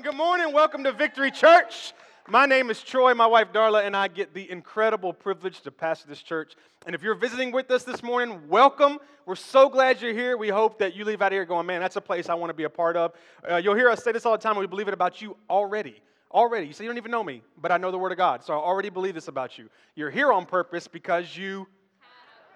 morning, 0.00 0.12
good 0.12 0.16
morning. 0.16 0.54
Welcome 0.54 0.84
to 0.84 0.92
Victory 0.92 1.30
Church. 1.30 1.92
My 2.26 2.46
name 2.46 2.70
is 2.70 2.82
Troy, 2.82 3.12
my 3.12 3.26
wife 3.26 3.52
Darla, 3.52 3.84
and 3.84 3.94
I 3.94 4.08
get 4.08 4.32
the 4.32 4.50
incredible 4.50 5.12
privilege 5.12 5.60
to 5.62 5.70
pastor 5.70 6.08
this 6.08 6.22
church. 6.22 6.54
And 6.86 6.94
if 6.94 7.02
you're 7.02 7.14
visiting 7.14 7.52
with 7.52 7.70
us 7.70 7.84
this 7.84 8.02
morning, 8.02 8.40
welcome. 8.48 8.98
We're 9.26 9.34
so 9.34 9.68
glad 9.68 10.00
you're 10.00 10.14
here. 10.14 10.38
We 10.38 10.48
hope 10.48 10.78
that 10.78 10.96
you 10.96 11.04
leave 11.04 11.20
out 11.20 11.26
of 11.26 11.32
here 11.32 11.44
going, 11.44 11.66
man, 11.66 11.82
that's 11.82 11.96
a 11.96 12.00
place 12.00 12.30
I 12.30 12.34
want 12.34 12.48
to 12.48 12.54
be 12.54 12.64
a 12.64 12.70
part 12.70 12.96
of. 12.96 13.12
Uh, 13.46 13.56
you'll 13.56 13.74
hear 13.74 13.90
us 13.90 14.02
say 14.02 14.10
this 14.10 14.24
all 14.24 14.32
the 14.32 14.38
time, 14.38 14.56
we 14.56 14.66
believe 14.66 14.88
it 14.88 14.94
about 14.94 15.20
you 15.20 15.36
already. 15.50 16.00
Already. 16.32 16.68
You 16.68 16.72
say, 16.72 16.84
you 16.84 16.88
don't 16.88 16.96
even 16.96 17.10
know 17.10 17.24
me, 17.24 17.42
but 17.60 17.70
I 17.70 17.76
know 17.76 17.90
the 17.90 17.98
Word 17.98 18.12
of 18.12 18.18
God, 18.18 18.42
so 18.42 18.54
I 18.54 18.56
already 18.56 18.88
believe 18.88 19.14
this 19.14 19.28
about 19.28 19.58
you. 19.58 19.68
You're 19.96 20.10
here 20.10 20.32
on 20.32 20.46
purpose 20.46 20.88
because 20.88 21.36
you 21.36 21.66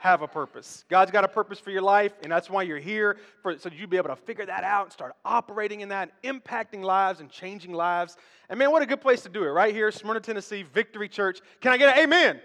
have 0.05 0.21
a 0.21 0.29
purpose. 0.29 0.85
God's 0.91 1.11
got 1.11 1.25
a 1.25 1.29
purpose 1.29 1.59
for 1.59 1.71
your 1.71 1.81
life, 1.81 2.13
and 2.23 2.31
that's 2.31 2.51
why 2.51 2.63
you're 2.63 2.79
here, 2.79 3.17
for, 3.41 3.59
so 3.59 3.71
you 3.75 3.87
be 3.87 3.97
able 3.97 4.11
to 4.11 4.17
figure 4.17 4.45
that 4.45 4.63
out 4.63 4.85
and 4.85 4.93
start 4.93 5.15
operating 5.25 5.81
in 5.81 5.89
that, 5.89 6.11
impacting 6.23 6.83
lives 6.83 7.21
and 7.21 7.31
changing 7.31 7.73
lives. 7.73 8.19
And 8.51 8.59
man, 8.59 8.71
what 8.71 8.83
a 8.83 8.87
good 8.87 9.01
place 9.01 9.23
to 9.23 9.31
do 9.31 9.45
it, 9.45 9.49
right 9.49 9.75
here, 9.75 9.91
Smyrna, 9.91 10.21
Tennessee, 10.21 10.63
Victory 10.63 11.09
Church. 11.09 11.41
Can 11.63 11.73
I 11.73 11.79
get 11.79 11.97
an 11.97 12.05
amen? 12.05 12.39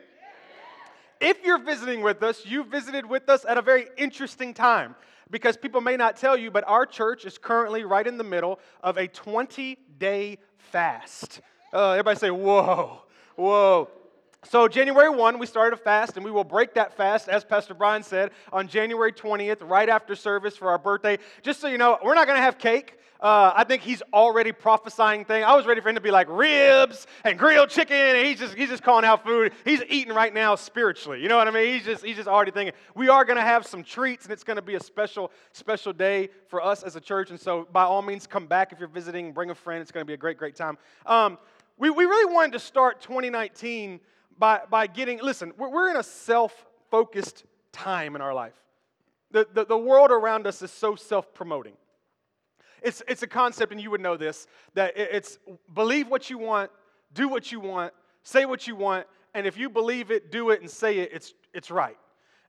If 1.19 1.43
you're 1.43 1.61
visiting 1.61 2.01
with 2.01 2.23
us, 2.23 2.45
you 2.45 2.63
visited 2.63 3.05
with 3.05 3.27
us 3.27 3.43
at 3.43 3.57
a 3.57 3.61
very 3.61 3.87
interesting 3.97 4.53
time 4.53 4.95
because 5.29 5.57
people 5.57 5.81
may 5.81 5.97
not 5.97 6.15
tell 6.15 6.37
you, 6.37 6.51
but 6.51 6.63
our 6.65 6.85
church 6.85 7.25
is 7.25 7.37
currently 7.37 7.83
right 7.83 8.07
in 8.07 8.17
the 8.17 8.23
middle 8.23 8.61
of 8.81 8.95
a 8.95 9.05
20 9.05 9.77
day 9.97 10.37
fast. 10.55 11.41
Uh, 11.73 11.91
everybody 11.91 12.17
say, 12.17 12.31
whoa, 12.31 13.01
whoa. 13.35 13.89
So, 14.45 14.69
January 14.69 15.09
1, 15.09 15.37
we 15.37 15.45
started 15.45 15.77
a 15.77 15.81
fast, 15.81 16.15
and 16.15 16.23
we 16.23 16.31
will 16.31 16.45
break 16.45 16.73
that 16.75 16.95
fast, 16.95 17.27
as 17.27 17.43
Pastor 17.43 17.73
Brian 17.73 18.03
said, 18.03 18.31
on 18.53 18.69
January 18.69 19.11
20th, 19.11 19.57
right 19.61 19.89
after 19.89 20.15
service 20.15 20.55
for 20.55 20.69
our 20.69 20.77
birthday. 20.77 21.17
Just 21.43 21.59
so 21.59 21.67
you 21.67 21.77
know, 21.77 21.99
we're 22.01 22.15
not 22.15 22.25
going 22.25 22.37
to 22.37 22.41
have 22.41 22.57
cake. 22.57 22.97
Uh, 23.19 23.51
I 23.53 23.65
think 23.65 23.81
he's 23.81 24.01
already 24.13 24.53
prophesying 24.53 25.25
things. 25.25 25.43
I 25.45 25.53
was 25.57 25.65
ready 25.65 25.81
for 25.81 25.89
him 25.89 25.95
to 25.95 26.01
be 26.01 26.09
like 26.09 26.27
ribs 26.29 27.05
and 27.25 27.37
grilled 27.37 27.69
chicken, 27.69 27.97
and 27.97 28.25
he's 28.25 28.39
just, 28.39 28.53
he's 28.55 28.69
just 28.69 28.81
calling 28.81 29.03
out 29.03 29.25
food. 29.25 29.51
He's 29.65 29.83
eating 29.89 30.13
right 30.13 30.33
now 30.33 30.55
spiritually. 30.55 31.21
You 31.21 31.27
know 31.27 31.35
what 31.35 31.49
I 31.49 31.51
mean? 31.51 31.73
He's 31.73 31.83
just, 31.83 32.05
he's 32.05 32.15
just 32.15 32.29
already 32.29 32.51
thinking. 32.51 32.73
We 32.95 33.09
are 33.09 33.25
going 33.25 33.37
to 33.37 33.43
have 33.43 33.67
some 33.67 33.83
treats, 33.83 34.23
and 34.23 34.31
it's 34.31 34.45
going 34.45 34.55
to 34.55 34.61
be 34.61 34.75
a 34.75 34.79
special, 34.79 35.31
special 35.51 35.91
day 35.91 36.29
for 36.47 36.63
us 36.63 36.81
as 36.83 36.95
a 36.95 37.01
church. 37.01 37.29
And 37.29 37.39
so, 37.39 37.67
by 37.73 37.83
all 37.83 38.01
means, 38.01 38.25
come 38.25 38.47
back 38.47 38.71
if 38.71 38.79
you're 38.79 38.87
visiting, 38.87 39.33
bring 39.33 39.49
a 39.49 39.55
friend. 39.55 39.81
It's 39.81 39.91
going 39.91 40.05
to 40.05 40.07
be 40.07 40.13
a 40.13 40.17
great, 40.17 40.37
great 40.37 40.55
time. 40.55 40.77
Um, 41.05 41.37
we, 41.77 41.89
we 41.89 42.05
really 42.05 42.33
wanted 42.33 42.53
to 42.53 42.59
start 42.59 43.01
2019 43.01 43.99
by, 44.39 44.61
by 44.69 44.87
getting, 44.87 45.19
listen, 45.21 45.53
we're, 45.57 45.69
we're 45.69 45.89
in 45.89 45.97
a 45.97 46.03
self 46.03 46.65
focused 46.89 47.43
time 47.71 48.15
in 48.15 48.21
our 48.21 48.33
life. 48.33 48.55
The, 49.31 49.47
the, 49.53 49.65
the 49.65 49.77
world 49.77 50.09
around 50.09 50.47
us 50.47 50.61
is 50.61 50.71
so 50.71 50.95
self 50.95 51.33
promoting. 51.33 51.73
It's, 52.81 53.03
it's 53.07 53.21
a 53.21 53.27
concept, 53.27 53.73
and 53.73 53.81
you 53.81 53.91
would 53.91 54.01
know 54.01 54.15
this, 54.15 54.47
that 54.73 54.93
it's 54.95 55.37
believe 55.73 56.07
what 56.07 56.29
you 56.29 56.37
want, 56.37 56.71
do 57.13 57.27
what 57.27 57.51
you 57.51 57.59
want, 57.59 57.93
say 58.23 58.45
what 58.45 58.67
you 58.67 58.75
want, 58.75 59.05
and 59.33 59.45
if 59.45 59.57
you 59.57 59.69
believe 59.69 60.11
it, 60.11 60.31
do 60.31 60.49
it, 60.51 60.61
and 60.61 60.69
say 60.69 60.99
it, 60.99 61.09
it's, 61.13 61.33
it's 61.53 61.69
right. 61.69 61.97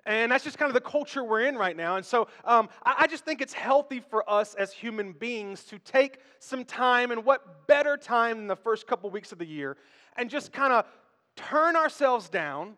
And 0.07 0.33
that's 0.33 0.45
just 0.45 0.57
kind 0.57 0.71
of 0.71 0.75
the 0.75 0.81
culture 0.89 1.23
we're 1.23 1.43
in 1.43 1.57
right 1.57 1.77
now. 1.77 1.97
And 1.97 2.07
so 2.07 2.29
um, 2.45 2.69
I, 2.85 2.95
I 3.01 3.07
just 3.07 3.25
think 3.25 3.43
it's 3.43 3.53
healthy 3.53 4.01
for 4.01 4.29
us 4.31 4.55
as 4.55 4.73
human 4.73 5.13
beings 5.13 5.65
to 5.65 5.79
take 5.81 6.21
some 6.39 6.65
time, 6.65 7.11
and 7.11 7.25
what 7.25 7.67
better 7.67 7.97
time 7.97 8.39
than 8.39 8.47
the 8.47 8.57
first 8.57 8.87
couple 8.87 9.11
weeks 9.11 9.33
of 9.33 9.39
the 9.39 9.47
year, 9.47 9.77
and 10.17 10.31
just 10.31 10.53
kind 10.53 10.73
of 10.73 10.87
turn 11.37 11.77
ourselves 11.77 12.29
down 12.29 12.77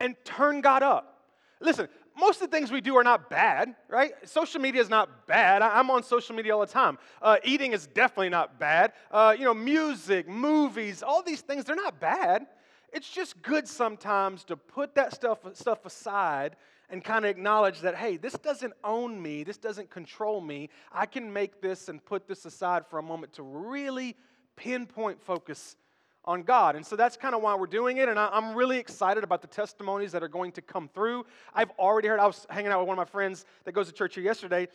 and 0.00 0.16
turn 0.24 0.60
God 0.60 0.82
up. 0.82 1.24
Listen, 1.60 1.88
most 2.16 2.42
of 2.42 2.50
the 2.50 2.56
things 2.56 2.72
we 2.72 2.80
do 2.80 2.96
are 2.96 3.04
not 3.04 3.30
bad, 3.30 3.74
right? 3.88 4.12
Social 4.24 4.60
media 4.60 4.80
is 4.80 4.88
not 4.88 5.26
bad. 5.26 5.62
I'm 5.62 5.90
on 5.90 6.02
social 6.02 6.34
media 6.34 6.54
all 6.54 6.60
the 6.60 6.66
time. 6.66 6.98
Uh, 7.22 7.36
eating 7.44 7.72
is 7.72 7.86
definitely 7.86 8.28
not 8.28 8.58
bad. 8.58 8.92
Uh, 9.10 9.34
you 9.38 9.44
know, 9.44 9.54
music, 9.54 10.28
movies, 10.28 11.02
all 11.02 11.22
these 11.22 11.40
things, 11.40 11.64
they're 11.64 11.76
not 11.76 12.00
bad. 12.00 12.46
It's 12.92 13.08
just 13.08 13.40
good 13.42 13.68
sometimes 13.68 14.44
to 14.44 14.56
put 14.56 14.94
that 14.94 15.14
stuff, 15.14 15.38
stuff 15.52 15.84
aside 15.84 16.56
and 16.90 17.04
kind 17.04 17.24
of 17.24 17.30
acknowledge 17.30 17.80
that, 17.80 17.94
hey, 17.94 18.16
this 18.16 18.32
doesn't 18.34 18.72
own 18.82 19.20
me, 19.20 19.44
this 19.44 19.58
doesn't 19.58 19.90
control 19.90 20.40
me. 20.40 20.70
I 20.90 21.06
can 21.06 21.32
make 21.32 21.60
this 21.60 21.88
and 21.88 22.04
put 22.04 22.26
this 22.26 22.46
aside 22.46 22.86
for 22.86 22.98
a 22.98 23.02
moment 23.02 23.34
to 23.34 23.42
really 23.42 24.16
pinpoint 24.56 25.22
focus 25.22 25.76
on 26.28 26.42
God. 26.42 26.76
And 26.76 26.86
so 26.86 26.94
that's 26.94 27.16
kind 27.16 27.34
of 27.34 27.40
why 27.40 27.56
we're 27.56 27.66
doing 27.66 27.96
it. 27.96 28.08
And 28.08 28.18
I, 28.18 28.28
am 28.36 28.54
really 28.54 28.76
excited 28.76 29.24
about 29.24 29.40
the 29.40 29.48
testimonies 29.48 30.12
that 30.12 30.22
are 30.22 30.28
going 30.28 30.52
to 30.52 30.62
come 30.62 30.86
through. 30.86 31.24
I've 31.54 31.70
already 31.78 32.06
heard, 32.06 32.20
I 32.20 32.26
was 32.26 32.46
hanging 32.50 32.70
out 32.70 32.80
with 32.80 32.88
one 32.88 32.98
of 32.98 33.04
my 33.04 33.10
friends 33.10 33.46
that 33.64 33.72
goes 33.72 33.86
to 33.88 33.94
church 33.94 34.14
here 34.14 34.22
yesterday, 34.22 34.68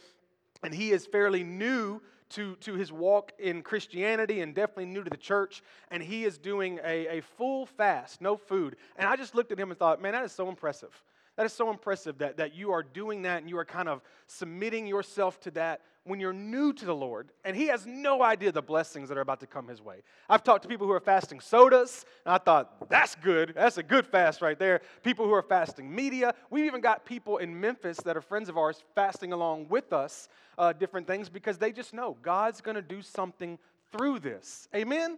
and 0.64 0.74
he 0.74 0.92
is 0.92 1.06
fairly 1.06 1.44
new 1.44 2.02
to, 2.32 2.56
to 2.56 2.74
his 2.74 2.92
walk 2.92 3.34
in 3.38 3.62
Christianity 3.62 4.42
and 4.42 4.56
definitely 4.56 4.88
new 4.88 5.04
to 5.04 5.10
the 5.12 5.18
church. 5.18 5.62
And 5.92 6.02
he 6.02 6.26
is 6.26 6.40
doing 6.40 6.80
a, 6.84 7.20
a 7.20 7.22
full 7.22 7.68
fast, 7.68 8.20
no 8.20 8.36
food. 8.36 8.76
And 8.98 9.08
I 9.08 9.16
just 9.16 9.36
looked 9.36 9.52
at 9.52 9.60
him 9.60 9.70
and 9.70 9.78
thought, 9.78 10.02
man, 10.02 10.14
that 10.14 10.24
is 10.24 10.32
so 10.32 10.50
impressive. 10.50 11.04
That 11.36 11.46
is 11.46 11.54
so 11.54 11.72
impressive 11.72 12.20
that, 12.20 12.38
that 12.38 12.56
you 12.56 12.72
are 12.72 12.84
doing 12.84 13.24
that 13.24 13.42
and 13.42 13.50
you 13.50 13.58
are 13.58 13.66
kind 13.66 13.90
of 13.90 14.02
submitting 14.28 14.86
yourself 14.86 15.40
to 15.42 15.52
that 15.52 15.82
when 16.06 16.20
you're 16.20 16.34
new 16.34 16.74
to 16.74 16.86
the 16.86 16.96
Lord, 16.96 17.32
and 17.46 17.56
he 17.56 17.68
has 17.68 17.86
no 17.86 18.22
idea 18.22 18.52
the 18.52 18.62
blessings 18.62 19.08
that 19.08 19.18
are 19.18 19.22
about 19.22 19.40
to 19.40 19.48
come 19.48 19.68
his 19.70 19.82
way. 19.82 20.04
I've 20.30 20.44
talked 20.44 20.64
to 20.64 20.68
people 20.68 20.86
who 20.86 20.92
are 20.92 21.00
fasting 21.00 21.40
sodas, 21.40 22.06
and 22.26 22.36
I 22.36 22.38
thought, 22.38 22.90
that's 22.90 23.16
good. 23.16 23.54
That's 23.56 23.78
a 23.78 23.84
good 23.84 24.06
fast 24.06 24.42
right 24.42 24.60
there. 24.60 24.82
People 25.02 25.26
who 25.26 25.34
are 25.34 25.42
fasting 25.42 25.94
media. 25.94 26.34
We've 26.50 26.66
even 26.66 26.82
got 26.82 27.06
people 27.06 27.38
in 27.38 27.58
Memphis 27.58 27.98
that 28.02 28.18
are 28.18 28.22
friends 28.22 28.50
of 28.50 28.58
ours 28.58 28.84
fasting 28.96 29.32
along 29.32 29.70
with 29.70 29.94
us, 29.94 30.28
uh, 30.58 30.74
different 30.74 31.08
things, 31.08 31.30
because 31.30 31.58
they 31.58 31.72
just 31.72 31.94
know 31.94 32.18
God's 32.22 32.60
going 32.60 32.76
to 32.76 32.82
do 32.82 33.02
something 33.02 33.58
through 33.92 34.20
this. 34.20 34.68
Amen? 34.76 35.18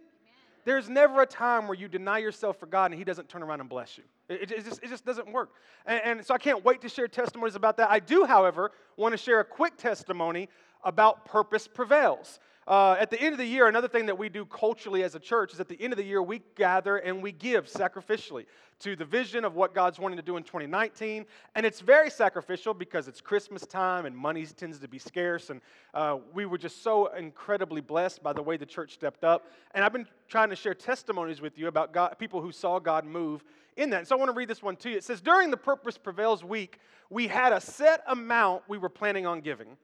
There's 0.66 0.88
never 0.88 1.22
a 1.22 1.26
time 1.26 1.68
where 1.68 1.78
you 1.78 1.86
deny 1.86 2.18
yourself 2.18 2.58
for 2.58 2.66
God 2.66 2.90
and 2.90 2.98
He 2.98 3.04
doesn't 3.04 3.28
turn 3.28 3.44
around 3.44 3.60
and 3.60 3.68
bless 3.68 3.96
you. 3.96 4.02
It, 4.28 4.50
it, 4.50 4.64
just, 4.64 4.82
it 4.82 4.88
just 4.88 5.06
doesn't 5.06 5.32
work. 5.32 5.50
And, 5.86 6.00
and 6.04 6.26
so 6.26 6.34
I 6.34 6.38
can't 6.38 6.64
wait 6.64 6.80
to 6.80 6.88
share 6.88 7.06
testimonies 7.06 7.54
about 7.54 7.76
that. 7.76 7.88
I 7.88 8.00
do, 8.00 8.24
however, 8.24 8.72
want 8.96 9.12
to 9.12 9.16
share 9.16 9.38
a 9.38 9.44
quick 9.44 9.76
testimony 9.76 10.48
about 10.82 11.24
purpose 11.24 11.68
prevails. 11.68 12.40
Uh, 12.66 12.96
at 12.98 13.10
the 13.10 13.20
end 13.20 13.32
of 13.32 13.38
the 13.38 13.46
year, 13.46 13.68
another 13.68 13.86
thing 13.86 14.06
that 14.06 14.18
we 14.18 14.28
do 14.28 14.44
culturally 14.44 15.04
as 15.04 15.14
a 15.14 15.20
church 15.20 15.52
is 15.52 15.60
at 15.60 15.68
the 15.68 15.80
end 15.80 15.92
of 15.92 15.96
the 15.96 16.04
year, 16.04 16.20
we 16.20 16.42
gather 16.56 16.96
and 16.96 17.22
we 17.22 17.30
give 17.30 17.66
sacrificially 17.66 18.44
to 18.80 18.96
the 18.96 19.04
vision 19.04 19.44
of 19.44 19.54
what 19.54 19.72
God's 19.72 20.00
wanting 20.00 20.16
to 20.16 20.22
do 20.22 20.36
in 20.36 20.42
2019. 20.42 21.26
And 21.54 21.64
it's 21.64 21.80
very 21.80 22.10
sacrificial 22.10 22.74
because 22.74 23.06
it's 23.06 23.20
Christmas 23.20 23.62
time 23.62 24.04
and 24.04 24.16
money 24.16 24.44
tends 24.46 24.80
to 24.80 24.88
be 24.88 24.98
scarce. 24.98 25.50
And 25.50 25.60
uh, 25.94 26.18
we 26.34 26.44
were 26.44 26.58
just 26.58 26.82
so 26.82 27.06
incredibly 27.14 27.80
blessed 27.80 28.22
by 28.22 28.32
the 28.32 28.42
way 28.42 28.56
the 28.56 28.66
church 28.66 28.94
stepped 28.94 29.22
up. 29.22 29.46
And 29.72 29.84
I've 29.84 29.92
been 29.92 30.08
trying 30.26 30.50
to 30.50 30.56
share 30.56 30.74
testimonies 30.74 31.40
with 31.40 31.56
you 31.58 31.68
about 31.68 31.92
God, 31.92 32.16
people 32.18 32.40
who 32.40 32.50
saw 32.50 32.80
God 32.80 33.04
move 33.04 33.44
in 33.76 33.90
that. 33.90 33.98
And 33.98 34.08
so 34.08 34.16
I 34.16 34.18
want 34.18 34.30
to 34.30 34.36
read 34.36 34.48
this 34.48 34.62
one 34.62 34.74
to 34.76 34.90
you. 34.90 34.96
It 34.96 35.04
says, 35.04 35.20
During 35.20 35.52
the 35.52 35.56
Purpose 35.56 35.96
Prevails 35.96 36.42
week, 36.42 36.80
we 37.10 37.28
had 37.28 37.52
a 37.52 37.60
set 37.60 38.02
amount 38.08 38.64
we 38.66 38.76
were 38.76 38.88
planning 38.88 39.24
on 39.24 39.40
giving. 39.40 39.76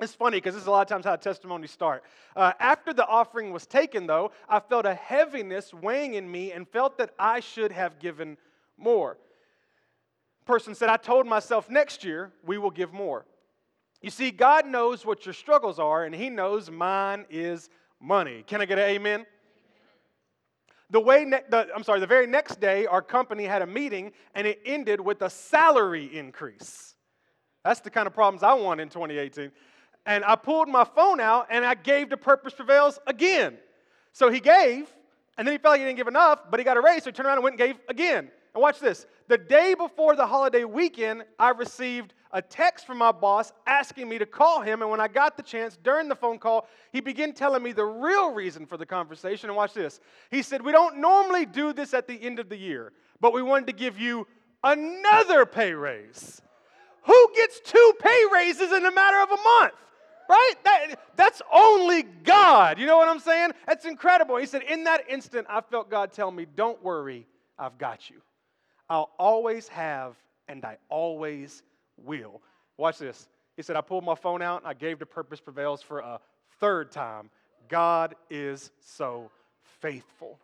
It's 0.00 0.14
funny 0.14 0.38
because 0.38 0.54
this 0.54 0.62
is 0.62 0.66
a 0.66 0.70
lot 0.70 0.80
of 0.80 0.88
times 0.88 1.04
how 1.04 1.16
testimonies 1.16 1.70
start. 1.70 2.04
Uh, 2.34 2.52
after 2.58 2.94
the 2.94 3.06
offering 3.06 3.52
was 3.52 3.66
taken, 3.66 4.06
though, 4.06 4.32
I 4.48 4.60
felt 4.60 4.86
a 4.86 4.94
heaviness 4.94 5.74
weighing 5.74 6.14
in 6.14 6.30
me 6.30 6.52
and 6.52 6.66
felt 6.66 6.96
that 6.98 7.10
I 7.18 7.40
should 7.40 7.70
have 7.70 7.98
given 7.98 8.38
more. 8.78 9.18
Person 10.46 10.74
said, 10.74 10.88
I 10.88 10.96
told 10.96 11.26
myself 11.26 11.68
next 11.68 12.02
year 12.02 12.32
we 12.44 12.56
will 12.56 12.70
give 12.70 12.92
more. 12.92 13.26
You 14.00 14.10
see, 14.10 14.30
God 14.30 14.66
knows 14.66 15.04
what 15.04 15.26
your 15.26 15.34
struggles 15.34 15.78
are, 15.78 16.04
and 16.04 16.14
He 16.14 16.30
knows 16.30 16.70
mine 16.70 17.26
is 17.28 17.68
money. 18.00 18.42
Can 18.46 18.62
I 18.62 18.64
get 18.64 18.78
an 18.78 18.88
amen? 18.88 19.26
The 20.88 21.00
way, 21.00 21.26
ne- 21.26 21.42
the, 21.50 21.68
I'm 21.74 21.84
sorry, 21.84 22.00
the 22.00 22.06
very 22.06 22.26
next 22.26 22.58
day, 22.58 22.86
our 22.86 23.02
company 23.02 23.44
had 23.44 23.60
a 23.60 23.66
meeting, 23.66 24.12
and 24.34 24.46
it 24.46 24.60
ended 24.64 24.98
with 25.00 25.20
a 25.20 25.28
salary 25.28 26.06
increase. 26.16 26.94
That's 27.62 27.80
the 27.80 27.90
kind 27.90 28.06
of 28.06 28.14
problems 28.14 28.42
I 28.42 28.54
want 28.54 28.80
in 28.80 28.88
2018 28.88 29.52
and 30.06 30.24
I 30.24 30.36
pulled 30.36 30.68
my 30.68 30.84
phone 30.84 31.20
out 31.20 31.46
and 31.50 31.64
I 31.64 31.74
gave 31.74 32.10
to 32.10 32.16
Purpose 32.16 32.54
Prevails 32.54 32.98
again. 33.06 33.58
So 34.12 34.30
he 34.30 34.40
gave, 34.40 34.92
and 35.38 35.46
then 35.46 35.52
he 35.52 35.58
felt 35.58 35.72
like 35.72 35.80
he 35.80 35.86
didn't 35.86 35.98
give 35.98 36.08
enough, 36.08 36.40
but 36.50 36.58
he 36.58 36.64
got 36.64 36.76
a 36.76 36.80
raise, 36.80 37.04
so 37.04 37.10
he 37.10 37.12
turned 37.12 37.26
around 37.26 37.38
and 37.38 37.44
went 37.44 37.60
and 37.60 37.68
gave 37.68 37.78
again. 37.88 38.30
And 38.54 38.62
watch 38.62 38.80
this. 38.80 39.06
The 39.28 39.38
day 39.38 39.74
before 39.74 40.16
the 40.16 40.26
holiday 40.26 40.64
weekend, 40.64 41.24
I 41.38 41.50
received 41.50 42.14
a 42.32 42.42
text 42.42 42.86
from 42.86 42.98
my 42.98 43.12
boss 43.12 43.52
asking 43.66 44.08
me 44.08 44.18
to 44.18 44.26
call 44.26 44.60
him. 44.60 44.82
And 44.82 44.90
when 44.90 45.00
I 45.00 45.08
got 45.08 45.36
the 45.36 45.42
chance 45.42 45.78
during 45.82 46.08
the 46.08 46.16
phone 46.16 46.38
call, 46.38 46.68
he 46.92 47.00
began 47.00 47.32
telling 47.32 47.62
me 47.62 47.72
the 47.72 47.84
real 47.84 48.32
reason 48.32 48.66
for 48.66 48.76
the 48.76 48.86
conversation. 48.86 49.50
And 49.50 49.56
watch 49.56 49.72
this. 49.72 50.00
He 50.30 50.42
said, 50.42 50.62
We 50.62 50.72
don't 50.72 50.98
normally 50.98 51.46
do 51.46 51.72
this 51.72 51.94
at 51.94 52.08
the 52.08 52.20
end 52.20 52.38
of 52.38 52.48
the 52.48 52.56
year, 52.56 52.92
but 53.20 53.32
we 53.32 53.42
wanted 53.42 53.66
to 53.68 53.72
give 53.72 53.98
you 53.98 54.26
another 54.64 55.46
pay 55.46 55.72
raise. 55.72 56.42
Who 57.04 57.32
gets 57.34 57.60
two 57.60 57.92
pay 58.00 58.24
raises 58.32 58.72
in 58.72 58.84
a 58.84 58.92
matter 58.92 59.20
of 59.20 59.30
a 59.30 59.42
month? 59.42 59.74
Right? 60.30 60.54
That, 60.64 61.00
that's 61.16 61.42
only 61.52 62.02
God. 62.02 62.78
You 62.78 62.86
know 62.86 62.96
what 62.96 63.08
I'm 63.08 63.18
saying? 63.18 63.50
That's 63.66 63.84
incredible. 63.84 64.36
He 64.36 64.46
said, 64.46 64.62
In 64.62 64.84
that 64.84 65.04
instant, 65.08 65.46
I 65.50 65.60
felt 65.60 65.90
God 65.90 66.12
tell 66.12 66.30
me, 66.30 66.46
Don't 66.54 66.82
worry, 66.82 67.26
I've 67.58 67.76
got 67.76 68.08
you. 68.08 68.22
I'll 68.88 69.10
always 69.18 69.68
have, 69.68 70.16
and 70.48 70.64
I 70.64 70.78
always 70.88 71.62
will. 71.96 72.40
Watch 72.76 72.98
this. 72.98 73.28
He 73.56 73.62
said, 73.62 73.76
I 73.76 73.80
pulled 73.82 74.04
my 74.04 74.14
phone 74.14 74.40
out 74.40 74.62
and 74.62 74.66
I 74.66 74.74
gave 74.74 75.00
to 75.00 75.06
Purpose 75.06 75.40
Prevails 75.40 75.82
for 75.82 75.98
a 75.98 76.20
third 76.60 76.90
time 76.90 77.30
God 77.68 78.16
is 78.30 78.72
so 78.80 79.30
faithful. 79.80 80.38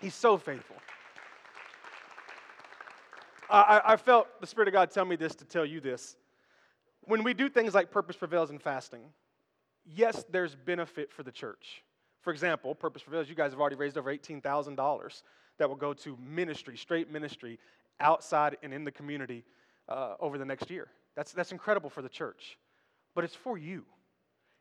He's 0.00 0.14
so 0.14 0.36
faithful. 0.36 0.76
I, 3.48 3.80
I, 3.84 3.96
felt 3.96 4.40
the 4.40 4.46
Spirit 4.46 4.68
of 4.68 4.72
God 4.72 4.90
tell 4.90 5.04
me 5.04 5.14
this 5.14 5.34
to 5.36 5.44
tell 5.44 5.66
you 5.66 5.80
this. 5.80 6.16
When 7.04 7.24
we 7.24 7.34
do 7.34 7.48
things 7.48 7.74
like 7.74 7.90
Purpose 7.90 8.16
Prevails 8.16 8.50
and 8.50 8.62
fasting, 8.62 9.02
yes, 9.84 10.24
there's 10.30 10.54
benefit 10.54 11.12
for 11.12 11.22
the 11.22 11.32
church. 11.32 11.82
For 12.20 12.32
example, 12.32 12.74
Purpose 12.74 13.02
Prevails, 13.02 13.28
you 13.28 13.34
guys 13.34 13.50
have 13.50 13.60
already 13.60 13.76
raised 13.76 13.98
over 13.98 14.14
$18,000 14.14 15.22
that 15.58 15.68
will 15.68 15.76
go 15.76 15.92
to 15.92 16.16
ministry, 16.16 16.76
straight 16.76 17.10
ministry, 17.10 17.58
outside 18.00 18.56
and 18.62 18.72
in 18.72 18.84
the 18.84 18.92
community 18.92 19.44
uh, 19.88 20.14
over 20.20 20.38
the 20.38 20.44
next 20.44 20.70
year. 20.70 20.88
That's, 21.16 21.32
that's 21.32 21.52
incredible 21.52 21.90
for 21.90 22.02
the 22.02 22.08
church. 22.08 22.58
But 23.14 23.24
it's 23.24 23.34
for 23.34 23.58
you. 23.58 23.84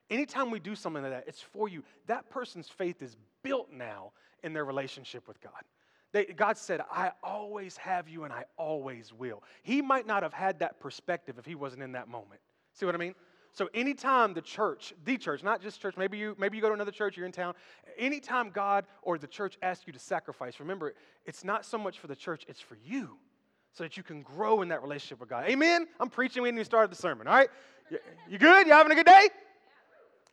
Anytime 0.09 0.51
we 0.51 0.59
do 0.59 0.75
something 0.75 1.03
like 1.03 1.11
that, 1.11 1.23
it's 1.27 1.41
for 1.41 1.69
you. 1.69 1.83
That 2.07 2.29
person's 2.29 2.67
faith 2.67 3.01
is 3.01 3.15
built 3.44 3.71
now 3.71 4.11
in 4.44 4.53
their 4.53 4.65
relationship 4.65 5.27
with 5.27 5.39
God. 5.39 5.63
They, 6.13 6.25
God 6.25 6.57
said, 6.57 6.81
I 6.91 7.11
always 7.23 7.77
have 7.77 8.09
you 8.09 8.23
and 8.25 8.33
I 8.33 8.45
always 8.57 9.13
will. 9.13 9.43
He 9.63 9.81
might 9.81 10.05
not 10.05 10.23
have 10.23 10.33
had 10.33 10.59
that 10.59 10.79
perspective 10.79 11.37
if 11.37 11.45
he 11.45 11.55
wasn't 11.55 11.83
in 11.83 11.93
that 11.93 12.09
moment. 12.09 12.41
See 12.73 12.85
what 12.85 12.95
I 12.95 12.97
mean? 12.97 13.15
So 13.53 13.69
anytime 13.73 14.33
the 14.33 14.41
church, 14.41 14.93
the 15.03 15.17
church, 15.17 15.43
not 15.43 15.61
just 15.61 15.81
church, 15.81 15.95
maybe 15.97 16.17
you 16.17 16.35
maybe 16.39 16.57
you 16.57 16.61
go 16.61 16.69
to 16.69 16.73
another 16.73 16.91
church, 16.91 17.17
you're 17.17 17.25
in 17.25 17.33
town. 17.33 17.53
Anytime 17.97 18.49
God 18.49 18.85
or 19.01 19.17
the 19.17 19.27
church 19.27 19.57
asks 19.61 19.85
you 19.87 19.93
to 19.93 19.99
sacrifice, 19.99 20.59
remember, 20.59 20.93
it's 21.25 21.43
not 21.43 21.65
so 21.65 21.77
much 21.77 21.99
for 21.99 22.07
the 22.07 22.15
church, 22.15 22.45
it's 22.47 22.61
for 22.61 22.77
you. 22.85 23.17
So 23.73 23.83
that 23.83 23.95
you 23.95 24.03
can 24.03 24.21
grow 24.21 24.61
in 24.61 24.69
that 24.69 24.81
relationship 24.81 25.21
with 25.21 25.29
God. 25.29 25.45
Amen? 25.47 25.87
I'm 25.99 26.09
preaching 26.09 26.43
We 26.43 26.49
didn't 26.49 26.59
even 26.59 26.65
start 26.65 26.89
the 26.89 26.95
sermon, 26.95 27.27
all 27.27 27.35
right? 27.35 27.49
You, 28.29 28.37
good? 28.37 28.67
You 28.67 28.73
having 28.73 28.91
a 28.91 28.95
good 28.95 29.05
day? 29.05 29.29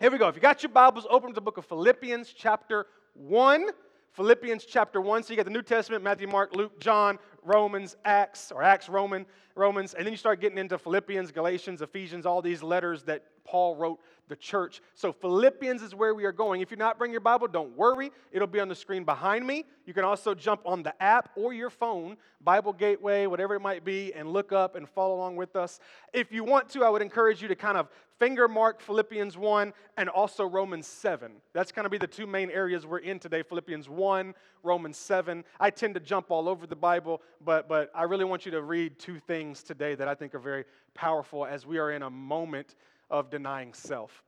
Here 0.00 0.10
we 0.10 0.18
go. 0.18 0.26
If 0.26 0.34
you 0.34 0.40
got 0.40 0.62
your 0.62 0.70
Bibles, 0.70 1.06
open 1.08 1.30
to 1.30 1.34
the 1.34 1.40
book 1.40 1.56
of 1.56 1.64
Philippians, 1.66 2.32
chapter 2.32 2.86
1. 3.14 3.66
Philippians 4.12 4.64
chapter 4.64 5.00
1. 5.00 5.22
So 5.22 5.32
you 5.32 5.36
got 5.36 5.44
the 5.44 5.52
New 5.52 5.62
Testament, 5.62 6.02
Matthew, 6.02 6.28
Mark, 6.28 6.54
Luke, 6.54 6.80
John, 6.80 7.18
Romans, 7.42 7.96
Acts, 8.04 8.52
or 8.52 8.62
Acts, 8.62 8.88
Roman, 8.88 9.26
Romans, 9.54 9.94
and 9.94 10.06
then 10.06 10.12
you 10.12 10.16
start 10.16 10.40
getting 10.40 10.58
into 10.58 10.78
Philippians, 10.78 11.32
Galatians, 11.32 11.82
Ephesians, 11.82 12.26
all 12.26 12.42
these 12.42 12.62
letters 12.62 13.02
that 13.04 13.24
Paul 13.48 13.76
wrote 13.76 13.98
the 14.28 14.36
church. 14.36 14.82
So 14.94 15.10
Philippians 15.10 15.82
is 15.82 15.94
where 15.94 16.14
we 16.14 16.24
are 16.24 16.32
going. 16.32 16.60
If 16.60 16.70
you're 16.70 16.78
not 16.78 16.98
bringing 16.98 17.12
your 17.12 17.22
Bible, 17.22 17.48
don't 17.48 17.74
worry. 17.76 18.12
It'll 18.30 18.46
be 18.46 18.60
on 18.60 18.68
the 18.68 18.74
screen 18.74 19.04
behind 19.04 19.46
me. 19.46 19.64
You 19.86 19.94
can 19.94 20.04
also 20.04 20.34
jump 20.34 20.60
on 20.66 20.82
the 20.82 21.02
app 21.02 21.30
or 21.34 21.54
your 21.54 21.70
phone, 21.70 22.18
Bible 22.42 22.74
Gateway, 22.74 23.26
whatever 23.26 23.54
it 23.54 23.60
might 23.60 23.84
be, 23.84 24.12
and 24.12 24.30
look 24.30 24.52
up 24.52 24.76
and 24.76 24.86
follow 24.86 25.14
along 25.14 25.36
with 25.36 25.56
us. 25.56 25.80
If 26.12 26.30
you 26.30 26.44
want 26.44 26.68
to, 26.70 26.84
I 26.84 26.90
would 26.90 27.00
encourage 27.00 27.40
you 27.40 27.48
to 27.48 27.56
kind 27.56 27.78
of 27.78 27.88
finger 28.18 28.48
mark 28.48 28.80
Philippians 28.80 29.38
1 29.38 29.72
and 29.96 30.08
also 30.08 30.44
Romans 30.44 30.86
7. 30.86 31.32
That's 31.54 31.72
going 31.72 31.84
to 31.84 31.90
be 31.90 31.98
the 31.98 32.06
two 32.06 32.26
main 32.26 32.50
areas 32.50 32.84
we're 32.84 32.98
in 32.98 33.18
today 33.18 33.42
Philippians 33.42 33.88
1, 33.88 34.34
Romans 34.62 34.96
7. 34.98 35.42
I 35.58 35.70
tend 35.70 35.94
to 35.94 36.00
jump 36.00 36.30
all 36.30 36.48
over 36.48 36.66
the 36.66 36.76
Bible, 36.76 37.22
but, 37.42 37.68
but 37.68 37.90
I 37.94 38.02
really 38.02 38.24
want 38.24 38.44
you 38.44 38.52
to 38.52 38.62
read 38.62 38.98
two 38.98 39.18
things 39.20 39.62
today 39.62 39.94
that 39.94 40.08
I 40.08 40.14
think 40.14 40.34
are 40.34 40.40
very 40.40 40.64
powerful 40.94 41.46
as 41.46 41.64
we 41.64 41.78
are 41.78 41.92
in 41.92 42.02
a 42.02 42.10
moment 42.10 42.74
of 43.10 43.30
denying 43.30 43.74
self. 43.74 44.22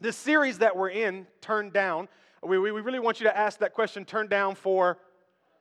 This 0.00 0.16
series 0.16 0.58
that 0.58 0.76
we're 0.76 0.90
in, 0.90 1.26
Turn 1.40 1.70
Down, 1.70 2.08
we, 2.42 2.58
we 2.58 2.70
really 2.70 2.98
want 2.98 3.20
you 3.20 3.26
to 3.26 3.36
ask 3.36 3.58
that 3.60 3.72
question 3.72 4.04
turn 4.04 4.28
down 4.28 4.54
for 4.54 4.98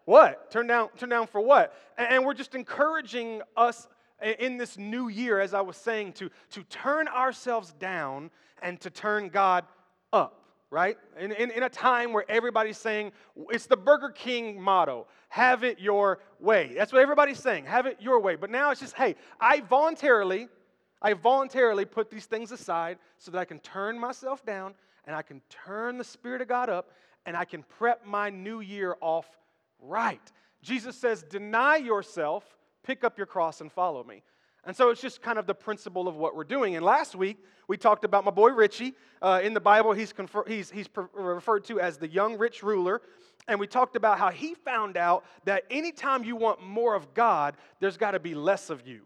what? 0.06 0.52
Turn 0.52 0.68
down, 0.68 0.90
turn 0.98 1.10
down 1.10 1.28
for 1.28 1.40
what? 1.40 1.74
And 1.98 2.26
we're 2.26 2.34
just 2.34 2.56
encouraging 2.56 3.42
us 3.56 3.88
in 4.40 4.58
this 4.58 4.78
new 4.78 5.08
year, 5.08 5.40
as 5.40 5.54
I 5.54 5.62
was 5.62 5.78
saying, 5.78 6.14
to, 6.14 6.30
to 6.52 6.64
turn 6.64 7.08
ourselves 7.08 7.74
down 7.74 8.32
and 8.62 8.80
to 8.82 8.90
turn 8.90 9.30
God 9.30 9.66
up, 10.12 10.44
right? 10.70 10.98
In, 11.20 11.32
in, 11.32 11.52
in, 11.52 11.64
a 11.64 11.70
time 11.70 12.14
where 12.14 12.26
everybody's 12.30 12.78
saying, 12.78 13.12
it's 13.50 13.66
the 13.66 13.78
Burger 13.78 14.10
King 14.10 14.62
motto 14.62 15.08
have 15.30 15.64
it 15.64 15.80
your 15.80 16.20
way. 16.40 16.74
That's 16.76 16.94
what 16.94 17.02
everybody's 17.02 17.40
saying, 17.40 17.66
have 17.66 17.86
it 17.86 17.98
your 18.00 18.20
way. 18.20 18.36
But 18.36 18.52
now 18.52 18.72
it's 18.72 18.82
just, 18.82 18.96
hey, 18.96 19.16
I 19.40 19.62
voluntarily, 19.62 20.48
I 21.04 21.14
voluntarily 21.14 21.86
put 21.86 22.10
these 22.10 22.26
things 22.26 22.52
aside 22.52 22.98
so 23.18 23.32
that 23.32 23.38
I 23.40 23.46
can 23.46 23.60
turn 23.60 24.00
myself 24.00 24.46
down 24.46 24.74
and 25.06 25.16
I 25.16 25.22
can 25.22 25.42
turn 25.50 25.98
the 25.98 26.04
Spirit 26.04 26.42
of 26.42 26.48
God 26.48 26.70
up 26.70 26.92
and 27.26 27.36
I 27.36 27.46
can 27.46 27.64
prep 27.64 28.06
my 28.06 28.30
new 28.30 28.62
year 28.62 28.96
off 29.02 29.28
right. 29.80 30.32
Jesus 30.62 30.96
says, 30.96 31.24
deny 31.24 31.76
yourself 31.76 32.46
pick 32.84 33.04
up 33.04 33.18
your 33.18 33.28
cross 33.28 33.62
and 33.62 33.72
follow 33.72 34.04
me. 34.04 34.22
And 34.66 34.76
so 34.76 34.90
it's 34.90 35.02
just 35.02 35.22
kind 35.22 35.38
of 35.38 35.46
the 35.46 35.56
principle 35.56 36.08
of 36.08 36.16
what 36.16 36.36
we're 36.36 36.44
doing. 36.44 36.76
And 36.76 36.86
last 36.86 37.16
week, 37.16 37.38
we 37.68 37.78
talked 37.78 38.06
about 38.06 38.24
my 38.24 38.32
boy 38.32 38.52
Richie. 38.52 38.94
Uh, 39.22 39.42
in 39.44 39.54
the 39.54 39.60
Bible, 39.60 39.94
he's, 39.94 40.14
confer- 40.14 40.46
he's, 40.48 40.70
he's 40.70 40.88
per- 40.88 41.10
referred 41.14 41.66
to 41.66 41.80
as 41.80 41.98
the 41.98 42.08
young 42.08 42.38
rich 42.38 42.64
ruler. 42.64 43.02
And 43.48 43.60
we 43.60 43.68
talked 43.68 43.98
about 43.98 44.20
how 44.20 44.30
he 44.30 44.54
found 44.54 44.96
out 44.96 45.26
that 45.46 45.64
anytime 45.70 46.24
you 46.24 46.36
want 46.38 46.62
more 46.62 46.96
of 46.96 47.14
God, 47.14 47.56
there's 47.82 47.98
got 47.98 48.12
to 48.12 48.20
be 48.20 48.36
less 48.36 48.70
of 48.70 48.88
you. 48.88 49.02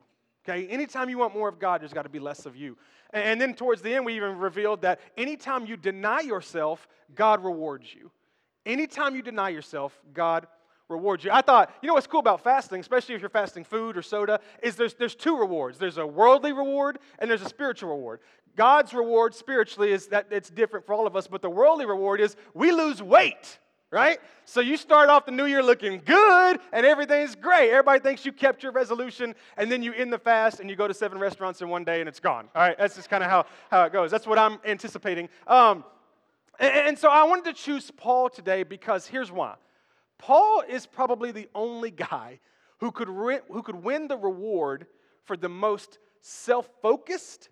Okay? 0.47 0.67
Anytime 0.67 1.09
you 1.09 1.17
want 1.17 1.33
more 1.33 1.49
of 1.49 1.59
God, 1.59 1.81
there's 1.81 1.93
got 1.93 2.03
to 2.03 2.09
be 2.09 2.19
less 2.19 2.45
of 2.45 2.55
you. 2.55 2.77
And, 3.11 3.39
then 3.39 3.53
towards 3.53 3.81
the 3.81 3.93
end, 3.93 4.05
we 4.05 4.15
even 4.15 4.37
revealed 4.37 4.81
that 4.81 4.99
anytime 5.17 5.65
you 5.65 5.77
deny 5.77 6.21
yourself, 6.21 6.87
God 7.15 7.43
rewards 7.43 7.93
you. 7.93 8.11
Anytime 8.65 9.15
you 9.15 9.21
deny 9.21 9.49
yourself, 9.49 9.97
God 10.13 10.47
rewards 10.89 11.23
you. 11.23 11.31
I 11.31 11.41
thought, 11.41 11.73
you 11.81 11.87
know 11.87 11.93
what's 11.93 12.07
cool 12.07 12.19
about 12.19 12.43
fasting, 12.43 12.79
especially 12.79 13.15
if 13.15 13.21
you're 13.21 13.29
fasting 13.29 13.63
food 13.63 13.97
or 13.97 14.01
soda, 14.01 14.39
is 14.61 14.75
there's, 14.75 14.93
there's 14.93 15.15
two 15.15 15.37
rewards. 15.37 15.77
There's 15.77 15.97
a 15.97 16.05
worldly 16.05 16.51
reward 16.51 16.99
and 17.19 17.29
there's 17.29 17.41
a 17.41 17.49
spiritual 17.49 17.89
reward. 17.89 18.19
God's 18.55 18.93
reward 18.93 19.35
spiritually 19.35 19.91
is 19.91 20.07
that 20.07 20.27
it's 20.31 20.49
different 20.49 20.85
for 20.85 20.93
all 20.93 21.07
of 21.07 21.15
us, 21.15 21.27
but 21.27 21.41
the 21.41 21.49
worldly 21.49 21.85
reward 21.85 22.19
is 22.19 22.35
we 22.53 22.71
lose 22.71 23.01
weight, 23.01 23.59
right? 23.91 24.19
So 24.45 24.59
you 24.59 24.77
start 24.77 25.09
off 25.09 25.25
the 25.25 25.31
new 25.31 25.45
year 25.45 25.63
looking 25.63 26.01
good 26.03 26.59
and 26.71 26.85
everything's 26.85 27.35
great. 27.35 27.69
Everybody 27.69 27.99
thinks 27.99 28.25
you 28.25 28.31
kept 28.31 28.63
your 28.63 28.71
resolution, 28.71 29.35
and 29.57 29.71
then 29.71 29.81
you 29.81 29.93
end 29.93 30.11
the 30.11 30.19
fast 30.19 30.59
and 30.59 30.69
you 30.69 30.75
go 30.75 30.87
to 30.87 30.93
seven 30.93 31.17
restaurants 31.17 31.61
in 31.61 31.69
one 31.69 31.83
day 31.83 31.99
and 31.99 32.09
it's 32.09 32.19
gone. 32.19 32.49
All 32.55 32.61
right, 32.61 32.77
that's 32.77 32.95
just 32.95 33.09
kind 33.09 33.23
of 33.23 33.29
how, 33.29 33.45
how 33.71 33.83
it 33.83 33.93
goes. 33.93 34.11
That's 34.11 34.27
what 34.27 34.37
I'm 34.37 34.59
anticipating. 34.65 35.29
Um, 35.47 35.83
and, 36.59 36.89
and 36.89 36.99
so 36.99 37.09
I 37.09 37.23
wanted 37.23 37.45
to 37.45 37.53
choose 37.53 37.91
Paul 37.91 38.29
today 38.29 38.63
because 38.63 39.07
here's 39.07 39.31
why. 39.31 39.55
Paul 40.17 40.63
is 40.67 40.85
probably 40.85 41.31
the 41.31 41.47
only 41.53 41.91
guy 41.91 42.39
who 42.79 42.91
could, 42.91 43.09
re- 43.09 43.39
who 43.49 43.61
could 43.61 43.75
win 43.75 44.07
the 44.07 44.17
reward 44.17 44.87
for 45.23 45.37
the 45.37 45.49
most 45.49 45.99
self 46.21 46.69
focused 46.81 47.49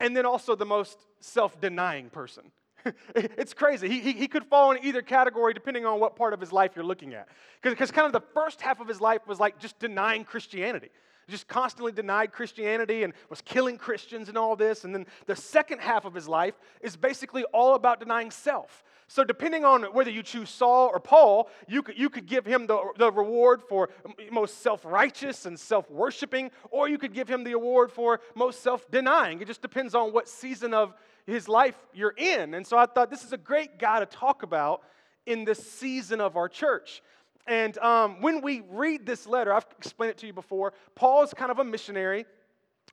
and 0.00 0.16
then 0.16 0.26
also 0.26 0.54
the 0.54 0.66
most 0.66 0.98
self 1.20 1.60
denying 1.60 2.10
person. 2.10 2.44
it's 3.14 3.54
crazy. 3.54 3.88
He, 3.88 4.00
he, 4.00 4.12
he, 4.12 4.28
could 4.28 4.44
fall 4.44 4.72
in 4.72 4.84
either 4.84 5.02
category 5.02 5.54
depending 5.54 5.86
on 5.86 6.00
what 6.00 6.16
part 6.16 6.32
of 6.32 6.40
his 6.40 6.52
life 6.52 6.72
you're 6.76 6.84
looking 6.84 7.14
at. 7.14 7.28
Because 7.62 7.90
kind 7.90 8.06
of 8.06 8.12
the 8.12 8.26
first 8.34 8.60
half 8.60 8.80
of 8.80 8.88
his 8.88 9.00
life 9.00 9.26
was 9.26 9.40
like 9.40 9.58
just 9.58 9.78
denying 9.78 10.24
Christianity. 10.24 10.90
Just 11.28 11.48
constantly 11.48 11.92
denied 11.92 12.32
Christianity 12.32 13.02
and 13.02 13.12
was 13.30 13.40
killing 13.40 13.78
Christians 13.78 14.28
and 14.28 14.36
all 14.36 14.56
this. 14.56 14.84
And 14.84 14.94
then 14.94 15.06
the 15.26 15.36
second 15.36 15.80
half 15.80 16.04
of 16.04 16.14
his 16.14 16.28
life 16.28 16.54
is 16.80 16.96
basically 16.96 17.44
all 17.44 17.74
about 17.74 18.00
denying 18.00 18.30
self. 18.30 18.84
So, 19.06 19.22
depending 19.22 19.64
on 19.64 19.82
whether 19.92 20.10
you 20.10 20.22
choose 20.22 20.48
Saul 20.48 20.90
or 20.92 20.98
Paul, 20.98 21.50
you 21.68 21.82
could, 21.82 21.98
you 21.98 22.08
could 22.08 22.26
give 22.26 22.46
him 22.46 22.66
the, 22.66 22.82
the 22.96 23.12
reward 23.12 23.62
for 23.62 23.90
most 24.32 24.62
self 24.62 24.84
righteous 24.84 25.44
and 25.44 25.60
self 25.60 25.90
worshiping, 25.90 26.50
or 26.70 26.88
you 26.88 26.96
could 26.96 27.12
give 27.12 27.28
him 27.28 27.44
the 27.44 27.52
award 27.52 27.92
for 27.92 28.20
most 28.34 28.62
self 28.62 28.90
denying. 28.90 29.42
It 29.42 29.46
just 29.46 29.62
depends 29.62 29.94
on 29.94 30.12
what 30.12 30.28
season 30.28 30.72
of 30.72 30.94
his 31.26 31.48
life 31.48 31.76
you're 31.92 32.14
in. 32.16 32.54
And 32.54 32.66
so, 32.66 32.78
I 32.78 32.86
thought 32.86 33.10
this 33.10 33.24
is 33.24 33.32
a 33.32 33.38
great 33.38 33.78
guy 33.78 34.00
to 34.00 34.06
talk 34.06 34.42
about 34.42 34.82
in 35.26 35.44
this 35.44 35.58
season 35.58 36.20
of 36.20 36.36
our 36.36 36.48
church. 36.48 37.02
And 37.46 37.76
um, 37.78 38.20
when 38.20 38.40
we 38.40 38.62
read 38.70 39.04
this 39.04 39.26
letter, 39.26 39.52
I've 39.52 39.66
explained 39.78 40.12
it 40.12 40.18
to 40.18 40.26
you 40.26 40.32
before, 40.32 40.72
Paul 40.94 41.22
is 41.22 41.34
kind 41.34 41.50
of 41.50 41.58
a 41.58 41.64
missionary. 41.64 42.24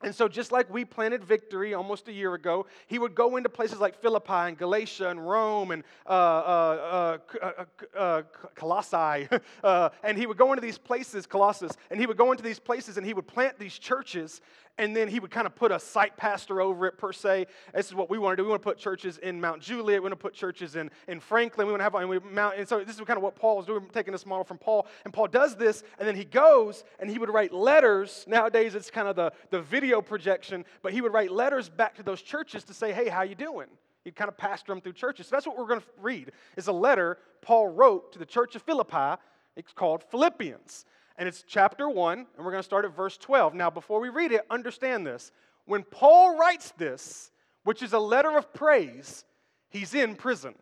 And 0.03 0.15
so, 0.15 0.27
just 0.27 0.51
like 0.51 0.71
we 0.73 0.83
planted 0.83 1.23
victory 1.23 1.75
almost 1.75 2.07
a 2.07 2.11
year 2.11 2.33
ago, 2.33 2.65
he 2.87 2.97
would 2.97 3.13
go 3.13 3.37
into 3.37 3.49
places 3.49 3.79
like 3.79 4.01
Philippi 4.01 4.33
and 4.33 4.57
Galatia 4.57 5.09
and 5.09 5.27
Rome 5.27 5.71
and 5.71 5.83
uh, 6.07 6.09
uh, 6.09 7.17
uh, 7.41 7.45
uh, 7.45 7.97
uh 7.97 8.21
Colossae. 8.55 9.27
Uh, 9.63 9.89
and 10.03 10.17
he 10.17 10.25
would 10.25 10.37
go 10.37 10.51
into 10.53 10.61
these 10.61 10.77
places, 10.77 11.27
Colossus, 11.27 11.73
and 11.91 11.99
he 11.99 12.07
would 12.07 12.17
go 12.17 12.31
into 12.31 12.43
these 12.43 12.57
places 12.57 12.97
and 12.97 13.05
he 13.05 13.13
would 13.13 13.27
plant 13.27 13.59
these 13.59 13.77
churches 13.77 14.41
and 14.77 14.95
then 14.95 15.07
he 15.07 15.19
would 15.19 15.31
kind 15.31 15.45
of 15.45 15.55
put 15.55 15.71
a 15.71 15.79
site 15.79 16.17
pastor 16.17 16.61
over 16.61 16.85
it 16.85 16.97
per 16.97 17.11
se. 17.13 17.47
This 17.73 17.87
is 17.87 17.95
what 17.95 18.09
we 18.09 18.17
want 18.17 18.33
to 18.33 18.37
do. 18.37 18.43
We 18.43 18.49
want 18.49 18.61
to 18.61 18.67
put 18.67 18.77
churches 18.77 19.17
in 19.17 19.39
Mount 19.39 19.61
Juliet. 19.61 20.01
We 20.01 20.09
want 20.09 20.13
to 20.13 20.15
put 20.15 20.33
churches 20.33 20.75
in, 20.75 20.89
in 21.07 21.19
Franklin. 21.19 21.67
We 21.67 21.73
want 21.73 21.81
to 21.81 21.83
have 21.83 21.95
and, 21.95 22.09
we 22.09 22.19
Mount, 22.19 22.57
and 22.57 22.67
so 22.67 22.83
this 22.83 22.95
is 22.95 23.01
kind 23.05 23.17
of 23.17 23.23
what 23.23 23.35
Paul 23.35 23.59
is 23.59 23.65
doing, 23.65 23.87
taking 23.93 24.11
this 24.11 24.25
model 24.25 24.43
from 24.43 24.57
Paul. 24.57 24.87
And 25.05 25.13
Paul 25.13 25.27
does 25.27 25.55
this, 25.55 25.83
and 25.99 26.07
then 26.07 26.15
he 26.15 26.25
goes 26.25 26.83
and 26.99 27.09
he 27.09 27.19
would 27.19 27.29
write 27.29 27.53
letters. 27.53 28.25
Nowadays 28.27 28.75
it's 28.75 28.89
kind 28.89 29.07
of 29.07 29.15
the, 29.15 29.31
the 29.49 29.61
video 29.61 30.01
projection, 30.01 30.65
but 30.81 30.93
he 30.93 31.01
would 31.01 31.13
write 31.13 31.31
letters 31.31 31.69
back 31.69 31.95
to 31.95 32.03
those 32.03 32.21
churches 32.21 32.63
to 32.65 32.73
say, 32.73 32.91
hey, 32.91 33.09
how 33.09 33.23
you 33.23 33.35
doing? 33.35 33.67
He'd 34.03 34.15
kind 34.15 34.29
of 34.29 34.37
pastor 34.37 34.71
them 34.71 34.81
through 34.81 34.93
churches. 34.93 35.27
So 35.27 35.35
that's 35.35 35.45
what 35.45 35.57
we're 35.57 35.67
going 35.67 35.81
to 35.81 35.85
read. 36.01 36.31
Is 36.57 36.67
a 36.67 36.73
letter 36.73 37.17
Paul 37.41 37.67
wrote 37.67 38.13
to 38.13 38.19
the 38.19 38.25
church 38.25 38.55
of 38.55 38.63
Philippi. 38.63 39.21
It's 39.55 39.73
called 39.73 40.03
Philippians 40.09 40.85
and 41.17 41.27
it's 41.27 41.43
chapter 41.47 41.89
1, 41.89 42.17
and 42.19 42.27
we're 42.37 42.51
going 42.51 42.59
to 42.59 42.63
start 42.63 42.85
at 42.85 42.95
verse 42.95 43.17
12. 43.17 43.53
Now, 43.53 43.69
before 43.69 43.99
we 43.99 44.09
read 44.09 44.31
it, 44.31 44.41
understand 44.49 45.05
this. 45.05 45.31
When 45.65 45.83
Paul 45.83 46.37
writes 46.37 46.71
this, 46.77 47.31
which 47.63 47.83
is 47.83 47.93
a 47.93 47.99
letter 47.99 48.37
of 48.37 48.53
praise, 48.53 49.25
He's 49.71 49.95
in 49.95 50.15
prison. 50.15 50.53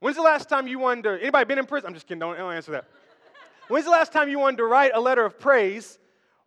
When's 0.00 0.16
the 0.16 0.22
last 0.22 0.48
time 0.48 0.66
you 0.66 0.78
wanted 0.78 1.04
to, 1.04 1.20
anybody 1.20 1.44
been 1.44 1.58
in 1.58 1.66
prison? 1.66 1.88
I'm 1.88 1.94
just 1.94 2.06
kidding, 2.06 2.20
don't, 2.20 2.36
don't 2.36 2.54
answer 2.54 2.72
that. 2.72 2.86
When's 3.68 3.84
the 3.84 3.90
last 3.90 4.12
time 4.12 4.30
you 4.30 4.38
wanted 4.38 4.56
to 4.56 4.64
write 4.64 4.92
a 4.94 5.00
letter 5.00 5.24
of 5.24 5.38
praise 5.38 5.98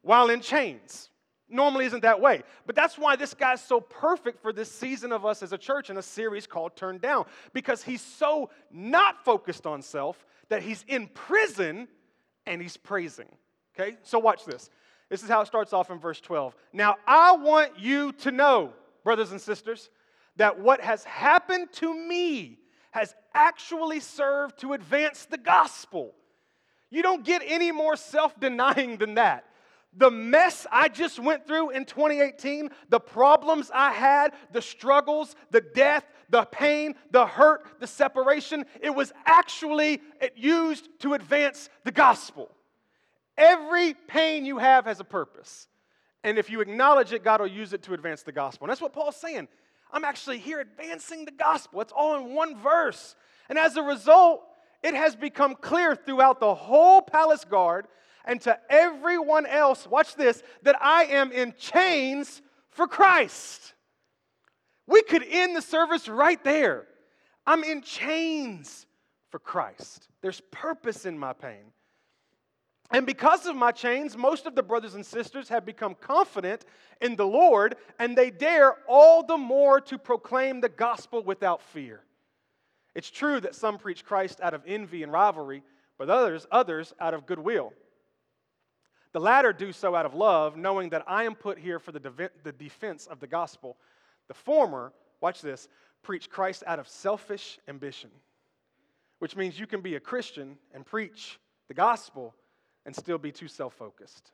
while 0.02 0.32
in 0.32 0.42
chains? 0.42 1.10
Normally 1.48 1.86
isn't 1.86 2.02
that 2.02 2.20
way. 2.20 2.42
But 2.66 2.76
that's 2.76 2.98
why 2.98 3.16
this 3.16 3.36
guy's 3.36 3.62
so 3.62 3.80
perfect 3.80 4.42
for 4.42 4.52
this 4.52 4.72
season 4.72 5.12
of 5.12 5.24
us 5.24 5.44
as 5.44 5.54
a 5.54 5.58
church 5.58 5.92
in 5.92 5.98
a 5.98 6.02
series 6.02 6.48
called 6.48 6.76
Turn 6.76 6.98
Down. 6.98 7.26
Because 7.54 7.84
he's 7.84 8.02
so 8.02 8.50
not 8.72 9.24
focused 9.24 9.68
on 9.68 9.84
self 9.84 10.26
that 10.50 10.64
he's 10.64 10.84
in 10.88 11.08
prison 11.08 11.88
and 12.46 12.62
he's 12.62 12.78
praising. 12.78 13.30
Okay? 13.74 13.98
So 14.04 14.20
watch 14.20 14.46
this. 14.46 14.70
This 15.10 15.24
is 15.24 15.30
how 15.30 15.42
it 15.42 15.48
starts 15.48 15.74
off 15.74 15.92
in 15.92 16.00
verse 16.00 16.20
12. 16.22 16.56
Now, 16.72 16.96
I 17.06 17.36
want 17.36 17.80
you 17.80 18.14
to 18.14 18.32
know, 18.32 18.74
brothers 19.04 19.32
and 19.32 19.40
sisters, 19.40 19.90
that 20.38 20.60
what 20.60 20.82
has 20.82 21.04
happened 21.04 21.72
to 21.74 21.94
me 21.94 22.58
has 22.92 23.14
actually 23.34 24.00
served 24.00 24.60
to 24.60 24.74
advance 24.74 25.26
the 25.26 25.38
gospel. 25.38 26.14
You 26.90 27.02
don't 27.02 27.24
get 27.24 27.42
any 27.46 27.72
more 27.72 27.96
self 27.96 28.40
denying 28.40 28.98
than 28.98 29.16
that. 29.16 29.46
The 29.96 30.10
mess 30.10 30.66
I 30.72 30.88
just 30.88 31.20
went 31.20 31.46
through 31.46 31.70
in 31.70 31.86
2018, 31.86 32.70
the 32.90 33.00
problems 33.00 33.70
I 33.74 33.92
had, 33.92 34.34
the 34.52 34.62
struggles, 34.62 35.36
the 35.52 35.62
death, 35.62 36.04
the 36.30 36.46
pain, 36.46 36.96
the 37.12 37.28
hurt, 37.28 37.80
the 37.80 37.86
separation, 37.86 38.66
it 38.82 38.90
was 38.90 39.14
actually 39.26 40.02
used 40.36 40.90
to 41.00 41.14
advance 41.14 41.70
the 41.84 41.92
gospel. 41.92 42.50
Every 43.38 43.94
pain 43.94 44.46
you 44.46 44.58
have 44.58 44.86
has 44.86 45.00
a 45.00 45.04
purpose. 45.04 45.68
And 46.24 46.38
if 46.38 46.50
you 46.50 46.62
acknowledge 46.62 47.14
it, 47.14 47.24
God 47.24 47.42
will 47.42 47.48
use 47.48 47.74
it 47.74 47.84
to 47.84 47.94
advance 47.94 48.24
the 48.24 48.32
gospel. 48.32 48.66
And 48.66 48.72
that's 48.72 48.82
what 48.82 48.94
Paul's 48.94 49.18
saying. 49.18 49.48
I'm 49.92 50.06
actually 50.06 50.40
here 50.40 50.60
advancing 50.60 51.26
the 51.26 51.32
gospel. 51.32 51.82
It's 51.82 51.94
all 51.96 52.16
in 52.18 52.34
one 52.34 52.58
verse. 52.58 53.16
And 53.50 53.60
as 53.60 53.76
a 53.76 53.84
result, 53.84 54.44
it 54.82 54.96
has 54.96 55.16
become 55.16 55.56
clear 55.56 55.96
throughout 55.96 56.40
the 56.40 56.56
whole 56.56 57.02
palace 57.02 57.46
guard 57.46 57.88
and 58.26 58.40
to 58.42 58.58
everyone 58.70 59.46
else, 59.46 59.88
watch 59.88 60.16
this, 60.16 60.42
that 60.64 60.82
I 60.82 61.06
am 61.06 61.32
in 61.32 61.54
chains 61.58 62.42
for 62.70 62.88
Christ. 62.88 63.74
We 64.88 65.02
could 65.04 65.26
end 65.28 65.56
the 65.56 65.62
service 65.62 66.08
right 66.08 66.44
there. 66.44 66.86
I'm 67.46 67.64
in 67.64 67.82
chains 67.82 68.86
for 69.30 69.40
Christ. 69.40 70.08
There's 70.22 70.42
purpose 70.52 71.06
in 71.06 71.18
my 71.18 71.34
pain. 71.34 71.72
And 72.92 73.06
because 73.06 73.48
of 73.48 73.56
my 73.56 73.72
chains, 73.72 74.16
most 74.16 74.46
of 74.46 74.56
the 74.56 74.62
brothers 74.62 74.94
and 74.94 75.06
sisters 75.06 75.50
have 75.50 75.66
become 75.66 75.96
confident 76.00 76.66
in 77.02 77.16
the 77.16 77.26
Lord, 77.26 77.76
and 77.98 78.16
they 78.16 78.30
dare 78.30 78.76
all 78.88 79.26
the 79.26 79.38
more 79.38 79.82
to 79.82 79.98
proclaim 79.98 80.62
the 80.62 80.70
gospel 80.70 81.24
without 81.24 81.62
fear. 81.62 82.02
It's 82.94 83.10
true 83.10 83.40
that 83.42 83.56
some 83.56 83.80
preach 83.80 84.06
Christ 84.06 84.40
out 84.42 84.54
of 84.54 84.62
envy 84.68 85.02
and 85.02 85.12
rivalry, 85.12 85.64
but 85.98 86.10
others, 86.10 86.46
others 86.52 86.94
out 87.00 87.16
of 87.16 87.26
goodwill. 87.26 87.74
The 89.14 89.20
latter 89.20 89.54
do 89.54 89.72
so 89.72 89.96
out 89.96 90.08
of 90.08 90.16
love, 90.16 90.58
knowing 90.58 90.90
that 90.90 91.04
I 91.08 91.24
am 91.24 91.36
put 91.36 91.60
here 91.60 91.80
for 91.80 91.92
the, 91.92 92.00
de- 92.00 92.32
the 92.44 92.52
defense 92.52 93.06
of 93.06 93.20
the 93.20 93.28
gospel. 93.28 93.78
The 94.28 94.34
former, 94.34 94.92
watch 95.22 95.42
this, 95.42 95.68
preach 96.02 96.30
Christ 96.30 96.64
out 96.66 96.80
of 96.80 96.88
selfish 96.88 97.60
ambition, 97.68 98.10
which 99.20 99.36
means 99.36 99.60
you 99.60 99.68
can 99.68 99.82
be 99.82 99.96
a 99.96 100.00
Christian 100.00 100.58
and 100.74 100.86
preach 100.86 101.40
the 101.68 101.76
gospel 101.76 102.34
and 102.86 102.96
still 102.96 103.20
be 103.20 103.32
too 103.32 103.48
self 103.48 103.74
focused. 103.76 104.32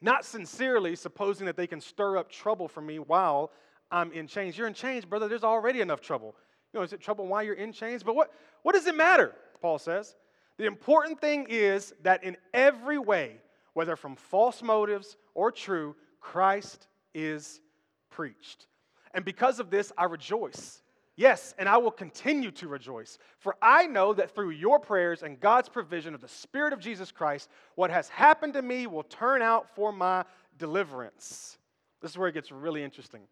Not 0.00 0.24
sincerely 0.24 0.96
supposing 0.96 1.46
that 1.46 1.56
they 1.56 1.66
can 1.66 1.80
stir 1.80 2.16
up 2.16 2.30
trouble 2.30 2.66
for 2.66 2.80
me 2.80 2.98
while 2.98 3.52
I'm 3.90 4.12
in 4.12 4.26
chains. 4.26 4.56
You're 4.58 4.66
in 4.66 4.74
chains, 4.74 5.04
brother. 5.04 5.28
There's 5.28 5.44
already 5.44 5.80
enough 5.80 6.00
trouble. 6.00 6.34
You 6.72 6.80
know, 6.80 6.84
is 6.84 6.92
it 6.92 7.00
trouble 7.00 7.26
while 7.26 7.42
you're 7.42 7.54
in 7.54 7.72
chains? 7.72 8.02
But 8.02 8.16
what, 8.16 8.32
what 8.62 8.74
does 8.74 8.86
it 8.86 8.96
matter? 8.96 9.34
Paul 9.60 9.78
says. 9.78 10.16
The 10.60 10.66
important 10.66 11.22
thing 11.22 11.46
is 11.48 11.94
that 12.02 12.22
in 12.22 12.36
every 12.52 12.98
way, 12.98 13.36
whether 13.72 13.96
from 13.96 14.14
false 14.14 14.62
motives 14.62 15.16
or 15.32 15.50
true, 15.50 15.96
Christ 16.20 16.86
is 17.14 17.62
preached. 18.10 18.66
And 19.14 19.24
because 19.24 19.58
of 19.58 19.70
this, 19.70 19.90
I 19.96 20.04
rejoice. 20.04 20.82
Yes, 21.16 21.54
and 21.58 21.66
I 21.66 21.78
will 21.78 21.90
continue 21.90 22.50
to 22.50 22.68
rejoice. 22.68 23.16
For 23.38 23.56
I 23.62 23.86
know 23.86 24.12
that 24.12 24.34
through 24.34 24.50
your 24.50 24.78
prayers 24.78 25.22
and 25.22 25.40
God's 25.40 25.70
provision 25.70 26.14
of 26.14 26.20
the 26.20 26.28
Spirit 26.28 26.74
of 26.74 26.78
Jesus 26.78 27.10
Christ, 27.10 27.48
what 27.74 27.90
has 27.90 28.10
happened 28.10 28.52
to 28.52 28.60
me 28.60 28.86
will 28.86 29.04
turn 29.04 29.40
out 29.40 29.74
for 29.74 29.94
my 29.94 30.26
deliverance. 30.58 31.56
This 32.02 32.10
is 32.10 32.18
where 32.18 32.28
it 32.28 32.34
gets 32.34 32.52
really 32.52 32.84
interesting. 32.84 33.22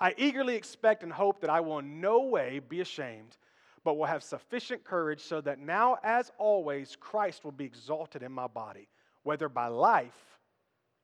I 0.00 0.12
eagerly 0.16 0.56
expect 0.56 1.04
and 1.04 1.12
hope 1.12 1.40
that 1.42 1.50
I 1.50 1.60
will 1.60 1.78
in 1.78 2.00
no 2.00 2.22
way 2.22 2.60
be 2.68 2.80
ashamed, 2.80 3.36
but 3.84 3.94
will 3.94 4.06
have 4.06 4.22
sufficient 4.22 4.84
courage 4.84 5.20
so 5.20 5.40
that 5.40 5.58
now, 5.58 5.98
as 6.02 6.30
always, 6.38 6.96
Christ 6.98 7.44
will 7.44 7.52
be 7.52 7.64
exalted 7.64 8.22
in 8.22 8.32
my 8.32 8.46
body, 8.46 8.88
whether 9.22 9.48
by 9.48 9.68
life 9.68 10.38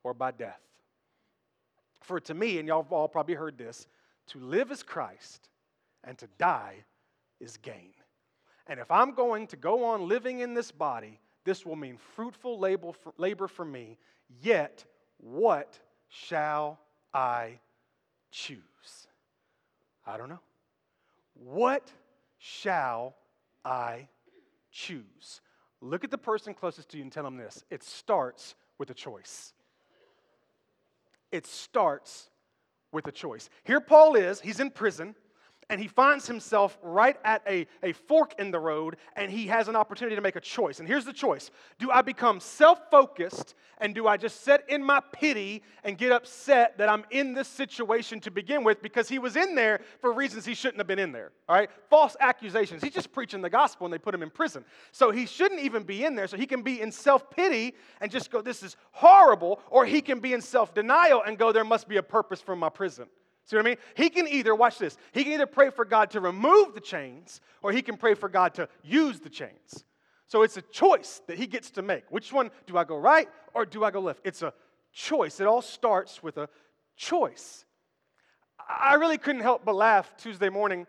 or 0.02 0.14
by 0.14 0.31
death. 0.31 0.61
For 2.02 2.21
to 2.21 2.35
me, 2.35 2.59
and 2.59 2.69
y'all 2.69 2.83
have 2.83 2.93
all 2.93 3.09
probably 3.09 3.35
heard 3.35 3.57
this, 3.57 3.87
to 4.28 4.38
live 4.38 4.71
is 4.71 4.83
Christ 4.83 5.49
and 6.02 6.19
to 6.19 6.28
die 6.38 6.85
is 7.40 7.57
gain. 7.57 7.93
And 8.66 8.81
if 8.81 8.90
I'm 8.90 9.12
going 9.12 9.47
to 9.49 9.57
go 9.57 9.85
on 9.85 10.09
living 10.09 10.40
in 10.40 10.54
this 10.54 10.71
body, 10.71 11.21
this 11.45 11.66
will 11.66 11.76
mean 11.76 11.99
fruitful 12.14 12.59
labor 12.59 13.49
for 13.49 13.64
me. 13.64 13.99
Yet, 14.43 14.85
what 15.19 15.78
shall 16.09 16.78
I 17.12 17.59
choose? 18.31 19.07
I 20.07 20.16
don't 20.16 20.28
know. 20.28 20.40
What 21.35 21.90
shall 22.44 23.16
I 23.64 24.06
choose? 24.70 25.40
Look 25.80 26.04
at 26.04 26.10
the 26.10 26.18
person 26.18 26.52
closest 26.52 26.90
to 26.90 26.98
you 26.98 27.02
and 27.02 27.10
tell 27.10 27.24
them 27.24 27.38
this. 27.38 27.64
It 27.70 27.82
starts 27.82 28.54
with 28.76 28.90
a 28.90 28.94
choice. 28.94 29.54
It 31.32 31.46
starts 31.46 32.28
with 32.92 33.06
a 33.06 33.12
choice. 33.12 33.48
Here 33.62 33.80
Paul 33.80 34.14
is, 34.14 34.40
he's 34.40 34.60
in 34.60 34.70
prison 34.70 35.14
and 35.71 35.80
he 35.80 35.88
finds 35.88 36.26
himself 36.26 36.78
right 36.83 37.16
at 37.25 37.42
a, 37.49 37.66
a 37.83 37.92
fork 37.92 38.35
in 38.38 38.50
the 38.50 38.59
road 38.59 38.97
and 39.16 39.30
he 39.30 39.47
has 39.47 39.68
an 39.68 39.76
opportunity 39.76 40.16
to 40.16 40.23
make 40.23 40.37
a 40.37 40.40
choice. 40.40 40.78
And 40.80 40.88
here's 40.88 41.04
the 41.04 41.12
choice 41.12 41.50
Do 41.78 41.90
I 41.90 42.02
become 42.02 42.40
self 42.40 42.90
focused 42.90 43.54
and 43.78 43.94
do 43.94 44.06
I 44.06 44.16
just 44.16 44.44
sit 44.44 44.64
in 44.68 44.83
my 44.83 45.00
pity 45.12 45.62
and 45.83 45.99
get 45.99 46.12
upset 46.12 46.78
that 46.78 46.88
I'm 46.88 47.04
in 47.11 47.35
this 47.35 47.49
situation 47.49 48.21
to 48.21 48.30
begin 48.30 48.64
with 48.64 48.80
because 48.83 49.09
he 49.09 49.18
was 49.18 49.37
in 49.37 49.54
there 49.54 49.80
for 50.00 50.12
reasons 50.12 50.47
he 50.47 50.54
shouldn't 50.54 50.78
have 50.78 50.87
been 50.87 50.99
in 50.99 51.12
there? 51.12 51.33
All 51.49 51.56
right? 51.56 51.71
False 51.90 52.16
accusations. 52.21 52.83
He's 52.83 52.94
just 52.94 53.12
preaching 53.12 53.42
the 53.42 53.50
gospel 53.50 53.87
and 53.87 53.92
they 53.92 53.99
put 53.99 54.14
him 54.14 54.23
in 54.23 54.30
prison. 54.30 54.64
So 54.92 55.11
he 55.11 55.26
shouldn't 55.26 55.61
even 55.61 55.83
be 55.83 56.04
in 56.04 56.14
there. 56.14 56.26
So 56.26 56.37
he 56.37 56.47
can 56.47 56.62
be 56.62 56.80
in 56.80 56.92
self 56.92 57.30
pity 57.30 57.75
and 58.00 58.11
just 58.11 58.30
go, 58.30 58.40
This 58.40 58.62
is 58.62 58.76
horrible. 58.92 59.61
Or 59.71 59.85
he 59.85 60.00
can 60.00 60.21
be 60.21 60.33
in 60.33 60.40
self 60.40 60.75
denial 60.75 61.23
and 61.26 61.37
go, 61.38 61.52
There 61.52 61.64
must 61.64 61.88
be 61.88 61.97
a 61.97 62.02
purpose 62.02 62.40
for 62.40 62.56
my 62.56 62.68
prison. 62.68 63.06
See 63.44 63.56
what 63.56 63.66
I 63.66 63.68
mean? 63.68 63.78
He 63.94 64.08
can 64.08 64.26
either, 64.26 64.54
watch 64.54 64.78
this, 64.78 64.96
he 65.12 65.22
can 65.22 65.32
either 65.32 65.46
pray 65.46 65.70
for 65.70 65.84
God 65.84 66.10
to 66.12 66.20
remove 66.20 66.74
the 66.74 66.80
chains 66.80 67.40
or 67.62 67.72
he 67.72 67.82
can 67.82 67.96
pray 67.96 68.14
for 68.14 68.28
God 68.28 68.54
to 68.54 68.68
use 68.82 69.20
the 69.20 69.28
chains. 69.28 69.84
So 70.26 70.42
it's 70.42 70.56
a 70.56 70.62
choice 70.62 71.20
that 71.26 71.36
he 71.36 71.46
gets 71.46 71.70
to 71.72 71.82
make. 71.82 72.10
Which 72.10 72.32
one 72.32 72.50
do 72.66 72.78
I 72.78 72.84
go 72.84 72.96
right 72.96 73.28
or 73.52 73.66
do 73.66 73.84
I 73.84 73.90
go 73.90 74.00
left? 74.00 74.20
It's 74.24 74.42
a 74.42 74.54
choice. 74.92 75.40
It 75.40 75.46
all 75.46 75.60
starts 75.60 76.22
with 76.22 76.38
a 76.38 76.48
choice. 76.96 77.66
I 78.66 78.94
really 78.94 79.18
couldn't 79.18 79.42
help 79.42 79.64
but 79.64 79.74
laugh 79.74 80.16
Tuesday 80.16 80.48
morning. 80.48 80.86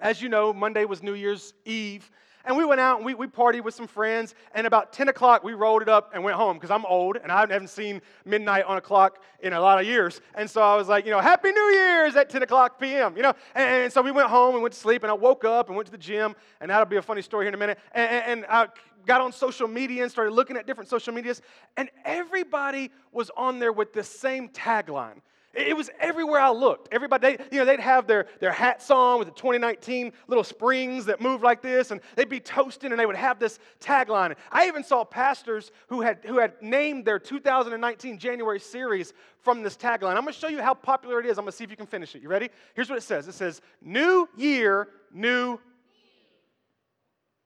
As 0.00 0.22
you 0.22 0.30
know, 0.30 0.54
Monday 0.54 0.86
was 0.86 1.02
New 1.02 1.14
Year's 1.14 1.52
Eve, 1.66 2.10
and 2.46 2.56
we 2.56 2.64
went 2.64 2.80
out 2.80 2.98
and 2.98 3.04
we, 3.04 3.14
we 3.14 3.26
partied 3.26 3.64
with 3.64 3.74
some 3.74 3.88
friends. 3.88 4.34
And 4.54 4.66
about 4.66 4.92
10 4.92 5.08
o'clock, 5.08 5.42
we 5.42 5.52
rolled 5.52 5.82
it 5.82 5.88
up 5.88 6.12
and 6.14 6.22
went 6.22 6.36
home 6.36 6.56
because 6.56 6.70
I'm 6.70 6.86
old 6.86 7.16
and 7.16 7.32
I 7.32 7.40
haven't 7.40 7.68
seen 7.68 8.00
midnight 8.24 8.64
on 8.64 8.78
a 8.78 8.80
clock 8.80 9.18
in 9.40 9.52
a 9.52 9.60
lot 9.60 9.80
of 9.80 9.86
years. 9.86 10.20
And 10.34 10.48
so 10.48 10.62
I 10.62 10.76
was 10.76 10.88
like, 10.88 11.04
you 11.04 11.10
know, 11.10 11.20
Happy 11.20 11.50
New 11.50 11.70
Year's 11.74 12.14
at 12.14 12.30
10 12.30 12.44
o'clock 12.44 12.80
p.m., 12.80 13.16
you 13.16 13.22
know. 13.22 13.34
And, 13.54 13.84
and 13.84 13.92
so 13.92 14.00
we 14.00 14.12
went 14.12 14.28
home 14.28 14.54
and 14.54 14.62
went 14.62 14.74
to 14.74 14.80
sleep. 14.80 15.02
And 15.02 15.10
I 15.10 15.14
woke 15.14 15.44
up 15.44 15.66
and 15.66 15.76
went 15.76 15.86
to 15.86 15.92
the 15.92 15.98
gym. 15.98 16.36
And 16.60 16.70
that'll 16.70 16.86
be 16.86 16.96
a 16.96 17.02
funny 17.02 17.22
story 17.22 17.44
here 17.44 17.48
in 17.48 17.54
a 17.54 17.58
minute. 17.58 17.78
And, 17.92 18.10
and, 18.10 18.24
and 18.24 18.46
I 18.48 18.68
got 19.06 19.20
on 19.20 19.32
social 19.32 19.66
media 19.66 20.04
and 20.04 20.10
started 20.10 20.32
looking 20.32 20.56
at 20.56 20.66
different 20.66 20.88
social 20.88 21.12
medias. 21.12 21.42
And 21.76 21.90
everybody 22.04 22.92
was 23.12 23.30
on 23.36 23.58
there 23.58 23.72
with 23.72 23.92
the 23.92 24.04
same 24.04 24.48
tagline. 24.50 25.20
It 25.54 25.74
was 25.74 25.88
everywhere 25.98 26.40
I 26.40 26.50
looked. 26.50 26.88
Everybody, 26.92 27.36
they, 27.36 27.44
you 27.50 27.58
know, 27.58 27.64
they'd 27.64 27.80
have 27.80 28.06
their, 28.06 28.26
their 28.40 28.52
hats 28.52 28.90
on 28.90 29.18
with 29.18 29.28
the 29.28 29.34
2019 29.34 30.12
little 30.28 30.44
springs 30.44 31.06
that 31.06 31.20
moved 31.20 31.42
like 31.42 31.62
this, 31.62 31.90
and 31.90 32.02
they'd 32.14 32.28
be 32.28 32.40
toasting, 32.40 32.90
and 32.90 33.00
they 33.00 33.06
would 33.06 33.16
have 33.16 33.38
this 33.38 33.58
tagline. 33.80 34.36
I 34.52 34.66
even 34.66 34.84
saw 34.84 35.02
pastors 35.02 35.72
who 35.88 36.02
had, 36.02 36.18
who 36.26 36.38
had 36.38 36.60
named 36.60 37.06
their 37.06 37.18
2019 37.18 38.18
January 38.18 38.60
series 38.60 39.14
from 39.40 39.62
this 39.62 39.78
tagline. 39.78 40.16
I'm 40.16 40.22
going 40.22 40.26
to 40.26 40.32
show 40.32 40.48
you 40.48 40.60
how 40.60 40.74
popular 40.74 41.20
it 41.20 41.26
is. 41.26 41.38
I'm 41.38 41.44
going 41.44 41.52
to 41.52 41.56
see 41.56 41.64
if 41.64 41.70
you 41.70 41.76
can 41.76 41.86
finish 41.86 42.14
it. 42.14 42.22
You 42.22 42.28
ready? 42.28 42.50
Here's 42.74 42.90
what 42.90 42.98
it 42.98 43.02
says 43.02 43.26
it 43.26 43.32
says, 43.32 43.62
New 43.80 44.28
Year, 44.36 44.88
New. 45.10 45.58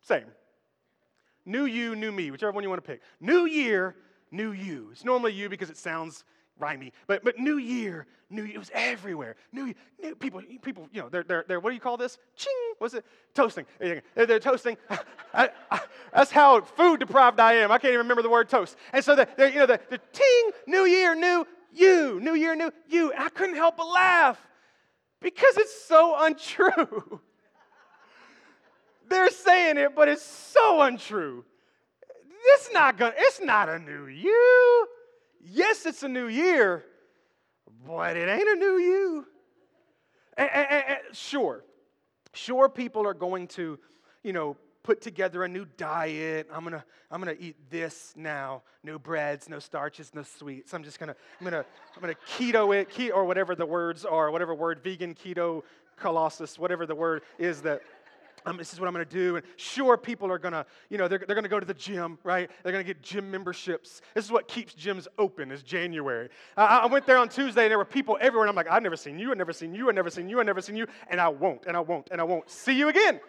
Same. 0.02 0.26
New 1.46 1.64
you, 1.64 1.94
new 1.94 2.12
me, 2.12 2.30
whichever 2.30 2.52
one 2.52 2.64
you 2.64 2.70
want 2.70 2.82
to 2.84 2.90
pick. 2.90 3.02
New 3.20 3.46
year, 3.46 3.94
new 4.30 4.52
you. 4.52 4.88
It's 4.92 5.04
normally 5.04 5.32
you 5.32 5.48
because 5.48 5.70
it 5.70 5.76
sounds 5.76 6.24
rhymey, 6.60 6.92
but, 7.06 7.24
but 7.24 7.38
New 7.38 7.58
Year, 7.58 8.06
New 8.28 8.44
Year, 8.44 8.54
it 8.54 8.58
was 8.58 8.70
everywhere. 8.72 9.36
New, 9.52 9.74
new 10.00 10.14
people, 10.14 10.40
people, 10.62 10.88
you 10.92 11.00
know, 11.00 11.08
they're, 11.08 11.24
they're, 11.24 11.44
they're, 11.48 11.60
what 11.60 11.70
do 11.70 11.74
you 11.74 11.80
call 11.80 11.96
this? 11.96 12.18
Ching, 12.36 12.52
what's 12.78 12.94
it? 12.94 13.04
Toasting. 13.34 13.66
They're, 13.78 14.02
they're 14.14 14.38
toasting. 14.38 14.76
I, 15.34 15.50
I, 15.70 15.80
that's 16.14 16.30
how 16.30 16.60
food 16.60 17.00
deprived 17.00 17.40
I 17.40 17.54
am. 17.54 17.72
I 17.72 17.78
can't 17.78 17.92
even 17.92 18.04
remember 18.04 18.22
the 18.22 18.30
word 18.30 18.48
toast. 18.48 18.76
And 18.92 19.04
so, 19.04 19.16
they're 19.16 19.48
you 19.48 19.58
know, 19.58 19.66
the, 19.66 19.80
the 19.90 19.98
ting, 20.12 20.50
New 20.66 20.84
Year, 20.84 21.14
new 21.14 21.46
you, 21.72 22.20
New 22.20 22.34
Year, 22.34 22.54
new 22.54 22.70
you. 22.88 23.12
And 23.12 23.22
I 23.22 23.28
couldn't 23.28 23.56
help 23.56 23.76
but 23.76 23.88
laugh 23.88 24.38
because 25.20 25.56
it's 25.56 25.84
so 25.84 26.16
untrue. 26.18 27.20
they're 29.08 29.30
saying 29.30 29.76
it, 29.76 29.94
but 29.94 30.08
it's 30.08 30.24
so 30.24 30.82
untrue. 30.82 31.44
It's 32.42 32.70
not 32.72 32.96
gonna, 32.96 33.14
it's 33.16 33.40
not 33.40 33.68
a 33.68 33.78
new 33.78 34.06
you. 34.06 34.88
Yes, 35.42 35.86
it's 35.86 36.02
a 36.02 36.08
new 36.08 36.28
year, 36.28 36.84
but 37.86 38.16
it 38.16 38.28
ain't 38.28 38.48
a 38.48 38.54
new 38.54 38.78
you. 38.78 39.26
And, 40.36 40.50
and, 40.52 40.66
and, 40.70 40.98
sure, 41.12 41.64
sure, 42.32 42.68
people 42.68 43.06
are 43.06 43.14
going 43.14 43.48
to, 43.48 43.78
you 44.22 44.32
know, 44.32 44.56
put 44.82 45.00
together 45.00 45.44
a 45.44 45.48
new 45.48 45.66
diet. 45.76 46.48
I'm 46.52 46.64
gonna, 46.64 46.84
I'm 47.10 47.20
gonna 47.20 47.36
eat 47.38 47.56
this 47.70 48.12
now. 48.16 48.62
No 48.82 48.98
breads, 48.98 49.48
no 49.48 49.58
starches, 49.58 50.12
no 50.14 50.22
sweets. 50.22 50.72
I'm 50.72 50.82
just 50.82 50.98
gonna, 50.98 51.14
I'm 51.38 51.44
gonna, 51.44 51.64
I'm 51.94 52.00
gonna 52.00 52.14
keto 52.36 52.74
it, 52.76 52.90
keto, 52.90 53.14
or 53.14 53.24
whatever 53.24 53.54
the 53.54 53.66
words 53.66 54.04
are, 54.04 54.30
whatever 54.30 54.54
word, 54.54 54.80
vegan, 54.82 55.14
keto, 55.14 55.62
colossus, 55.96 56.58
whatever 56.58 56.86
the 56.86 56.94
word 56.94 57.22
is 57.38 57.62
that 57.62 57.82
um, 58.46 58.56
this 58.56 58.72
is 58.72 58.80
what 58.80 58.86
I'm 58.86 58.94
going 58.94 59.06
to 59.06 59.10
do. 59.10 59.36
And 59.36 59.46
sure, 59.56 59.96
people 59.96 60.30
are 60.30 60.38
going 60.38 60.52
to, 60.52 60.64
you 60.88 60.98
know, 60.98 61.08
they're, 61.08 61.18
they're 61.18 61.34
going 61.34 61.44
to 61.44 61.48
go 61.50 61.60
to 61.60 61.66
the 61.66 61.74
gym, 61.74 62.18
right? 62.24 62.50
They're 62.62 62.72
going 62.72 62.84
to 62.84 62.86
get 62.86 63.02
gym 63.02 63.30
memberships. 63.30 64.00
This 64.14 64.24
is 64.24 64.32
what 64.32 64.48
keeps 64.48 64.74
gyms 64.74 65.06
open 65.18 65.50
is 65.50 65.62
January. 65.62 66.28
I 66.56 66.86
went 66.86 67.06
there 67.06 67.18
on 67.18 67.28
Tuesday 67.28 67.62
and 67.62 67.70
there 67.70 67.78
were 67.78 67.84
people 67.84 68.16
everywhere. 68.20 68.46
And 68.46 68.50
I'm 68.50 68.56
like, 68.56 68.70
I've 68.70 68.82
never 68.82 68.96
seen 68.96 69.18
you. 69.18 69.30
I've 69.30 69.38
never 69.38 69.52
seen 69.52 69.74
you. 69.74 69.88
I've 69.88 69.94
never 69.94 70.10
seen 70.10 70.28
you. 70.28 70.40
I've 70.40 70.46
never 70.46 70.60
seen 70.60 70.76
you. 70.76 70.86
And 71.08 71.20
I 71.20 71.28
won't, 71.28 71.66
and 71.66 71.76
I 71.76 71.80
won't, 71.80 72.08
and 72.10 72.20
I 72.20 72.24
won't 72.24 72.48
see 72.50 72.76
you 72.76 72.88
again. 72.88 73.20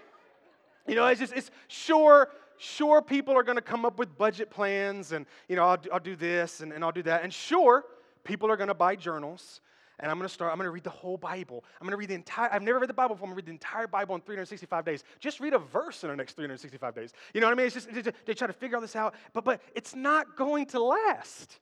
You 0.88 0.96
know, 0.96 1.06
it's 1.08 1.20
just, 1.20 1.34
it's 1.34 1.52
sure, 1.68 2.30
sure 2.58 3.02
people 3.02 3.38
are 3.38 3.44
going 3.44 3.58
to 3.58 3.62
come 3.62 3.86
up 3.86 4.00
with 4.00 4.18
budget 4.18 4.50
plans 4.50 5.12
and, 5.12 5.26
you 5.48 5.56
know, 5.56 5.64
I'll 5.64 5.78
do, 5.78 5.90
I'll 5.92 6.00
do 6.00 6.16
this 6.16 6.62
and, 6.62 6.72
and 6.74 6.84
I'll 6.84 6.92
do 6.92 7.04
that. 7.04 7.24
And 7.24 7.34
sure, 7.34 7.86
people 8.24 8.50
are 8.52 8.58
going 8.58 8.70
to 8.70 8.74
buy 8.74 8.96
journals 8.96 9.62
and 10.02 10.10
I'm 10.10 10.18
going 10.18 10.28
to 10.28 10.34
start, 10.34 10.52
I'm 10.52 10.58
going 10.58 10.68
to 10.68 10.72
read 10.72 10.84
the 10.84 10.90
whole 10.90 11.18
Bible. 11.18 11.64
I'm 11.80 11.86
going 11.86 11.92
to 11.92 11.98
read 11.98 12.10
the 12.10 12.16
entire, 12.16 12.52
I've 12.52 12.64
never 12.64 12.80
read 12.80 12.90
the 12.90 12.94
Bible 12.94 13.16
before. 13.16 13.28
I'm 13.28 13.36
going 13.36 13.44
to 13.44 13.52
read 13.52 13.60
the 13.60 13.66
entire 13.66 13.88
Bible 13.88 14.16
in 14.16 14.22
365 14.22 14.84
days. 14.84 15.04
Just 15.20 15.40
read 15.40 15.54
a 15.54 15.60
verse 15.60 16.04
in 16.04 16.10
the 16.10 16.16
next 16.16 16.34
365 16.34 16.96
days. 16.96 17.14
You 17.34 17.42
know 17.42 17.48
what 17.48 17.54
I 17.54 17.56
mean? 17.56 17.68
It's 17.68 17.76
just, 17.76 18.12
they 18.26 18.34
try 18.34 18.48
to 18.48 18.54
figure 18.54 18.78
all 18.78 18.82
this 18.82 18.96
out, 18.96 19.14
but, 19.34 19.44
but 19.44 19.62
it's 19.76 19.96
not 19.96 20.36
going 20.36 20.66
to 20.68 20.82
last. 20.82 21.60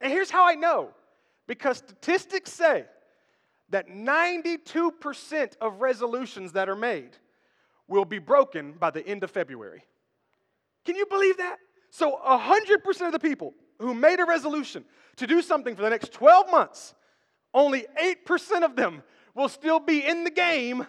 And 0.00 0.10
here's 0.10 0.30
how 0.30 0.48
I 0.48 0.54
know 0.54 0.90
because 1.46 1.78
statistics 1.78 2.52
say 2.52 2.84
that 3.70 3.88
92% 3.88 5.56
of 5.60 5.80
resolutions 5.80 6.52
that 6.52 6.68
are 6.68 6.76
made 6.76 7.10
will 7.86 8.04
be 8.04 8.18
broken 8.18 8.72
by 8.72 8.90
the 8.90 9.06
end 9.06 9.24
of 9.24 9.30
February. 9.30 9.84
Can 10.84 10.96
you 10.96 11.06
believe 11.06 11.36
that? 11.38 11.56
So 11.90 12.18
100% 12.24 13.06
of 13.06 13.12
the 13.12 13.18
people 13.18 13.54
who 13.78 13.94
made 13.94 14.20
a 14.20 14.24
resolution 14.24 14.84
to 15.16 15.26
do 15.26 15.42
something 15.42 15.74
for 15.74 15.82
the 15.82 15.90
next 15.90 16.12
12 16.12 16.50
months 16.50 16.94
only 17.58 17.86
8% 18.00 18.62
of 18.62 18.76
them 18.76 19.02
will 19.34 19.48
still 19.48 19.80
be 19.80 20.04
in 20.04 20.24
the 20.24 20.30
game 20.30 20.86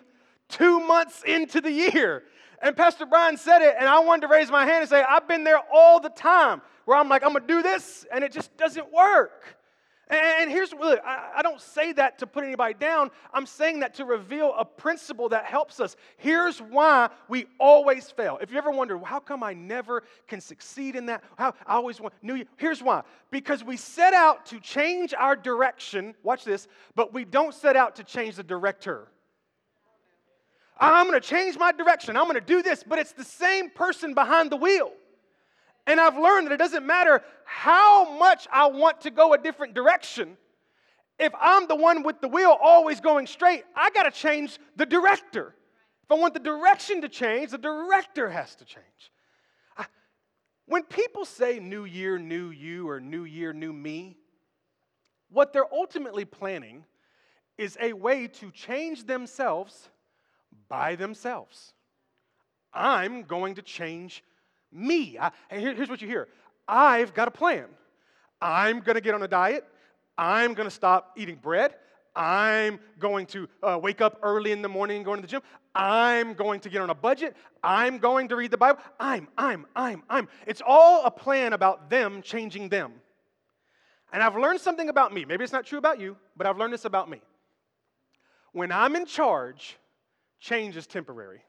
two 0.48 0.80
months 0.80 1.24
into 1.24 1.62
the 1.62 1.72
year. 1.72 2.24
And 2.62 2.76
Pastor 2.76 3.06
Brian 3.06 3.38
said 3.38 3.62
it, 3.62 3.76
and 3.80 3.88
I 3.88 4.00
wanted 4.00 4.22
to 4.22 4.28
raise 4.28 4.52
my 4.52 4.66
hand 4.66 4.82
and 4.82 4.90
say, 4.90 5.02
I've 5.02 5.28
been 5.28 5.44
there 5.44 5.62
all 5.74 6.00
the 6.00 6.10
time 6.10 6.62
where 6.86 6.98
I'm 6.98 7.10
like, 7.10 7.24
I'm 7.24 7.34
gonna 7.34 7.48
do 7.48 7.62
this, 7.62 8.06
and 8.12 8.24
it 8.24 8.32
just 8.32 8.56
doesn't 8.58 8.92
work. 8.92 9.58
And 10.10 10.50
here's 10.50 10.74
look, 10.74 11.00
I 11.06 11.42
don't 11.44 11.62
say 11.62 11.92
that 11.94 12.18
to 12.20 12.28
put 12.28 12.44
anybody 12.44 12.74
down. 12.74 13.12
I'm 13.32 13.46
saying 13.46 13.82
that 13.82 13.94
to 13.96 14.06
reveal 14.06 14.56
a 14.58 14.66
principle 14.66 15.30
that 15.30 15.46
helps 15.46 15.80
us. 15.80 15.96
Here's 16.18 16.60
why 16.60 17.10
we 17.28 17.46
always 17.60 18.10
fail. 18.10 18.40
If 18.42 18.52
you 18.52 18.58
ever 18.58 18.72
wonder, 18.72 18.98
how 18.98 19.20
come 19.20 19.44
I 19.44 19.54
never 19.54 20.04
can 20.28 20.42
succeed 20.42 20.96
in 20.96 21.06
that? 21.08 21.24
How 21.38 21.54
I 21.68 21.76
always 21.76 22.02
want 22.02 22.16
new. 22.24 22.44
Here's 22.58 22.82
why. 22.82 23.04
Because 23.30 23.64
we 23.64 23.78
set 23.78 24.16
out 24.16 24.48
to 24.48 24.60
change 24.60 25.14
our 25.14 25.36
direction. 25.36 26.16
Watch 26.24 26.44
this, 26.44 26.68
but 26.96 27.14
we 27.14 27.24
don't 27.24 27.54
set 27.54 27.76
out 27.76 27.96
to 27.98 28.04
change 28.04 28.36
the 28.36 28.44
director. 28.44 29.10
I'm 30.80 31.08
going 31.08 31.22
to 31.22 31.28
change 31.28 31.56
my 31.58 31.72
direction. 31.72 32.18
I'm 32.18 32.24
going 32.24 32.36
to 32.36 32.42
do 32.42 32.64
this, 32.64 32.84
but 32.84 32.98
it's 32.98 33.12
the 33.12 33.24
same 33.24 33.70
person 33.70 34.16
behind 34.16 34.50
the 34.50 34.56
wheel. 34.56 34.92
And 35.90 36.00
I've 36.00 36.20
learned 36.20 36.46
that 36.46 36.54
it 36.54 36.58
doesn't 36.58 36.86
matter 36.86 37.24
how 37.46 38.16
much 38.20 38.48
I 38.54 38.68
want 38.68 39.02
to 39.02 39.10
go 39.10 39.34
a 39.34 39.40
different 39.40 39.74
direction. 39.74 40.38
If 41.18 41.34
I'm 41.42 41.68
the 41.68 41.76
one 41.76 42.04
with 42.04 42.22
the 42.22 42.28
wheel 42.28 42.56
always 42.62 43.02
going 43.02 43.26
straight, 43.26 43.64
I 43.76 43.90
got 43.90 44.04
to 44.04 44.12
change 44.12 44.60
the 44.76 44.86
director. 44.86 45.56
If 46.04 46.12
I 46.12 46.14
want 46.14 46.36
the 46.36 46.42
direction 46.42 47.02
to 47.02 47.10
change, 47.10 47.50
the 47.50 47.58
director 47.58 48.30
has 48.30 48.54
to 48.58 48.66
change. 48.66 49.12
I, 49.76 49.88
when 50.68 50.84
people 50.84 51.26
say 51.26 51.60
new 51.60 51.86
year, 51.86 52.20
new 52.20 52.52
you, 52.52 52.88
or 52.88 53.00
new 53.00 53.24
year, 53.24 53.52
new 53.52 53.74
me, 53.74 54.16
what 55.32 55.54
they're 55.54 55.74
ultimately 55.74 56.24
planning 56.24 56.86
is 57.58 57.80
a 57.82 57.94
way 57.94 58.28
to 58.28 58.52
change 58.52 59.06
themselves 59.06 59.90
by 60.68 60.96
themselves. 60.96 61.74
I'm 62.72 63.24
going 63.24 63.56
to 63.56 63.64
change 63.64 64.24
me. 64.72 65.18
I, 65.20 65.32
here, 65.52 65.74
here's 65.74 65.90
what 65.90 66.02
you 66.02 66.08
hear 66.08 66.28
I've 66.68 67.14
got 67.14 67.28
a 67.28 67.32
plan. 67.32 67.66
I'm 68.42 68.80
going 68.80 68.96
to 68.96 69.02
get 69.02 69.14
on 69.14 69.24
a 69.24 69.28
diet. 69.28 69.66
I'm 70.18 70.54
going 70.54 70.68
to 70.68 70.74
stop 70.74 71.14
eating 71.18 71.36
bread. 71.36 71.76
I'm 72.16 72.80
going 73.00 73.26
to 73.28 73.48
uh, 73.64 73.80
wake 73.82 74.02
up 74.02 74.20
early 74.24 74.52
in 74.52 74.62
the 74.62 74.70
morning 74.70 74.98
and 74.98 75.06
go 75.06 75.16
to 75.16 75.22
the 75.22 75.28
gym. 75.28 75.42
I'm 75.76 76.34
going 76.34 76.60
to 76.62 76.70
get 76.70 76.82
on 76.82 76.90
a 76.90 76.96
budget. 76.96 77.36
I'm 77.64 78.00
going 78.00 78.28
to 78.30 78.36
read 78.36 78.52
the 78.52 78.58
Bible. 78.58 78.82
I'm, 79.00 79.28
I'm, 79.38 79.66
I'm, 79.76 80.04
I'm. 80.10 80.28
It's 80.48 80.62
all 80.66 81.06
a 81.06 81.12
plan 81.12 81.54
about 81.54 81.90
them 81.90 82.22
changing 82.22 82.70
them. 82.70 82.94
And 84.12 84.24
I've 84.24 84.36
learned 84.36 84.60
something 84.60 84.90
about 84.90 85.14
me. 85.14 85.24
Maybe 85.24 85.44
it's 85.44 85.54
not 85.54 85.66
true 85.66 85.78
about 85.78 86.00
you, 86.00 86.18
but 86.36 86.48
I've 86.48 86.58
learned 86.58 86.74
this 86.74 86.86
about 86.86 87.10
me. 87.10 87.22
When 88.52 88.72
I'm 88.72 88.96
in 88.96 89.06
charge, 89.06 89.78
change 90.40 90.76
is 90.76 90.88
temporary. 90.88 91.42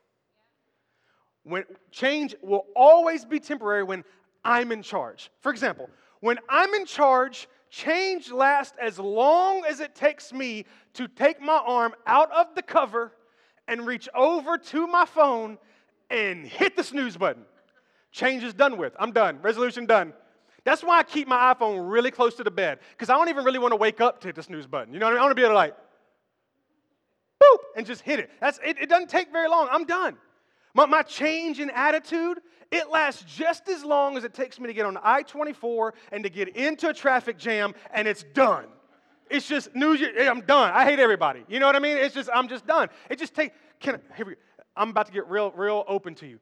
When 1.45 1.65
change 1.91 2.35
will 2.43 2.67
always 2.77 3.25
be 3.25 3.41
temporary 3.41 3.83
when 3.83 4.05
I'm 4.45 4.73
in 4.73 4.83
charge. 4.83 5.31
For 5.41 5.51
example, 5.51 5.89
when 6.21 6.39
I'm 6.49 6.73
in 6.75 6.87
charge, 6.87 7.49
change 7.71 8.31
lasts 8.31 8.77
as 8.81 8.99
long 8.99 9.65
as 9.65 9.81
it 9.81 9.95
takes 9.95 10.33
me 10.33 10.67
to 10.95 11.09
take 11.09 11.41
my 11.41 11.61
arm 11.67 11.95
out 12.07 12.31
of 12.33 12.55
the 12.55 12.63
cover 12.63 13.13
and 13.69 13.87
reach 13.87 14.09
over 14.15 14.59
to 14.59 14.87
my 14.87 15.05
phone 15.07 15.59
and 16.11 16.45
hit 16.45 16.77
the 16.77 16.85
snooze 16.85 17.17
button. 17.17 17.45
Change 18.13 18.43
is 18.43 18.53
done 18.53 18.77
with. 18.77 18.95
I'm 18.99 19.13
done. 19.13 19.41
Resolution 19.41 19.87
done. 19.87 20.13
That's 20.65 20.83
why 20.83 20.99
I 20.99 21.03
keep 21.05 21.27
my 21.27 21.55
iPhone 21.55 21.91
really 21.91 22.11
close 22.11 22.35
to 22.35 22.45
the 22.45 22.51
bed 22.51 22.81
because 22.91 23.09
I 23.09 23.15
don't 23.15 23.29
even 23.29 23.45
really 23.45 23.59
want 23.59 23.73
to 23.73 23.77
wake 23.77 24.01
up 24.01 24.21
to 24.21 24.29
hit 24.29 24.37
the 24.37 24.43
snooze 24.43 24.67
button. 24.67 24.93
You 24.93 25.01
know 25.01 25.07
what 25.07 25.13
I 25.13 25.15
mean? 25.15 25.21
I 25.21 25.25
want 25.25 25.31
to 25.31 25.35
be 25.37 25.43
able 25.43 25.53
to 25.53 25.57
like, 25.57 25.77
boop, 27.43 27.59
and 27.77 27.87
just 27.87 28.03
hit 28.03 28.19
it. 28.19 28.31
That's, 28.41 28.59
it, 28.65 28.77
it 28.79 28.89
doesn't 28.89 29.09
take 29.09 29.33
very 29.33 29.49
long. 29.49 29.69
I'm 29.71 29.85
done. 29.85 30.19
My, 30.75 30.87
my 30.87 31.03
change 31.03 31.61
in 31.61 31.71
attitude, 31.71 32.41
it 32.71 32.91
lasts 32.91 33.25
just 33.27 33.69
as 33.69 33.85
long 33.85 34.17
as 34.17 34.25
it 34.25 34.35
takes 34.35 34.61
me 34.61 34.69
to 34.69 34.73
get 34.73 34.87
on 34.87 34.97
I 35.03 35.23
24 35.23 35.95
and 36.13 36.23
to 36.25 36.31
get 36.31 36.49
into 36.57 36.89
a 36.89 36.95
traffic 36.95 37.37
jam, 37.37 37.75
and 37.93 38.07
it's 38.07 38.25
done. 38.35 38.67
It's 39.29 39.49
just 39.49 39.75
news. 39.75 40.03
I'm 40.19 40.41
done. 40.43 40.73
I 40.73 40.85
hate 40.85 40.99
everybody. 40.99 41.45
You 41.49 41.61
know 41.61 41.67
what 41.67 41.77
I 41.77 41.81
mean? 41.81 41.97
It's 41.97 42.15
just 42.15 42.29
I'm 42.33 42.49
just 42.49 42.67
done. 42.67 42.89
It 43.09 43.19
just 43.19 43.35
take. 43.35 43.53
Can 43.79 44.01
here 44.17 44.27
we, 44.27 44.35
go. 44.35 44.41
I'm 44.77 44.91
about 44.91 45.07
to 45.07 45.13
get 45.13 45.29
real, 45.29 45.51
real 45.53 45.85
open 45.89 46.15
to 46.17 46.27
you. 46.27 46.39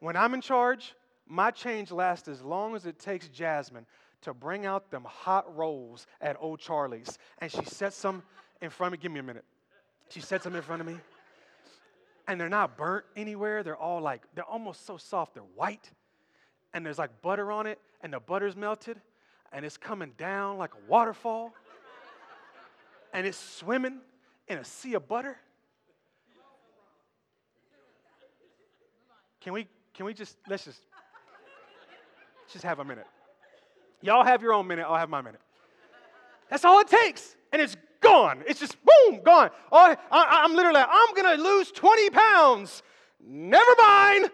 When 0.00 0.16
I'm 0.16 0.34
in 0.34 0.40
charge, 0.40 0.94
my 1.26 1.50
change 1.50 1.90
lasts 1.90 2.28
as 2.28 2.42
long 2.42 2.74
as 2.74 2.84
it 2.84 2.98
takes 2.98 3.28
Jasmine 3.28 3.86
to 4.22 4.34
bring 4.34 4.66
out 4.66 4.90
them 4.90 5.04
hot 5.04 5.56
rolls 5.56 6.06
at 6.20 6.36
Old 6.40 6.60
Charlie's, 6.60 7.18
and 7.38 7.50
she 7.50 7.64
sets 7.64 8.00
them 8.02 8.22
in 8.60 8.70
front 8.70 8.94
of 8.94 8.98
me. 8.98 9.02
Give 9.02 9.12
me 9.12 9.20
a 9.20 9.22
minute. 9.22 9.44
She 10.10 10.20
sets 10.20 10.44
them 10.44 10.54
in 10.54 10.62
front 10.62 10.80
of 10.80 10.86
me 10.86 10.96
and 12.28 12.40
they're 12.40 12.48
not 12.48 12.76
burnt 12.76 13.04
anywhere. 13.16 13.62
They're 13.62 13.76
all 13.76 14.00
like, 14.00 14.22
they're 14.34 14.44
almost 14.44 14.86
so 14.86 14.96
soft, 14.96 15.34
they're 15.34 15.42
white. 15.42 15.90
And 16.74 16.84
there's 16.84 16.98
like 16.98 17.10
butter 17.22 17.52
on 17.52 17.66
it, 17.66 17.78
and 18.02 18.12
the 18.12 18.20
butter's 18.20 18.56
melted, 18.56 19.00
and 19.52 19.64
it's 19.64 19.76
coming 19.76 20.12
down 20.16 20.58
like 20.58 20.72
a 20.74 20.90
waterfall. 20.90 21.52
and 23.12 23.26
it's 23.26 23.38
swimming 23.38 23.98
in 24.48 24.58
a 24.58 24.64
sea 24.64 24.94
of 24.94 25.06
butter. 25.06 25.36
Can 29.40 29.52
we, 29.52 29.66
can 29.92 30.06
we 30.06 30.14
just, 30.14 30.36
let's 30.48 30.64
just, 30.64 30.80
just 32.50 32.64
have 32.64 32.78
a 32.78 32.84
minute. 32.84 33.06
Y'all 34.00 34.24
have 34.24 34.40
your 34.40 34.52
own 34.52 34.66
minute, 34.66 34.86
I'll 34.88 34.96
have 34.96 35.10
my 35.10 35.20
minute. 35.20 35.40
That's 36.48 36.64
all 36.64 36.80
it 36.80 36.88
takes. 36.88 37.36
And 37.52 37.60
it's 37.60 37.76
gone. 38.12 38.44
It's 38.46 38.60
just 38.60 38.76
boom, 38.84 39.20
gone. 39.22 39.50
Oh, 39.70 39.96
I, 40.10 40.44
am 40.44 40.54
literally, 40.54 40.80
I'm 40.80 41.14
going 41.14 41.36
to 41.36 41.42
lose 41.42 41.70
20 41.72 42.10
pounds. 42.10 42.82
Never 43.24 43.74
mind. 43.78 44.30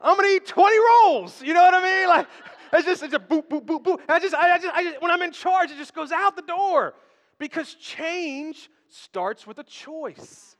I'm 0.00 0.16
going 0.16 0.28
to 0.28 0.36
eat 0.36 0.46
20 0.46 0.76
rolls. 0.78 1.42
You 1.42 1.54
know 1.54 1.62
what 1.62 1.74
I 1.74 1.82
mean? 1.82 2.08
Like, 2.08 2.26
It's 2.74 2.86
just, 2.86 3.02
it's 3.04 3.14
a 3.14 3.20
boop, 3.20 3.48
boop, 3.48 3.64
boop, 3.64 3.84
boop. 3.84 4.00
I 4.08 4.18
just, 4.18 4.34
I, 4.34 4.54
I 4.54 4.58
just, 4.58 4.74
I 4.74 4.82
just, 4.82 5.00
when 5.00 5.10
I'm 5.12 5.22
in 5.22 5.30
charge, 5.30 5.70
it 5.70 5.76
just 5.76 5.94
goes 5.94 6.10
out 6.10 6.34
the 6.34 6.42
door 6.42 6.94
because 7.38 7.74
change 7.74 8.68
starts 8.88 9.46
with 9.46 9.58
a 9.60 9.62
choice. 9.62 10.56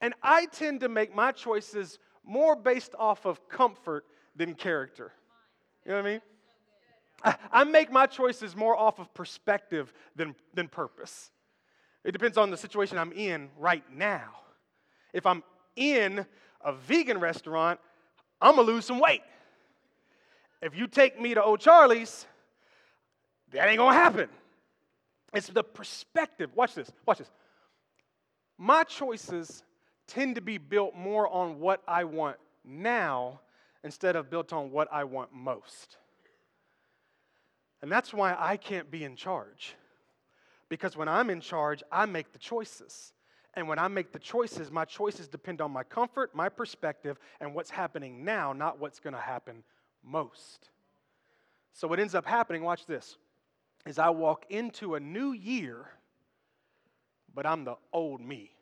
And 0.00 0.14
I 0.22 0.46
tend 0.46 0.80
to 0.80 0.88
make 0.88 1.14
my 1.14 1.32
choices 1.32 1.98
more 2.24 2.54
based 2.54 2.94
off 2.96 3.26
of 3.26 3.48
comfort 3.48 4.04
than 4.36 4.54
character. 4.54 5.10
You 5.84 5.92
know 5.92 5.96
what 5.96 6.06
I 6.06 6.10
mean? 6.12 6.20
I, 7.24 7.34
I 7.52 7.64
make 7.64 7.90
my 7.90 8.06
choices 8.06 8.54
more 8.54 8.76
off 8.76 9.00
of 9.00 9.12
perspective 9.12 9.92
than, 10.14 10.36
than 10.54 10.68
purpose. 10.68 11.32
It 12.04 12.12
depends 12.12 12.36
on 12.36 12.50
the 12.50 12.56
situation 12.56 12.98
I'm 12.98 13.12
in 13.12 13.48
right 13.58 13.84
now. 13.94 14.30
If 15.12 15.26
I'm 15.26 15.42
in 15.76 16.26
a 16.60 16.72
vegan 16.72 17.20
restaurant, 17.20 17.78
I'm 18.40 18.56
gonna 18.56 18.66
lose 18.66 18.84
some 18.84 18.98
weight. 18.98 19.22
If 20.60 20.76
you 20.76 20.86
take 20.86 21.20
me 21.20 21.34
to 21.34 21.42
Old 21.42 21.60
Charlie's, 21.60 22.26
that 23.52 23.68
ain't 23.68 23.78
gonna 23.78 23.94
happen. 23.94 24.28
It's 25.32 25.48
the 25.48 25.64
perspective. 25.64 26.50
Watch 26.54 26.74
this, 26.74 26.90
watch 27.06 27.18
this. 27.18 27.30
My 28.58 28.84
choices 28.84 29.62
tend 30.06 30.34
to 30.34 30.40
be 30.40 30.58
built 30.58 30.94
more 30.94 31.28
on 31.28 31.58
what 31.58 31.82
I 31.86 32.04
want 32.04 32.36
now 32.64 33.40
instead 33.84 34.14
of 34.14 34.30
built 34.30 34.52
on 34.52 34.70
what 34.70 34.88
I 34.92 35.04
want 35.04 35.32
most. 35.32 35.96
And 37.80 37.90
that's 37.90 38.14
why 38.14 38.36
I 38.38 38.56
can't 38.56 38.90
be 38.90 39.04
in 39.04 39.16
charge. 39.16 39.74
Because 40.72 40.96
when 40.96 41.06
I'm 41.06 41.28
in 41.28 41.42
charge, 41.42 41.82
I 41.92 42.06
make 42.06 42.32
the 42.32 42.38
choices. 42.38 43.12
And 43.52 43.68
when 43.68 43.78
I 43.78 43.88
make 43.88 44.10
the 44.10 44.18
choices, 44.18 44.70
my 44.70 44.86
choices 44.86 45.28
depend 45.28 45.60
on 45.60 45.70
my 45.70 45.82
comfort, 45.82 46.34
my 46.34 46.48
perspective, 46.48 47.18
and 47.42 47.54
what's 47.54 47.68
happening 47.68 48.24
now, 48.24 48.54
not 48.54 48.80
what's 48.80 48.98
going 48.98 49.12
to 49.12 49.20
happen 49.20 49.64
most. 50.02 50.70
So, 51.74 51.86
what 51.86 52.00
ends 52.00 52.14
up 52.14 52.24
happening, 52.24 52.62
watch 52.62 52.86
this, 52.86 53.18
is 53.84 53.98
I 53.98 54.08
walk 54.08 54.46
into 54.48 54.94
a 54.94 55.00
new 55.00 55.32
year, 55.32 55.90
but 57.34 57.44
I'm 57.44 57.64
the 57.64 57.76
old 57.92 58.22
me. 58.22 58.52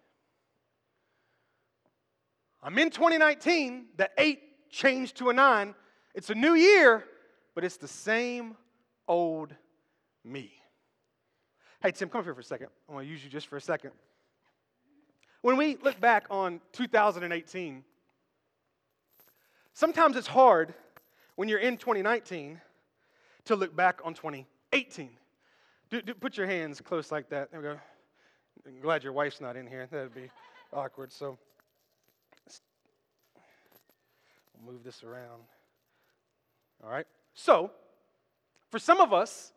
I'm 2.61 2.77
in 2.77 2.91
2019, 2.91 3.85
the 3.97 4.11
eight 4.19 4.69
changed 4.69 5.19
to 5.19 5.31
a 5.31 5.33
nine. 5.33 5.77
It's 6.17 6.31
a 6.31 6.35
new 6.35 6.55
year, 6.55 7.05
but 7.55 7.63
it's 7.63 7.77
the 7.77 7.87
same 7.87 8.57
old 9.07 9.55
me. 10.25 10.60
Hey, 11.83 11.93
Tim, 11.93 12.11
come 12.11 12.19
up 12.19 12.27
here 12.27 12.35
for 12.35 12.41
a 12.41 12.45
second. 12.45 12.67
I 12.89 12.93
want 12.93 13.07
to 13.07 13.11
use 13.11 13.25
you 13.25 13.31
just 13.31 13.47
for 13.47 13.57
a 13.57 13.61
second. 13.61 13.93
When 15.41 15.57
we 15.57 15.77
look 15.77 15.99
back 15.99 16.27
on 16.31 16.61
2018, 16.73 17.83
sometimes 19.73 20.17
it's 20.17 20.27
hard 20.27 20.75
when 21.37 21.49
you're 21.49 21.59
in 21.59 21.79
2019 21.79 22.61
to 23.47 23.57
look 23.57 23.75
back 23.75 24.01
on 24.05 24.13
2018. 24.13 25.09
Do, 25.89 26.03
do, 26.03 26.13
put 26.13 26.37
your 26.37 26.47
hands 26.47 26.83
close 26.83 27.11
like 27.11 27.31
that. 27.31 27.51
There 27.51 27.61
we 27.61 27.67
go. 27.67 27.81
I'm 28.67 28.81
glad 28.83 29.03
your 29.03 29.15
wife's 29.15 29.41
not 29.41 29.57
in 29.57 29.67
here. 29.67 29.89
That'd 29.91 30.15
be 30.15 30.31
awkward. 30.75 31.11
So, 31.11 31.39
we'll 34.63 34.75
move 34.75 34.85
this 34.85 35.03
around. 35.03 35.45
All 36.85 36.91
right. 36.91 37.07
So, 37.33 37.71
for 38.71 38.79
some 38.79 39.01
of 39.01 39.15
us, 39.15 39.55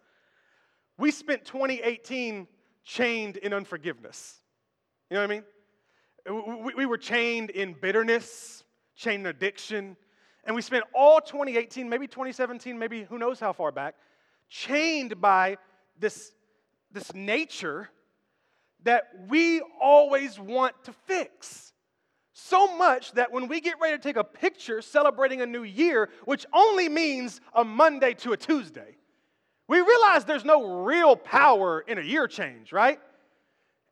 we 0.97 1.11
spent 1.11 1.45
2018 1.45 2.47
chained 2.83 3.37
in 3.37 3.53
unforgiveness. 3.53 4.41
You 5.09 5.15
know 5.15 5.21
what 5.21 5.31
I 5.31 5.33
mean? 5.33 6.63
We, 6.65 6.73
we 6.75 6.85
were 6.85 6.97
chained 6.97 7.49
in 7.49 7.73
bitterness, 7.73 8.63
chained 8.95 9.21
in 9.21 9.27
addiction, 9.27 9.97
and 10.45 10.55
we 10.55 10.61
spent 10.61 10.83
all 10.93 11.19
2018, 11.21 11.89
maybe 11.89 12.07
2017, 12.07 12.77
maybe 12.77 13.03
who 13.03 13.17
knows 13.17 13.39
how 13.39 13.53
far 13.53 13.71
back, 13.71 13.95
chained 14.49 15.19
by 15.19 15.57
this, 15.99 16.33
this 16.91 17.13
nature 17.13 17.89
that 18.83 19.03
we 19.27 19.61
always 19.81 20.39
want 20.39 20.75
to 20.83 20.93
fix. 21.07 21.73
So 22.33 22.75
much 22.75 23.13
that 23.13 23.31
when 23.31 23.47
we 23.47 23.61
get 23.61 23.75
ready 23.81 23.95
to 23.95 24.03
take 24.03 24.17
a 24.17 24.23
picture 24.23 24.81
celebrating 24.81 25.41
a 25.41 25.45
new 25.45 25.63
year, 25.63 26.09
which 26.25 26.45
only 26.53 26.89
means 26.89 27.39
a 27.53 27.63
Monday 27.63 28.13
to 28.15 28.33
a 28.33 28.37
Tuesday, 28.37 28.97
we 29.73 29.81
realize 29.81 30.23
there's 30.23 30.45
no 30.45 30.83
real 30.83 31.15
power 31.15 31.79
in 31.79 31.97
a 31.97 32.01
year 32.01 32.27
change, 32.27 32.71
right? 32.71 32.99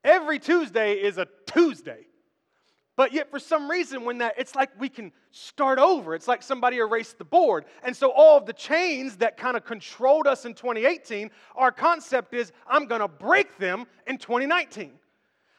Every 0.03 0.37
Tuesday 0.37 0.93
is 0.93 1.17
a 1.17 1.27
Tuesday. 1.47 2.05
But 2.95 3.13
yet, 3.13 3.31
for 3.31 3.39
some 3.39 3.67
reason, 3.67 4.05
when 4.05 4.19
that, 4.19 4.35
it's 4.37 4.53
like 4.53 4.69
we 4.79 4.89
can 4.89 5.11
start 5.31 5.79
over. 5.79 6.13
It's 6.13 6.27
like 6.27 6.43
somebody 6.43 6.77
erased 6.77 7.17
the 7.17 7.25
board. 7.25 7.65
And 7.83 7.97
so, 7.97 8.11
all 8.11 8.37
of 8.37 8.45
the 8.45 8.53
chains 8.53 9.17
that 9.17 9.37
kind 9.37 9.57
of 9.57 9.65
controlled 9.65 10.27
us 10.27 10.45
in 10.45 10.53
2018, 10.53 11.31
our 11.55 11.71
concept 11.71 12.35
is 12.35 12.51
I'm 12.67 12.85
going 12.85 13.01
to 13.01 13.07
break 13.07 13.57
them 13.57 13.87
in 14.05 14.19
2019. 14.19 14.91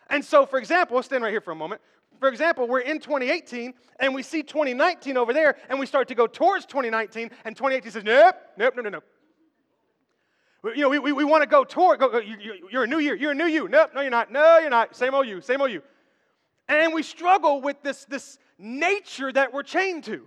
And 0.08 0.24
so, 0.24 0.46
for 0.46 0.60
example, 0.60 0.94
we'll 0.94 1.02
stand 1.02 1.24
right 1.24 1.32
here 1.32 1.40
for 1.40 1.50
a 1.50 1.56
moment. 1.56 1.80
For 2.20 2.28
example, 2.28 2.68
we're 2.68 2.80
in 2.80 3.00
2018 3.00 3.74
and 3.98 4.14
we 4.14 4.22
see 4.22 4.44
2019 4.44 5.16
over 5.16 5.32
there 5.32 5.56
and 5.68 5.80
we 5.80 5.86
start 5.86 6.06
to 6.08 6.14
go 6.14 6.28
towards 6.28 6.64
2019 6.66 7.30
and 7.44 7.56
2018 7.56 7.90
says, 7.90 8.04
nope, 8.04 8.36
nope, 8.56 8.74
no, 8.76 8.82
no, 8.82 8.90
no. 8.90 9.00
You 10.64 10.82
know, 10.82 10.88
we, 10.88 10.98
we, 11.00 11.12
we 11.12 11.24
want 11.24 11.42
to 11.42 11.48
go 11.48 11.64
toward, 11.64 11.98
go, 11.98 12.08
go, 12.08 12.18
you, 12.18 12.78
are 12.78 12.84
a 12.84 12.86
new 12.86 12.98
year, 12.98 13.16
you're 13.16 13.32
a 13.32 13.34
new 13.34 13.46
you. 13.46 13.68
Nope, 13.68 13.90
no, 13.94 14.00
you're 14.00 14.10
not. 14.10 14.30
No, 14.30 14.58
you're 14.58 14.70
not. 14.70 14.94
Same 14.94 15.12
old 15.12 15.26
you, 15.26 15.40
same 15.40 15.60
old 15.60 15.72
you. 15.72 15.82
And 16.68 16.94
we 16.94 17.02
struggle 17.02 17.60
with 17.60 17.82
this, 17.82 18.04
this 18.04 18.38
nature 18.58 19.32
that 19.32 19.52
we're 19.52 19.64
chained 19.64 20.04
to. 20.04 20.26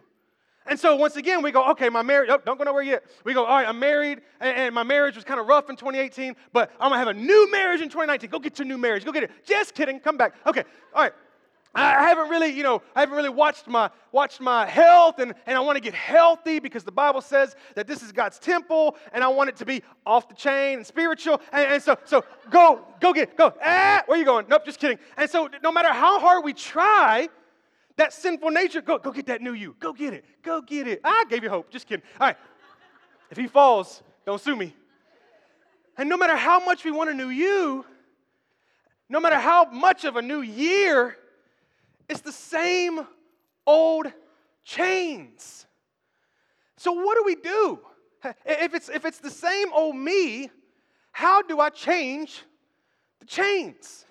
And 0.68 0.80
so 0.80 0.96
once 0.96 1.16
again, 1.16 1.42
we 1.42 1.52
go, 1.52 1.70
okay, 1.72 1.90
my 1.90 2.02
marriage, 2.02 2.30
oh, 2.32 2.40
don't 2.44 2.58
go 2.58 2.64
nowhere 2.64 2.82
yet. 2.82 3.04
We 3.24 3.34
go, 3.34 3.46
all 3.46 3.56
right, 3.56 3.68
I'm 3.68 3.80
married, 3.80 4.22
and, 4.40 4.58
and 4.58 4.76
my 4.76 4.84
marriage 4.84 5.16
was 5.16 5.24
kind 5.24 5.40
of 5.40 5.46
rough 5.48 5.70
in 5.70 5.76
2018, 5.76 6.36
but 6.52 6.72
I'm 6.80 6.90
gonna 6.90 6.98
have 6.98 7.08
a 7.08 7.14
new 7.14 7.50
marriage 7.52 7.82
in 7.82 7.88
2019. 7.88 8.30
Go 8.30 8.40
get 8.40 8.58
your 8.58 8.68
new 8.68 8.78
marriage. 8.78 9.06
Go 9.06 9.12
get 9.12 9.24
it. 9.24 9.32
Just 9.46 9.76
kidding. 9.76 10.00
Come 10.00 10.18
back. 10.18 10.34
Okay, 10.46 10.64
all 10.94 11.04
right. 11.04 11.14
I 11.76 12.08
haven't 12.08 12.30
really, 12.30 12.48
you 12.48 12.64
know, 12.64 12.82
I 12.96 13.02
haven't 13.02 13.16
really 13.16 13.30
watched 13.30 13.68
my 13.68 13.90
watched 14.14 14.40
my 14.40 14.66
health 14.66 15.20
and, 15.20 15.34
and 15.46 15.58
I 15.58 15.60
want 15.60 15.76
to 15.76 15.82
get 15.82 15.94
healthy 15.94 16.60
because 16.60 16.86
the 16.86 16.92
Bible 16.92 17.20
says 17.20 17.56
that 17.76 17.86
this 17.86 18.02
is 18.02 18.14
God's 18.14 18.40
temple 18.40 18.96
and 19.12 19.22
I 19.24 19.28
want 19.28 19.50
it 19.50 19.58
to 19.58 19.66
be 19.66 19.84
off 20.06 20.30
the 20.30 20.36
chain 20.36 20.78
and 20.78 20.88
spiritual. 20.88 21.42
And, 21.52 21.74
and 21.74 21.84
so 21.84 21.98
so 22.06 22.24
go, 22.50 22.86
go 23.02 23.12
get, 23.12 23.36
go. 23.36 23.54
Ah, 23.62 24.04
where 24.06 24.16
are 24.16 24.20
you 24.20 24.26
going? 24.26 24.46
Nope, 24.48 24.64
just 24.64 24.80
kidding. 24.80 24.98
And 25.18 25.30
so 25.30 25.50
no 25.62 25.72
matter 25.72 25.92
how 25.92 26.18
hard 26.20 26.46
we 26.46 26.54
try, 26.54 27.28
that 27.98 28.14
sinful 28.14 28.52
nature, 28.52 28.82
go, 28.82 28.98
go 28.98 29.12
get 29.12 29.26
that 29.26 29.42
new 29.42 29.54
you. 29.54 29.76
Go 29.80 29.92
get 29.92 30.14
it. 30.14 30.24
Go 30.44 30.62
get 30.62 30.88
it. 30.88 31.02
I 31.04 31.26
gave 31.30 31.44
you 31.44 31.50
hope. 31.50 31.70
Just 31.72 31.88
kidding. 31.88 32.06
All 32.20 32.28
right. 32.28 32.38
If 33.32 33.38
he 33.38 33.48
falls, 33.48 34.02
don't 34.26 34.40
sue 34.40 34.56
me. 34.56 34.74
And 35.98 36.08
no 36.08 36.16
matter 36.18 36.36
how 36.36 36.64
much 36.64 36.86
we 36.86 36.92
want 36.92 37.10
a 37.10 37.14
new 37.14 37.30
you, 37.30 37.86
no 39.10 39.20
matter 39.20 39.40
how 39.40 39.66
much 39.66 40.06
of 40.06 40.16
a 40.16 40.22
new 40.22 40.42
year, 40.42 41.18
it's 42.08 42.22
the 42.22 42.32
same 42.32 43.06
old 43.66 44.12
chains. 44.64 45.66
So, 46.78 46.92
what 46.92 47.18
do 47.18 47.24
we 47.26 47.36
do? 47.36 47.80
If 48.46 48.74
it's, 48.74 48.90
if 48.90 49.06
it's 49.06 49.20
the 49.20 49.30
same 49.30 49.72
old 49.72 49.96
me, 49.96 50.50
how 51.12 51.42
do 51.44 51.60
I 51.60 51.70
change 51.70 52.42
the 53.20 53.26
chains? 53.26 54.06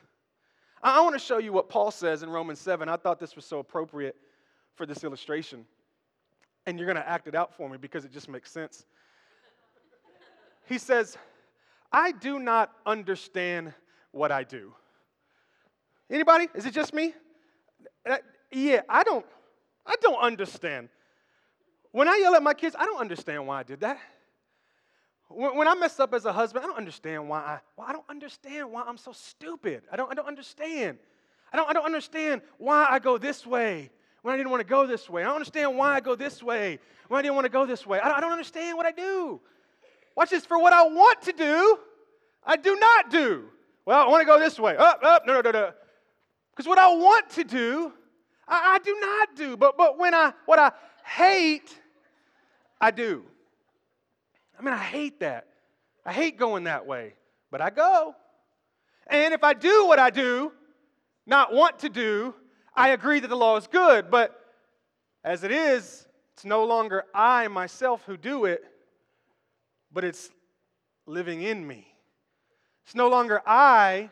I 0.82 1.00
want 1.00 1.14
to 1.14 1.18
show 1.18 1.38
you 1.38 1.52
what 1.52 1.68
Paul 1.68 1.90
says 1.90 2.22
in 2.22 2.30
Romans 2.30 2.60
7. 2.60 2.88
I 2.88 2.96
thought 2.96 3.18
this 3.18 3.34
was 3.34 3.44
so 3.44 3.58
appropriate 3.58 4.16
for 4.74 4.86
this 4.86 5.02
illustration. 5.02 5.64
And 6.66 6.78
you're 6.78 6.86
going 6.86 6.96
to 6.96 7.08
act 7.08 7.26
it 7.26 7.34
out 7.34 7.54
for 7.54 7.68
me 7.68 7.76
because 7.76 8.04
it 8.04 8.12
just 8.12 8.28
makes 8.28 8.50
sense. 8.50 8.84
He 10.66 10.78
says, 10.78 11.16
I 11.90 12.12
do 12.12 12.38
not 12.38 12.70
understand 12.86 13.72
what 14.12 14.30
I 14.30 14.44
do. 14.44 14.72
Anybody? 16.10 16.48
Is 16.54 16.66
it 16.66 16.74
just 16.74 16.92
me? 16.94 17.14
I, 18.06 18.18
yeah, 18.50 18.82
I 18.88 19.02
don't, 19.02 19.24
I 19.86 19.96
don't 20.00 20.20
understand. 20.20 20.88
When 21.92 22.08
I 22.08 22.16
yell 22.16 22.34
at 22.34 22.42
my 22.42 22.54
kids, 22.54 22.74
I 22.78 22.84
don't 22.84 23.00
understand 23.00 23.46
why 23.46 23.60
I 23.60 23.62
did 23.62 23.80
that. 23.80 23.98
When, 25.28 25.56
when 25.56 25.68
I 25.68 25.74
mess 25.74 25.98
up 26.00 26.12
as 26.14 26.24
a 26.24 26.32
husband, 26.32 26.64
I 26.64 26.68
don't 26.68 26.76
understand 26.76 27.28
why 27.28 27.38
I, 27.38 27.58
well, 27.76 27.86
I 27.88 27.92
don't 27.92 28.08
understand 28.08 28.70
why 28.70 28.84
I'm 28.86 28.96
so 28.96 29.12
stupid. 29.12 29.82
I 29.90 29.96
don't, 29.96 30.10
I 30.10 30.14
don't 30.14 30.28
understand. 30.28 30.98
I 31.52 31.56
don't, 31.56 31.68
I 31.68 31.72
don't 31.72 31.86
understand 31.86 32.42
why 32.58 32.86
I 32.90 32.98
go 32.98 33.16
this 33.18 33.46
way 33.46 33.90
when 34.22 34.34
I 34.34 34.36
didn't 34.36 34.50
want 34.50 34.60
to 34.60 34.66
go 34.66 34.86
this 34.86 35.08
way. 35.08 35.22
I 35.22 35.26
don't 35.26 35.36
understand 35.36 35.76
why 35.76 35.94
I 35.94 36.00
go 36.00 36.14
this 36.14 36.42
way 36.42 36.78
when 37.08 37.18
I 37.18 37.22
didn't 37.22 37.34
want 37.34 37.44
to 37.44 37.50
go 37.50 37.66
this 37.66 37.86
way. 37.86 38.00
I 38.00 38.08
don't, 38.08 38.16
I 38.16 38.20
don't 38.20 38.32
understand 38.32 38.76
what 38.76 38.86
I 38.86 38.92
do. 38.92 39.40
Watch 40.16 40.30
this. 40.30 40.46
For 40.46 40.58
what 40.58 40.72
I 40.72 40.82
want 40.82 41.22
to 41.22 41.32
do, 41.32 41.78
I 42.44 42.56
do 42.56 42.76
not 42.76 43.10
do. 43.10 43.44
Well, 43.86 44.06
I 44.06 44.08
want 44.10 44.22
to 44.22 44.26
go 44.26 44.38
this 44.38 44.58
way. 44.58 44.76
Up, 44.76 45.00
up, 45.02 45.26
no, 45.26 45.34
no, 45.34 45.40
no, 45.40 45.50
no. 45.50 45.72
Because 46.54 46.68
what 46.68 46.78
I 46.78 46.94
want 46.94 47.30
to 47.30 47.44
do, 47.44 47.92
I, 48.46 48.74
I, 48.74 48.78
do 48.78 48.96
not 49.00 49.34
do. 49.34 49.56
But, 49.56 49.76
but 49.76 49.98
when 49.98 50.14
I, 50.14 50.32
what 50.46 50.58
I 50.58 50.70
hate, 51.04 51.76
I 52.80 52.90
do. 52.90 53.24
I 54.58 54.62
mean, 54.62 54.74
I 54.74 54.78
hate 54.78 55.20
that. 55.20 55.48
I 56.06 56.12
hate 56.12 56.38
going 56.38 56.64
that 56.64 56.86
way, 56.86 57.14
but 57.50 57.60
I 57.60 57.70
go. 57.70 58.14
And 59.08 59.34
if 59.34 59.42
I 59.42 59.54
do 59.54 59.86
what 59.86 59.98
I 59.98 60.10
do, 60.10 60.52
not 61.26 61.52
want 61.52 61.80
to 61.80 61.88
do, 61.88 62.34
I 62.74 62.90
agree 62.90 63.20
that 63.20 63.28
the 63.28 63.36
law 63.36 63.56
is 63.56 63.66
good. 63.66 64.10
But 64.10 64.38
as 65.24 65.42
it 65.42 65.50
is, 65.50 66.06
it's 66.34 66.44
no 66.44 66.64
longer 66.64 67.04
I 67.14 67.48
myself 67.48 68.02
who 68.06 68.16
do 68.16 68.44
it, 68.44 68.62
but 69.92 70.04
it's 70.04 70.30
living 71.06 71.42
in 71.42 71.66
me. 71.66 71.86
It's 72.84 72.94
no 72.94 73.08
longer 73.08 73.40
I 73.46 74.10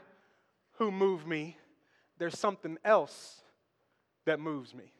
who 0.78 0.90
move 0.90 1.26
me, 1.26 1.56
there's 2.18 2.38
something 2.38 2.78
else 2.84 3.40
that 4.24 4.40
moves 4.40 4.74
me. 4.74 4.92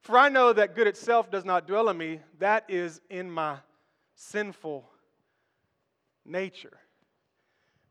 For 0.00 0.16
I 0.16 0.28
know 0.28 0.52
that 0.52 0.74
good 0.74 0.86
itself 0.86 1.30
does 1.30 1.44
not 1.44 1.66
dwell 1.66 1.88
in 1.88 1.98
me, 1.98 2.20
that 2.38 2.64
is 2.68 3.00
in 3.10 3.30
my 3.30 3.56
sinful 4.14 4.88
nature. 6.24 6.78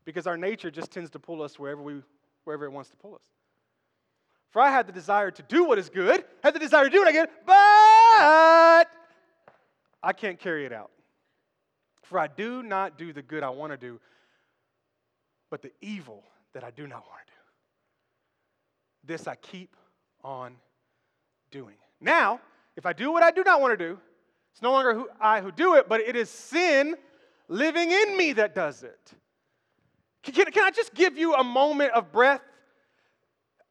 Because 0.04 0.26
our 0.26 0.36
nature 0.36 0.70
just 0.70 0.90
tends 0.90 1.10
to 1.10 1.18
pull 1.18 1.42
us 1.42 1.58
wherever, 1.58 1.82
we, 1.82 2.02
wherever 2.44 2.64
it 2.64 2.70
wants 2.70 2.90
to 2.90 2.96
pull 2.96 3.14
us. 3.14 3.22
For 4.50 4.62
I 4.62 4.70
had 4.70 4.86
the 4.86 4.92
desire 4.92 5.30
to 5.30 5.42
do 5.42 5.64
what 5.64 5.78
is 5.78 5.90
good, 5.90 6.24
had 6.42 6.54
the 6.54 6.58
desire 6.58 6.84
to 6.84 6.90
do 6.90 7.00
what 7.00 7.14
I 7.14 7.26
but 7.46 8.88
I 10.02 10.12
can't 10.12 10.38
carry 10.38 10.64
it 10.64 10.72
out. 10.72 10.90
For 12.02 12.18
I 12.18 12.26
do 12.26 12.62
not 12.62 12.96
do 12.96 13.12
the 13.12 13.20
good 13.20 13.42
I 13.42 13.50
want 13.50 13.72
to 13.72 13.76
do, 13.76 14.00
but 15.50 15.60
the 15.60 15.72
evil 15.82 16.24
that 16.54 16.64
I 16.64 16.70
do 16.70 16.86
not 16.86 17.06
want 17.06 17.26
to 17.26 17.32
do. 17.32 17.37
This 19.08 19.26
I 19.26 19.36
keep 19.36 19.74
on 20.22 20.54
doing. 21.50 21.76
Now, 21.98 22.40
if 22.76 22.84
I 22.84 22.92
do 22.92 23.10
what 23.10 23.22
I 23.22 23.30
do 23.30 23.42
not 23.42 23.62
want 23.62 23.76
to 23.76 23.84
do, 23.84 23.98
it's 24.52 24.60
no 24.60 24.70
longer 24.70 24.92
who, 24.92 25.08
I 25.18 25.40
who 25.40 25.50
do 25.50 25.76
it, 25.76 25.88
but 25.88 26.02
it 26.02 26.14
is 26.14 26.28
sin 26.28 26.94
living 27.48 27.90
in 27.90 28.18
me 28.18 28.34
that 28.34 28.54
does 28.54 28.82
it. 28.82 29.14
Can, 30.22 30.44
can 30.52 30.62
I 30.62 30.70
just 30.70 30.92
give 30.92 31.16
you 31.16 31.34
a 31.34 31.42
moment 31.42 31.92
of 31.92 32.12
breath? 32.12 32.42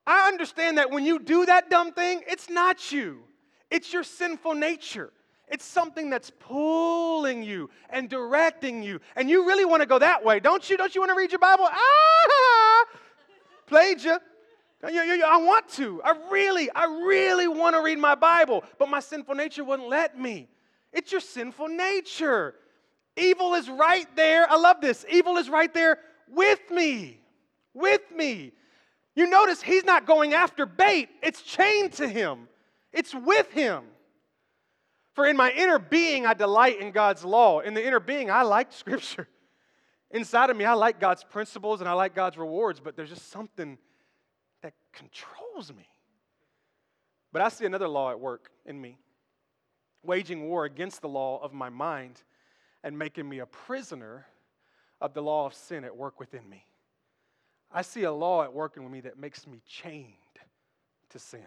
I 0.08 0.28
understand 0.28 0.80
that 0.80 0.90
when 0.90 1.06
you 1.06 1.20
do 1.20 1.46
that 1.46 1.70
dumb 1.70 1.92
thing, 1.92 2.24
it's 2.28 2.50
not 2.50 2.92
you, 2.92 3.20
it's 3.70 3.94
your 3.94 4.04
sinful 4.04 4.56
nature. 4.56 5.14
It's 5.50 5.64
something 5.64 6.10
that's 6.10 6.30
pulling 6.40 7.42
you 7.42 7.70
and 7.90 8.10
directing 8.10 8.84
you. 8.84 9.00
And 9.16 9.30
you 9.30 9.48
really 9.48 9.64
want 9.64 9.82
to 9.82 9.86
go 9.86 9.98
that 9.98 10.26
way, 10.26 10.42
don't 10.42 10.70
you? 10.70 10.76
Don't 10.76 10.94
you 10.94 11.00
want 11.00 11.10
to 11.12 11.16
read 11.16 11.32
your 11.32 11.40
Bible? 11.40 11.70
Ah! 11.72 12.86
Played 13.66 14.04
you. 14.04 14.18
I 14.84 15.38
want 15.44 15.70
to. 15.70 16.02
I 16.04 16.14
really, 16.32 16.70
I 16.72 16.86
really 16.86 17.48
want 17.48 17.76
to 17.76 17.82
read 17.82 17.98
my 17.98 18.16
Bible, 18.16 18.64
but 18.78 18.90
my 18.90 19.00
sinful 19.00 19.36
nature 19.36 19.64
wouldn't 19.64 19.90
let 19.90 20.20
me. 20.20 20.48
It's 20.94 21.12
your 21.12 21.22
sinful 21.22 21.68
nature. 21.68 22.56
Evil 23.16 23.56
is 23.56 23.70
right 23.70 24.08
there. 24.16 24.50
I 24.50 24.58
love 24.58 24.82
this. 24.82 25.06
Evil 25.12 25.38
is 25.38 25.50
right 25.50 25.74
there 25.74 26.00
with 26.30 26.60
me. 26.70 27.20
With 27.74 28.02
me. 28.16 28.52
You 29.16 29.28
notice 29.28 29.64
he's 29.64 29.84
not 29.84 30.06
going 30.06 30.36
after 30.36 30.68
bait, 30.68 31.10
it's 31.24 31.42
chained 31.42 31.94
to 31.94 32.08
him, 32.08 32.48
it's 32.94 33.16
with 33.16 33.52
him. 33.52 33.84
For 35.14 35.26
in 35.26 35.36
my 35.36 35.50
inner 35.50 35.80
being, 35.80 36.28
I 36.28 36.36
delight 36.36 36.80
in 36.80 36.92
God's 36.92 37.26
law. 37.26 37.62
In 37.62 37.74
the 37.74 37.84
inner 37.84 38.00
being, 38.00 38.30
I 38.30 38.44
like 38.44 38.72
Scripture. 38.74 39.28
Inside 40.12 40.52
of 40.52 40.56
me, 40.56 40.66
I 40.66 40.74
like 40.74 41.00
God's 41.00 41.24
principles 41.24 41.82
and 41.82 41.90
I 41.90 41.94
like 41.94 42.14
God's 42.14 42.38
rewards, 42.38 42.80
but 42.80 42.96
there's 42.96 43.10
just 43.10 43.32
something 43.32 43.80
that 44.62 44.74
controls 44.94 45.74
me. 45.74 45.88
But 47.32 47.42
I 47.42 47.50
see 47.50 47.66
another 47.66 47.88
law 47.88 48.12
at 48.12 48.20
work 48.20 48.50
in 48.66 48.80
me, 48.80 48.98
waging 50.04 50.48
war 50.48 50.66
against 50.66 51.02
the 51.02 51.10
law 51.10 51.42
of 51.44 51.54
my 51.54 51.70
mind 51.70 52.22
and 52.84 52.98
making 52.98 53.28
me 53.28 53.40
a 53.40 53.46
prisoner 53.46 54.26
of 55.02 55.14
the 55.14 55.22
law 55.22 55.46
of 55.46 55.54
sin 55.54 55.84
at 55.84 55.96
work 55.96 56.20
within 56.20 56.48
me. 56.50 56.66
I 57.72 57.82
see 57.82 58.04
a 58.04 58.12
law 58.12 58.44
at 58.44 58.54
work 58.54 58.78
in 58.78 58.90
me 58.90 59.02
that 59.02 59.20
makes 59.20 59.46
me 59.46 59.62
chained 59.68 60.14
to 61.10 61.20
sin. 61.20 61.42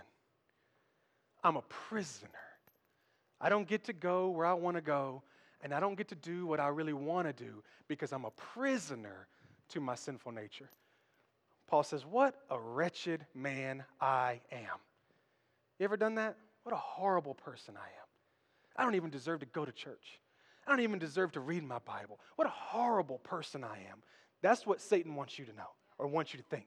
I'm 1.42 1.56
a 1.56 1.62
prisoner 1.62 2.28
I 3.40 3.48
don't 3.48 3.66
get 3.66 3.84
to 3.84 3.92
go 3.92 4.28
where 4.28 4.46
I 4.46 4.52
want 4.52 4.76
to 4.76 4.82
go, 4.82 5.22
and 5.62 5.72
I 5.72 5.80
don't 5.80 5.96
get 5.96 6.08
to 6.08 6.14
do 6.14 6.46
what 6.46 6.60
I 6.60 6.68
really 6.68 6.92
want 6.92 7.26
to 7.26 7.32
do 7.32 7.62
because 7.88 8.12
I'm 8.12 8.24
a 8.24 8.30
prisoner 8.32 9.26
to 9.70 9.80
my 9.80 9.94
sinful 9.94 10.32
nature. 10.32 10.68
Paul 11.70 11.82
says, 11.82 12.04
What 12.04 12.34
a 12.50 12.58
wretched 12.58 13.24
man 13.34 13.84
I 14.00 14.40
am. 14.52 14.78
You 15.78 15.84
ever 15.84 15.96
done 15.96 16.16
that? 16.16 16.36
What 16.64 16.74
a 16.74 16.78
horrible 16.78 17.34
person 17.34 17.76
I 17.76 17.86
am. 17.86 18.06
I 18.76 18.84
don't 18.84 18.96
even 18.96 19.10
deserve 19.10 19.40
to 19.40 19.46
go 19.46 19.64
to 19.64 19.72
church. 19.72 20.20
I 20.66 20.70
don't 20.70 20.80
even 20.80 20.98
deserve 20.98 21.32
to 21.32 21.40
read 21.40 21.64
my 21.64 21.78
Bible. 21.78 22.20
What 22.36 22.46
a 22.46 22.52
horrible 22.52 23.18
person 23.18 23.64
I 23.64 23.78
am. 23.90 24.02
That's 24.42 24.66
what 24.66 24.80
Satan 24.80 25.14
wants 25.14 25.38
you 25.38 25.46
to 25.46 25.52
know 25.54 25.70
or 25.98 26.06
wants 26.06 26.34
you 26.34 26.38
to 26.38 26.44
think. 26.44 26.66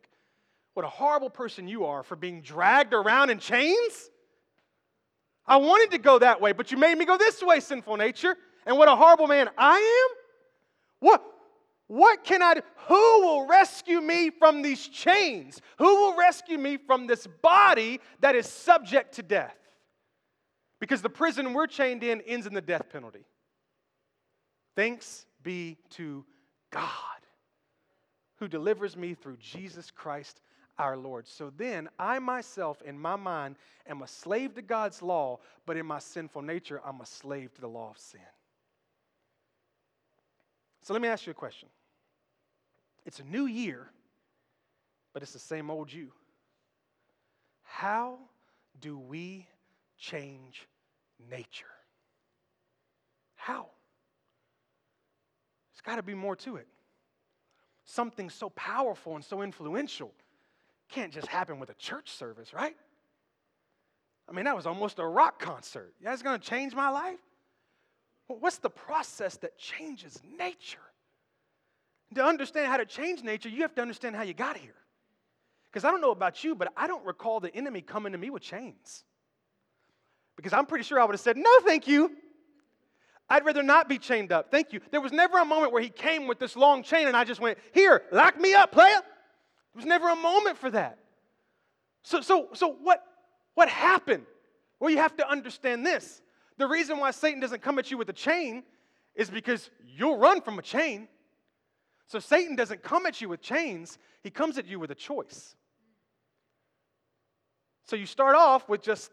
What 0.74 0.86
a 0.86 0.90
horrible 0.90 1.30
person 1.30 1.68
you 1.68 1.86
are 1.86 2.02
for 2.02 2.16
being 2.16 2.42
dragged 2.42 2.94
around 2.94 3.30
in 3.30 3.38
chains 3.38 4.10
I 5.46 5.58
wanted 5.58 5.92
to 5.92 5.98
go 5.98 6.20
that 6.20 6.40
way, 6.40 6.54
but 6.54 6.72
you 6.72 6.78
made 6.78 6.98
me 6.98 7.06
go 7.06 7.18
this 7.18 7.42
way, 7.44 7.60
sinful 7.60 7.98
nature. 7.98 8.38
And 8.66 8.78
what 8.78 8.88
a 8.88 8.96
horrible 8.96 9.28
man 9.28 9.50
I 9.58 9.78
am. 9.78 10.18
What, 11.00 11.24
what 11.94 12.24
can 12.24 12.42
I 12.42 12.56
do? 12.56 12.62
Who 12.88 13.22
will 13.22 13.46
rescue 13.46 14.02
me 14.02 14.32
from 14.32 14.64
these 14.64 14.88
chains? 14.88 15.62
Who 15.78 15.86
will 15.86 16.18
rescue 16.18 16.58
me 16.58 16.78
from 16.78 17.06
this 17.06 17.28
body 17.44 18.00
that 18.20 18.34
is 18.34 18.48
subject 18.48 19.14
to 19.16 19.22
death? 19.22 19.56
Because 20.80 21.04
the 21.04 21.10
prison 21.10 21.54
we're 21.54 21.68
chained 21.68 22.04
in 22.04 22.22
ends 22.22 22.48
in 22.48 22.56
the 22.56 22.62
death 22.62 22.90
penalty. 22.92 23.26
Thanks 24.76 25.28
be 25.44 25.78
to 25.92 26.26
God 26.72 26.90
who 28.38 28.48
delivers 28.48 28.98
me 28.98 29.14
through 29.14 29.38
Jesus 29.38 29.92
Christ 29.92 30.42
our 30.80 30.98
Lord. 30.98 31.28
So 31.28 31.54
then, 31.56 31.90
I 32.00 32.18
myself, 32.18 32.82
in 32.82 32.98
my 32.98 33.18
mind, 33.18 33.56
am 33.86 34.02
a 34.02 34.08
slave 34.08 34.56
to 34.56 34.64
God's 34.64 35.04
law, 35.04 35.38
but 35.68 35.78
in 35.78 35.86
my 35.86 36.00
sinful 36.00 36.42
nature, 36.42 36.82
I'm 36.84 37.02
a 37.02 37.06
slave 37.06 37.54
to 37.54 37.62
the 37.62 37.70
law 37.70 37.92
of 37.92 38.00
sin. 38.00 38.20
So 40.82 40.94
let 40.94 41.04
me 41.04 41.08
ask 41.08 41.28
you 41.28 41.32
a 41.32 41.36
question. 41.36 41.70
It's 43.06 43.20
a 43.20 43.24
new 43.24 43.46
year, 43.46 43.90
but 45.14 45.22
it's 45.22 45.34
the 45.34 45.40
same 45.40 45.70
old 45.70 45.92
you. 45.92 46.12
How 47.64 48.18
do 48.80 48.98
we 48.98 49.48
change 49.98 50.68
nature? 51.30 51.66
How? 53.36 53.68
There's 55.74 55.82
got 55.84 55.98
to 55.98 56.04
be 56.04 56.14
more 56.14 56.36
to 56.38 56.56
it. 56.56 56.68
Something 57.86 58.30
so 58.30 58.50
powerful 58.52 59.16
and 59.16 59.24
so 59.24 59.42
influential 59.42 60.14
can't 60.90 61.12
just 61.12 61.28
happen 61.28 61.60
with 61.60 61.70
a 61.70 61.74
church 61.74 62.10
service, 62.12 62.54
right? 62.54 62.76
I 64.30 64.32
mean, 64.32 64.46
that 64.46 64.56
was 64.56 64.66
almost 64.66 65.00
a 65.00 65.06
rock 65.06 65.40
concert. 65.40 65.94
That's 66.02 66.22
going 66.22 66.40
to 66.40 66.48
change 66.48 66.74
my 66.74 66.90
life? 66.90 67.20
What's 68.28 68.58
the 68.58 68.70
process 68.70 69.36
that 69.38 69.58
changes 69.58 70.22
nature? 70.38 70.80
To 72.16 72.24
understand 72.24 72.68
how 72.68 72.78
to 72.78 72.86
change 72.86 73.24
nature, 73.24 73.50
you 73.50 73.62
have 73.62 73.76
to 73.76 73.82
understand 73.82 74.16
how 74.16 74.24
you 74.24 74.34
got 74.34 74.58
here. 74.58 74.76
Because 75.72 75.84
I 75.86 75.92
don't 75.92 76.02
know 76.02 76.12
about 76.12 76.44
you, 76.44 76.54
but 76.54 76.72
I 76.78 76.86
don't 76.86 77.04
recall 77.06 77.40
the 77.40 77.54
enemy 77.56 77.82
coming 77.82 78.12
to 78.12 78.18
me 78.18 78.30
with 78.30 78.44
chains. 78.44 79.04
Because 80.36 80.54
I'm 80.54 80.66
pretty 80.66 80.84
sure 80.84 81.00
I 81.00 81.06
would 81.06 81.14
have 81.14 81.22
said, 81.22 81.38
No, 81.38 81.50
thank 81.62 81.88
you. 81.88 82.12
I'd 83.30 83.46
rather 83.46 83.64
not 83.64 83.90
be 83.90 83.98
chained 83.98 84.32
up. 84.32 84.52
Thank 84.52 84.74
you. 84.74 84.82
There 84.92 85.02
was 85.02 85.12
never 85.12 85.40
a 85.40 85.46
moment 85.46 85.72
where 85.72 85.82
he 85.82 85.90
came 85.90 86.28
with 86.28 86.40
this 86.40 86.56
long 86.56 86.84
chain 86.84 87.08
and 87.08 87.18
I 87.18 87.24
just 87.24 87.42
went, 87.42 87.58
Here, 87.74 88.04
lock 88.12 88.40
me 88.40 88.54
up, 88.54 88.72
player. 88.72 89.00
There 89.02 89.76
was 89.76 89.86
never 89.86 90.10
a 90.10 90.16
moment 90.16 90.58
for 90.58 90.70
that. 90.72 91.00
So, 92.04 92.22
so, 92.22 92.50
so 92.54 92.76
what, 92.84 93.04
what 93.56 93.70
happened? 93.70 94.26
Well, 94.80 94.92
you 94.92 94.98
have 94.98 95.16
to 95.18 95.28
understand 95.28 95.86
this. 95.86 96.22
The 96.58 96.68
reason 96.68 97.00
why 97.00 97.12
Satan 97.12 97.40
doesn't 97.40 97.62
come 97.62 97.80
at 97.80 97.90
you 97.90 97.98
with 97.98 98.10
a 98.10 98.14
chain 98.14 98.64
is 99.16 99.30
because 99.30 99.70
you'll 99.86 100.18
run 100.18 100.42
from 100.42 100.60
a 100.60 100.62
chain. 100.62 101.08
So 102.08 102.20
Satan 102.20 102.56
doesn't 102.56 102.84
come 102.84 103.06
at 103.06 103.22
you 103.22 103.30
with 103.30 103.42
chains, 103.42 103.98
he 104.22 104.30
comes 104.30 104.58
at 104.58 104.68
you 104.68 104.80
with 104.80 104.92
a 104.92 104.96
choice. 104.96 105.56
So 107.86 107.96
you 107.96 108.06
start 108.06 108.36
off 108.36 108.70
with 108.70 108.82
just 108.82 109.12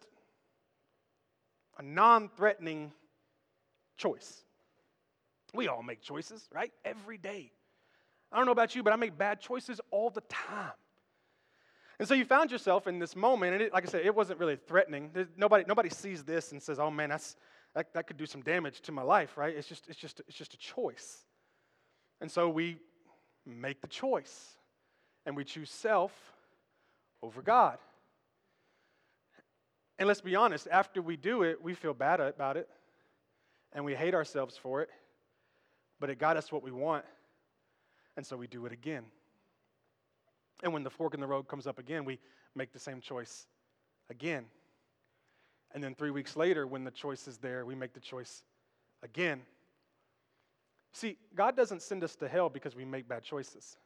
a 1.78 1.82
non 1.82 2.28
threatening 2.36 2.92
choice. 3.96 4.44
We 5.52 5.68
all 5.68 5.82
make 5.82 6.00
choices, 6.00 6.48
right? 6.52 6.72
Every 6.84 7.18
day. 7.18 7.50
I 8.32 8.36
don't 8.36 8.46
know 8.46 8.52
about 8.52 8.76
you, 8.76 8.82
but 8.82 8.92
I 8.92 8.96
make 8.96 9.18
bad 9.18 9.40
choices 9.40 9.80
all 9.90 10.10
the 10.10 10.20
time. 10.22 10.72
And 11.98 12.08
so 12.08 12.14
you 12.14 12.24
found 12.24 12.50
yourself 12.50 12.86
in 12.86 12.98
this 12.98 13.16
moment, 13.16 13.54
and 13.54 13.62
it, 13.62 13.72
like 13.72 13.86
I 13.86 13.90
said, 13.90 14.06
it 14.06 14.14
wasn't 14.14 14.38
really 14.38 14.56
threatening. 14.56 15.10
nobody, 15.36 15.64
nobody 15.66 15.90
sees 15.90 16.24
this 16.24 16.52
and 16.52 16.62
says, 16.62 16.78
"Oh 16.78 16.90
man, 16.90 17.10
that's 17.10 17.36
that, 17.74 17.92
that 17.92 18.06
could 18.06 18.16
do 18.16 18.24
some 18.24 18.40
damage 18.40 18.80
to 18.82 18.92
my 18.92 19.02
life," 19.02 19.36
right? 19.36 19.54
It's 19.54 19.68
just, 19.68 19.86
it's 19.88 19.98
just, 19.98 20.20
it's 20.26 20.36
just 20.36 20.54
a 20.54 20.56
choice. 20.56 21.26
And 22.20 22.30
so 22.30 22.48
we 22.48 22.78
make 23.46 23.80
the 23.80 23.88
choice, 23.88 24.56
and 25.26 25.36
we 25.36 25.44
choose 25.44 25.70
self 25.70 26.12
over 27.22 27.42
God. 27.42 27.78
And 29.98 30.06
let's 30.06 30.20
be 30.20 30.34
honest, 30.34 30.68
after 30.70 31.02
we 31.02 31.16
do 31.16 31.42
it, 31.42 31.62
we 31.62 31.74
feel 31.74 31.94
bad 31.94 32.20
about 32.20 32.56
it, 32.56 32.68
and 33.72 33.84
we 33.84 33.94
hate 33.94 34.14
ourselves 34.14 34.56
for 34.56 34.82
it. 34.82 34.88
But 35.98 36.08
it 36.08 36.18
got 36.18 36.36
us 36.36 36.50
what 36.50 36.62
we 36.62 36.70
want, 36.70 37.04
and 38.16 38.24
so 38.24 38.36
we 38.36 38.46
do 38.46 38.64
it 38.66 38.72
again. 38.72 39.04
And 40.62 40.72
when 40.72 40.84
the 40.84 40.90
fork 40.90 41.14
in 41.14 41.20
the 41.20 41.26
road 41.26 41.48
comes 41.48 41.66
up 41.66 41.78
again, 41.78 42.04
we 42.04 42.18
make 42.54 42.72
the 42.72 42.78
same 42.78 43.00
choice 43.00 43.46
again. 44.08 44.46
And 45.72 45.82
then 45.82 45.94
three 45.94 46.10
weeks 46.10 46.36
later, 46.36 46.66
when 46.66 46.84
the 46.84 46.90
choice 46.90 47.28
is 47.28 47.38
there, 47.38 47.64
we 47.64 47.74
make 47.74 47.92
the 47.92 48.00
choice 48.00 48.42
again. 49.02 49.42
See, 50.92 51.16
God 51.34 51.56
doesn't 51.56 51.82
send 51.82 52.02
us 52.02 52.16
to 52.16 52.28
hell 52.28 52.48
because 52.48 52.74
we 52.74 52.84
make 52.84 53.08
bad 53.08 53.22
choices. 53.22 53.76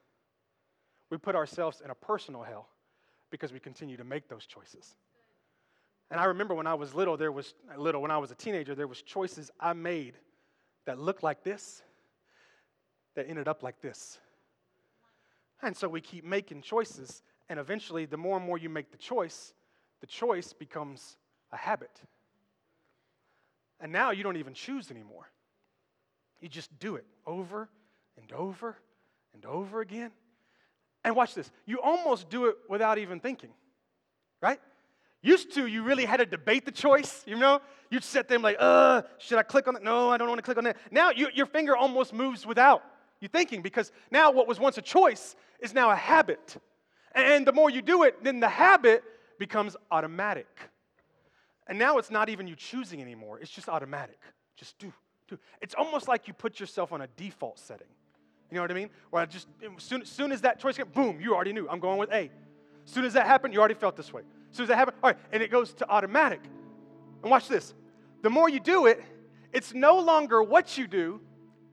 We 1.10 1.18
put 1.18 1.36
ourselves 1.36 1.82
in 1.84 1.90
a 1.90 1.94
personal 1.94 2.42
hell 2.42 2.68
because 3.30 3.52
we 3.52 3.60
continue 3.60 3.96
to 3.96 4.04
make 4.04 4.28
those 4.28 4.46
choices. 4.46 4.96
And 6.10 6.20
I 6.20 6.24
remember 6.24 6.54
when 6.54 6.66
I 6.66 6.74
was 6.74 6.94
little, 6.94 7.16
there 7.16 7.32
was 7.32 7.54
little, 7.76 8.00
when 8.00 8.10
I 8.10 8.18
was 8.18 8.30
a 8.30 8.34
teenager, 8.34 8.74
there 8.74 8.86
was 8.86 9.02
choices 9.02 9.50
I 9.58 9.72
made 9.72 10.14
that 10.86 10.98
looked 10.98 11.22
like 11.22 11.42
this, 11.42 11.82
that 13.14 13.28
ended 13.28 13.48
up 13.48 13.62
like 13.62 13.80
this. 13.80 14.18
And 15.62 15.76
so 15.76 15.88
we 15.88 16.00
keep 16.00 16.24
making 16.24 16.62
choices, 16.62 17.22
and 17.48 17.58
eventually, 17.58 18.06
the 18.06 18.16
more 18.16 18.36
and 18.36 18.46
more 18.46 18.58
you 18.58 18.68
make 18.68 18.90
the 18.90 18.98
choice, 18.98 19.54
the 20.00 20.06
choice 20.06 20.52
becomes 20.52 21.16
a 21.52 21.56
habit. 21.56 22.02
And 23.80 23.92
now 23.92 24.10
you 24.10 24.22
don't 24.22 24.36
even 24.36 24.54
choose 24.54 24.90
anymore. 24.90 25.30
You 26.44 26.50
just 26.50 26.78
do 26.78 26.96
it 26.96 27.06
over 27.26 27.70
and 28.18 28.30
over 28.32 28.76
and 29.32 29.46
over 29.46 29.80
again. 29.80 30.10
And 31.02 31.16
watch 31.16 31.34
this 31.34 31.50
you 31.64 31.80
almost 31.80 32.28
do 32.28 32.44
it 32.48 32.56
without 32.68 32.98
even 32.98 33.18
thinking, 33.18 33.48
right? 34.42 34.60
Used 35.22 35.54
to, 35.54 35.66
you 35.66 35.82
really 35.84 36.04
had 36.04 36.18
to 36.18 36.26
debate 36.26 36.66
the 36.66 36.70
choice, 36.70 37.22
you 37.26 37.38
know? 37.38 37.62
You'd 37.88 38.04
sit 38.04 38.28
there 38.28 38.38
like, 38.38 38.58
uh, 38.60 39.00
should 39.16 39.38
I 39.38 39.42
click 39.42 39.68
on 39.68 39.76
it? 39.76 39.82
No, 39.82 40.10
I 40.10 40.18
don't 40.18 40.28
want 40.28 40.36
to 40.36 40.42
click 40.42 40.58
on 40.58 40.64
that. 40.64 40.76
Now 40.90 41.12
you, 41.12 41.28
your 41.32 41.46
finger 41.46 41.74
almost 41.74 42.12
moves 42.12 42.44
without 42.44 42.84
you 43.20 43.28
thinking 43.28 43.62
because 43.62 43.90
now 44.10 44.30
what 44.30 44.46
was 44.46 44.60
once 44.60 44.76
a 44.76 44.82
choice 44.82 45.36
is 45.60 45.72
now 45.72 45.92
a 45.92 45.96
habit. 45.96 46.58
And 47.14 47.46
the 47.46 47.54
more 47.54 47.70
you 47.70 47.80
do 47.80 48.02
it, 48.02 48.22
then 48.22 48.38
the 48.38 48.50
habit 48.50 49.02
becomes 49.38 49.78
automatic. 49.90 50.58
And 51.66 51.78
now 51.78 51.96
it's 51.96 52.10
not 52.10 52.28
even 52.28 52.46
you 52.46 52.54
choosing 52.54 53.00
anymore, 53.00 53.38
it's 53.40 53.50
just 53.50 53.70
automatic. 53.70 54.20
Just 54.56 54.78
do, 54.78 54.92
It's 55.60 55.74
almost 55.74 56.08
like 56.08 56.28
you 56.28 56.34
put 56.34 56.60
yourself 56.60 56.92
on 56.92 57.00
a 57.00 57.06
default 57.16 57.58
setting. 57.58 57.86
You 58.50 58.56
know 58.56 58.62
what 58.62 58.70
I 58.70 58.74
mean? 58.74 58.90
Where 59.10 59.22
I 59.22 59.26
just, 59.26 59.48
soon, 59.78 60.04
soon 60.04 60.32
as 60.32 60.42
that 60.42 60.60
choice 60.60 60.76
came, 60.76 60.86
boom, 60.88 61.20
you 61.20 61.34
already 61.34 61.52
knew, 61.52 61.68
I'm 61.68 61.80
going 61.80 61.98
with 61.98 62.10
A. 62.12 62.30
As 62.86 62.92
soon 62.92 63.04
as 63.04 63.14
that 63.14 63.26
happened, 63.26 63.54
you 63.54 63.60
already 63.60 63.74
felt 63.74 63.96
this 63.96 64.12
way. 64.12 64.22
As 64.50 64.56
soon 64.56 64.64
as 64.64 64.68
that 64.68 64.76
happened, 64.76 64.96
all 65.02 65.10
right, 65.10 65.18
and 65.32 65.42
it 65.42 65.50
goes 65.50 65.72
to 65.74 65.88
automatic. 65.88 66.40
And 67.22 67.30
watch 67.30 67.48
this. 67.48 67.74
The 68.22 68.30
more 68.30 68.48
you 68.48 68.60
do 68.60 68.86
it, 68.86 69.02
it's 69.52 69.72
no 69.72 69.98
longer 69.98 70.42
what 70.42 70.76
you 70.76 70.86
do, 70.86 71.20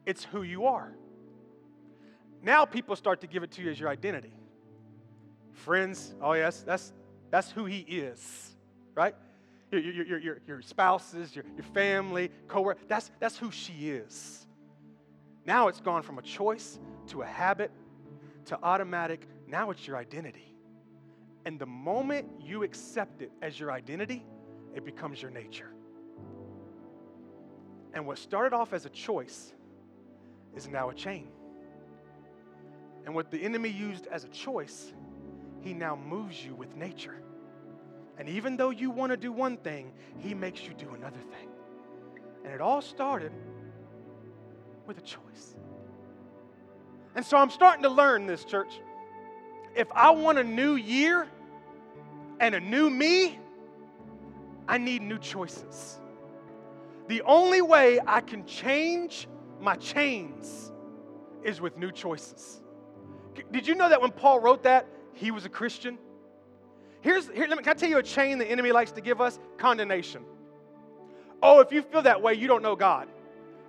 it's 0.05 0.23
who 0.23 0.43
you 0.43 0.65
are. 0.65 0.93
Now 2.41 2.65
people 2.65 2.95
start 2.95 3.21
to 3.21 3.27
give 3.27 3.43
it 3.43 3.51
to 3.51 3.61
you 3.61 3.69
as 3.69 3.79
your 3.79 3.89
identity. 3.89 4.33
Friends, 5.51 6.15
oh 6.21 6.33
yes, 6.33 6.61
that's 6.61 6.93
that's 7.29 7.51
who 7.51 7.65
he 7.65 7.79
is, 7.79 8.55
right? 8.95 9.15
Your, 9.71 9.79
your, 9.79 10.19
your, 10.19 10.37
your, 10.47 10.61
spouses, 10.61 11.33
your, 11.33 11.45
your 11.55 11.63
family, 11.73 12.29
co 12.47 12.73
that's, 12.87 13.09
that's 13.19 13.37
who 13.37 13.51
she 13.51 13.89
is. 13.89 14.45
Now 15.45 15.69
it's 15.69 15.79
gone 15.79 16.03
from 16.03 16.17
a 16.19 16.21
choice 16.21 16.77
to 17.07 17.21
a 17.21 17.25
habit 17.25 17.71
to 18.45 18.59
automatic. 18.61 19.27
Now 19.47 19.71
it's 19.71 19.87
your 19.87 19.97
identity. 19.97 20.55
And 21.45 21.57
the 21.57 21.65
moment 21.65 22.29
you 22.39 22.63
accept 22.63 23.21
it 23.21 23.31
as 23.41 23.59
your 23.59 23.71
identity, 23.71 24.25
it 24.75 24.85
becomes 24.85 25.21
your 25.21 25.31
nature. 25.31 25.71
And 27.93 28.05
what 28.05 28.17
started 28.17 28.53
off 28.53 28.73
as 28.73 28.85
a 28.85 28.89
choice 28.89 29.53
is 30.55 30.67
now 30.67 30.89
a 30.89 30.93
chain. 30.93 31.29
And 33.05 33.15
what 33.15 33.31
the 33.31 33.41
enemy 33.41 33.69
used 33.69 34.07
as 34.07 34.23
a 34.23 34.29
choice, 34.29 34.93
he 35.61 35.73
now 35.73 35.95
moves 35.95 36.43
you 36.45 36.53
with 36.53 36.75
nature. 36.75 37.20
And 38.21 38.29
even 38.29 38.55
though 38.55 38.69
you 38.69 38.91
want 38.91 39.09
to 39.09 39.17
do 39.17 39.31
one 39.31 39.57
thing, 39.57 39.91
he 40.19 40.35
makes 40.35 40.61
you 40.63 40.75
do 40.75 40.93
another 40.93 41.17
thing. 41.17 41.49
And 42.45 42.53
it 42.53 42.61
all 42.61 42.79
started 42.79 43.31
with 44.85 44.99
a 44.99 45.01
choice. 45.01 45.55
And 47.15 47.25
so 47.25 47.35
I'm 47.35 47.49
starting 47.49 47.81
to 47.81 47.89
learn 47.89 48.27
this, 48.27 48.45
church. 48.45 48.79
If 49.75 49.91
I 49.91 50.11
want 50.11 50.37
a 50.37 50.43
new 50.43 50.75
year 50.75 51.27
and 52.39 52.53
a 52.53 52.59
new 52.59 52.91
me, 52.91 53.39
I 54.67 54.77
need 54.77 55.01
new 55.01 55.17
choices. 55.17 55.99
The 57.07 57.23
only 57.23 57.63
way 57.63 57.99
I 58.05 58.21
can 58.21 58.45
change 58.45 59.27
my 59.59 59.77
chains 59.77 60.71
is 61.43 61.59
with 61.59 61.75
new 61.75 61.91
choices. 61.91 62.61
Did 63.51 63.65
you 63.65 63.73
know 63.73 63.89
that 63.89 63.99
when 63.99 64.11
Paul 64.11 64.41
wrote 64.41 64.61
that, 64.61 64.85
he 65.13 65.31
was 65.31 65.45
a 65.45 65.49
Christian? 65.49 65.97
Here's, 67.01 67.27
here, 67.29 67.47
let 67.47 67.57
me, 67.57 67.63
can 67.63 67.71
I 67.71 67.73
tell 67.73 67.89
you 67.89 67.97
a 67.97 68.03
chain 68.03 68.37
the 68.37 68.49
enemy 68.49 68.71
likes 68.71 68.91
to 68.93 69.01
give 69.01 69.19
us? 69.19 69.39
Condemnation. 69.57 70.23
Oh, 71.41 71.59
if 71.59 71.71
you 71.71 71.81
feel 71.81 72.03
that 72.03 72.21
way, 72.21 72.35
you 72.35 72.47
don't 72.47 72.61
know 72.61 72.75
God. 72.75 73.07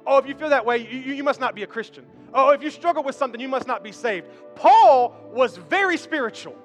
Oh, 0.07 0.19
if 0.19 0.27
you 0.27 0.35
feel 0.35 0.51
that 0.51 0.67
way, 0.67 0.79
you, 0.79 1.15
you 1.15 1.25
must 1.25 1.41
not 1.41 1.55
be 1.55 1.63
a 1.63 1.67
Christian. 1.67 2.05
Oh, 2.35 2.51
if 2.51 2.63
you 2.63 2.71
struggle 2.71 3.03
with 3.03 3.15
something, 3.15 3.41
you 3.41 3.49
must 3.49 3.67
not 3.67 3.83
be 3.83 3.93
saved. 3.93 4.27
Paul 4.55 5.15
was 5.33 5.57
very 5.57 5.97
spiritual. 5.97 6.57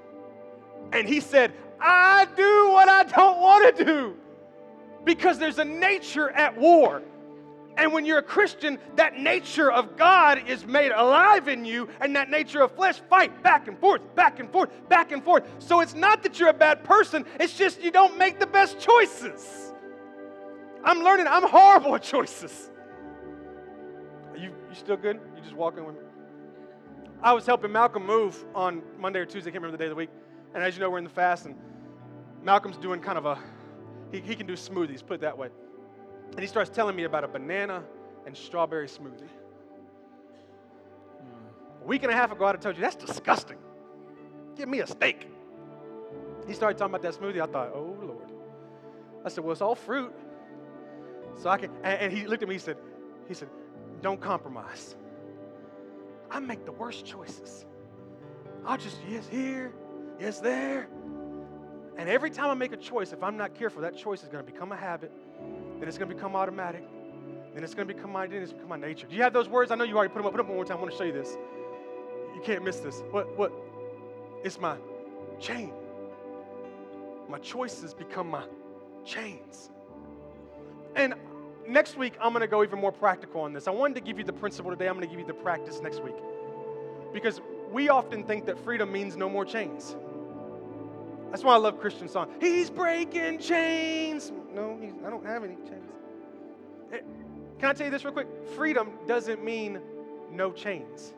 And 0.92 1.08
he 1.08 1.20
said, 1.20 1.54
I 1.80 2.28
do 2.36 2.70
what 2.72 2.90
I 2.90 3.04
don't 3.04 3.40
want 3.40 3.78
to 3.78 3.86
do 3.86 4.18
because 5.04 5.40
there's 5.40 5.60
a 5.60 5.66
nature 5.66 6.30
at 6.32 6.58
war. 6.58 7.02
And 7.78 7.94
when 7.94 8.06
you're 8.06 8.18
a 8.18 8.24
Christian, 8.24 8.80
that 8.96 9.18
nature 9.18 9.72
of 9.72 9.96
God 9.96 10.48
is 10.48 10.66
made 10.66 10.92
alive 10.92 11.48
in 11.48 11.64
you, 11.64 11.88
and 12.02 12.16
that 12.16 12.30
nature 12.30 12.62
of 12.64 12.72
flesh 12.72 13.00
fight 13.08 13.44
back 13.44 13.68
and 13.68 13.80
forth, 13.80 14.02
back 14.16 14.40
and 14.40 14.52
forth, 14.52 14.70
back 14.90 15.12
and 15.12 15.24
forth. 15.24 15.44
So 15.60 15.82
it's 15.82 15.94
not 15.94 16.24
that 16.24 16.40
you're 16.40 16.50
a 16.50 16.54
bad 16.54 16.84
person, 16.84 17.24
it's 17.40 17.56
just 17.56 17.82
you 17.82 17.92
don't 17.92 18.18
make 18.18 18.40
the 18.40 18.48
best 18.48 18.80
choices. 18.80 19.74
I'm 20.84 21.04
learning, 21.04 21.28
I'm 21.28 21.48
horrible 21.48 21.96
at 21.96 22.02
choices. 22.02 22.72
Are 24.32 24.38
you, 24.38 24.52
you 24.70 24.76
still 24.76 24.98
good? 24.98 25.20
You 25.36 25.42
just 25.42 25.56
walking 25.56 25.86
with 25.86 25.96
me? 25.96 26.02
I 27.22 27.34
was 27.34 27.46
helping 27.46 27.72
Malcolm 27.72 28.06
move 28.06 28.44
on 28.56 28.82
Monday 28.98 29.20
or 29.20 29.26
Tuesday, 29.26 29.50
I 29.50 29.52
can't 29.52 29.64
remember 29.64 29.78
the 29.78 29.84
day 29.84 29.88
of 29.88 29.92
the 29.92 29.96
week. 29.96 30.10
And 30.56 30.64
as 30.64 30.76
you 30.76 30.82
know, 30.82 30.90
we're 30.90 30.98
in 30.98 31.04
the 31.04 31.10
fast, 31.10 31.46
and 31.46 31.56
Malcolm's 32.42 32.78
doing 32.78 33.02
kind 33.02 33.18
of 33.18 33.26
a, 33.26 33.38
he, 34.12 34.20
he 34.22 34.36
can 34.36 34.48
do 34.48 34.54
smoothies, 34.54 35.06
put 35.06 35.16
it 35.16 35.22
that 35.22 35.38
way. 35.38 35.50
And 36.32 36.40
he 36.40 36.48
starts 36.48 36.70
telling 36.70 36.96
me 36.96 37.04
about 37.04 37.24
a 37.24 37.28
banana 37.28 37.84
and 38.26 38.36
strawberry 38.36 38.88
smoothie. 38.88 39.30
Hmm. 41.20 41.84
A 41.84 41.86
week 41.86 42.04
and 42.04 42.12
a 42.12 42.16
half 42.16 42.32
ago, 42.32 42.46
I'd 42.46 42.56
have 42.56 42.62
told 42.62 42.76
you, 42.76 42.82
that's 42.82 42.96
disgusting. 42.96 43.58
Give 44.56 44.70
me 44.70 44.82
a 44.82 44.88
steak. 44.88 45.28
He 46.48 46.54
started 46.54 46.78
talking 46.78 46.94
about 46.94 47.02
that 47.04 47.20
smoothie. 47.20 47.42
I 47.42 47.46
thought, 47.52 47.72
oh, 47.74 47.98
Lord. 48.02 48.32
I 49.26 49.30
said, 49.30 49.44
well, 49.44 49.52
it's 49.52 49.62
all 49.62 49.76
fruit. 49.76 50.14
So 51.36 51.50
I 51.50 51.58
can, 51.58 51.72
and, 51.84 52.02
and 52.02 52.14
he 52.14 52.26
looked 52.28 52.44
at 52.44 52.50
me, 52.50 52.56
he 52.56 52.60
said, 52.60 52.78
he 53.28 53.34
said, 53.34 53.50
don't 54.02 54.22
compromise. 54.22 54.96
I 56.30 56.40
make 56.40 56.66
the 56.66 56.72
worst 56.72 57.06
choices. 57.06 57.66
I'll 58.66 58.78
just, 58.78 58.98
yes, 59.10 59.28
here, 59.28 59.74
yes, 60.20 60.40
there. 60.40 60.88
And 61.98 62.10
every 62.10 62.30
time 62.30 62.50
I 62.50 62.54
make 62.54 62.74
a 62.74 62.78
choice, 62.78 63.12
if 63.12 63.24
I'm 63.24 63.38
not 63.38 63.56
careful, 63.56 63.82
that 63.82 63.98
choice 63.98 64.24
is 64.24 64.30
going 64.30 64.46
to 64.46 64.52
become 64.52 64.72
a 64.72 64.76
habit 64.76 65.12
then 65.80 65.88
it's 65.88 65.98
going 65.98 66.10
to 66.10 66.16
become 66.16 66.36
automatic. 66.36 66.84
Then 67.54 67.64
it's 67.64 67.74
going 67.74 67.88
to 67.88 67.94
become 67.94 68.12
my 68.12 68.24
identity, 68.24 68.44
it's 68.44 68.54
become 68.54 68.70
my 68.70 68.78
nature. 68.78 69.08
Do 69.08 69.16
you 69.16 69.24
have 69.24 69.34
those 69.34 69.50
words? 69.50 69.72
I 69.72 69.76
know 69.76 69.84
you 69.84 69.98
already 69.98 70.14
put 70.14 70.20
them 70.20 70.28
up. 70.28 70.34
Put 70.34 70.38
them 70.38 70.46
up 70.46 70.50
one 70.50 70.58
more 70.58 70.66
time. 70.66 70.78
I 70.78 70.82
want 70.82 70.92
to 70.92 70.98
show 70.98 71.04
you 71.06 71.12
this. 71.12 71.38
You 72.36 72.42
can't 72.44 72.64
miss 72.64 72.80
this. 72.80 73.04
What? 73.12 73.36
What? 73.38 73.52
It's 74.44 74.60
my 74.60 74.78
chain. 75.40 75.74
My 77.28 77.40
choices 77.40 77.94
become 77.94 78.30
my 78.30 78.44
chains. 79.04 79.72
And 80.96 81.16
next 81.68 81.98
week, 81.98 82.14
I'm 82.22 82.32
going 82.32 82.42
to 82.42 82.48
go 82.48 82.64
even 82.64 82.80
more 82.80 82.92
practical 82.92 83.42
on 83.42 83.54
this. 83.54 83.68
I 83.68 83.72
wanted 83.72 83.96
to 83.96 84.02
give 84.02 84.18
you 84.18 84.24
the 84.24 84.34
principle 84.34 84.72
today. 84.72 84.88
I'm 84.88 84.96
going 84.96 85.06
to 85.06 85.10
give 85.10 85.20
you 85.20 85.26
the 85.26 85.34
practice 85.34 85.82
next 85.82 86.04
week. 86.04 86.16
Because 87.14 87.42
we 87.72 87.90
often 87.90 88.24
think 88.24 88.46
that 88.46 88.64
freedom 88.64 88.92
means 88.92 89.18
no 89.18 89.30
more 89.30 89.46
chains. 89.46 89.96
That's 91.32 91.44
why 91.44 91.56
I 91.56 91.58
love 91.58 91.80
Christian 91.80 92.08
song. 92.08 92.30
He's 92.40 92.70
breaking 92.70 93.40
chains. 93.40 94.32
No, 94.58 94.76
I 95.06 95.12
don't 95.12 95.24
have 95.24 95.44
any 95.44 95.54
chains. 95.54 95.92
Eh, 96.92 96.98
can 97.60 97.70
I 97.70 97.74
tell 97.74 97.86
you 97.86 97.92
this 97.92 98.04
real 98.04 98.14
quick? 98.14 98.28
Freedom 98.56 98.90
doesn't 99.06 99.44
mean 99.44 99.80
no 100.32 100.52
chains. 100.52 101.14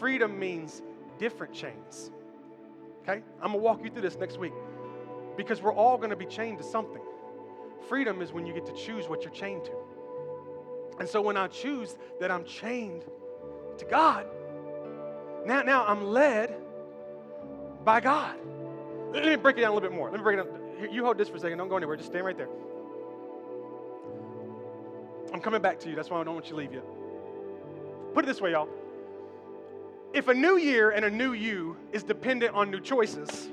Freedom 0.00 0.36
means 0.36 0.82
different 1.20 1.54
chains. 1.54 2.10
Okay? 3.02 3.22
I'm 3.40 3.52
going 3.52 3.52
to 3.52 3.58
walk 3.58 3.84
you 3.84 3.90
through 3.90 4.02
this 4.02 4.16
next 4.16 4.38
week 4.38 4.52
because 5.36 5.62
we're 5.62 5.72
all 5.72 5.96
going 5.98 6.10
to 6.10 6.16
be 6.16 6.26
chained 6.26 6.58
to 6.58 6.64
something. 6.64 7.00
Freedom 7.88 8.20
is 8.20 8.32
when 8.32 8.44
you 8.44 8.52
get 8.52 8.66
to 8.66 8.72
choose 8.72 9.08
what 9.08 9.22
you're 9.22 9.32
chained 9.32 9.64
to. 9.66 9.72
And 10.98 11.08
so 11.08 11.22
when 11.22 11.36
I 11.36 11.46
choose 11.46 11.96
that 12.18 12.32
I'm 12.32 12.44
chained 12.44 13.04
to 13.78 13.84
God, 13.84 14.26
now, 15.46 15.62
now 15.62 15.86
I'm 15.86 16.08
led 16.08 16.56
by 17.84 18.00
God. 18.00 18.34
Let 19.12 19.24
me 19.24 19.36
break 19.36 19.58
it 19.58 19.60
down 19.60 19.70
a 19.70 19.74
little 19.74 19.88
bit 19.88 19.96
more. 19.96 20.10
Let 20.10 20.18
me 20.18 20.24
break 20.24 20.40
it 20.40 20.44
down. 20.44 20.67
You 20.78 21.04
hold 21.04 21.18
this 21.18 21.28
for 21.28 21.36
a 21.36 21.40
second. 21.40 21.58
Don't 21.58 21.68
go 21.68 21.76
anywhere. 21.76 21.96
Just 21.96 22.10
stand 22.10 22.24
right 22.24 22.36
there. 22.36 22.48
I'm 25.32 25.40
coming 25.40 25.60
back 25.60 25.78
to 25.80 25.90
you. 25.90 25.96
That's 25.96 26.10
why 26.10 26.20
I 26.20 26.24
don't 26.24 26.34
want 26.34 26.46
you 26.46 26.52
to 26.52 26.56
leave 26.56 26.72
yet. 26.72 26.84
Put 28.14 28.24
it 28.24 28.28
this 28.28 28.40
way, 28.40 28.52
y'all. 28.52 28.68
If 30.14 30.28
a 30.28 30.34
new 30.34 30.56
year 30.56 30.90
and 30.90 31.04
a 31.04 31.10
new 31.10 31.32
you 31.32 31.76
is 31.92 32.02
dependent 32.02 32.54
on 32.54 32.70
new 32.70 32.80
choices, 32.80 33.48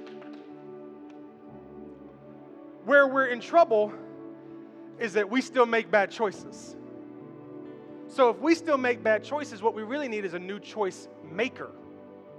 where 2.86 3.08
we're 3.08 3.28
in 3.28 3.42
trouble 3.42 3.94
is 5.00 5.14
that 5.14 5.30
we 5.30 5.42
still 5.42 5.66
make 5.66 5.92
bad 5.92 6.12
choices. 6.12 6.76
So 8.08 8.30
if 8.30 8.40
we 8.40 8.56
still 8.56 8.78
make 8.78 9.04
bad 9.04 9.24
choices, 9.24 9.62
what 9.62 9.74
we 9.76 9.84
really 9.84 10.08
need 10.08 10.24
is 10.24 10.34
a 10.34 10.40
new 10.40 10.60
choice 10.60 11.10
maker, 11.30 11.72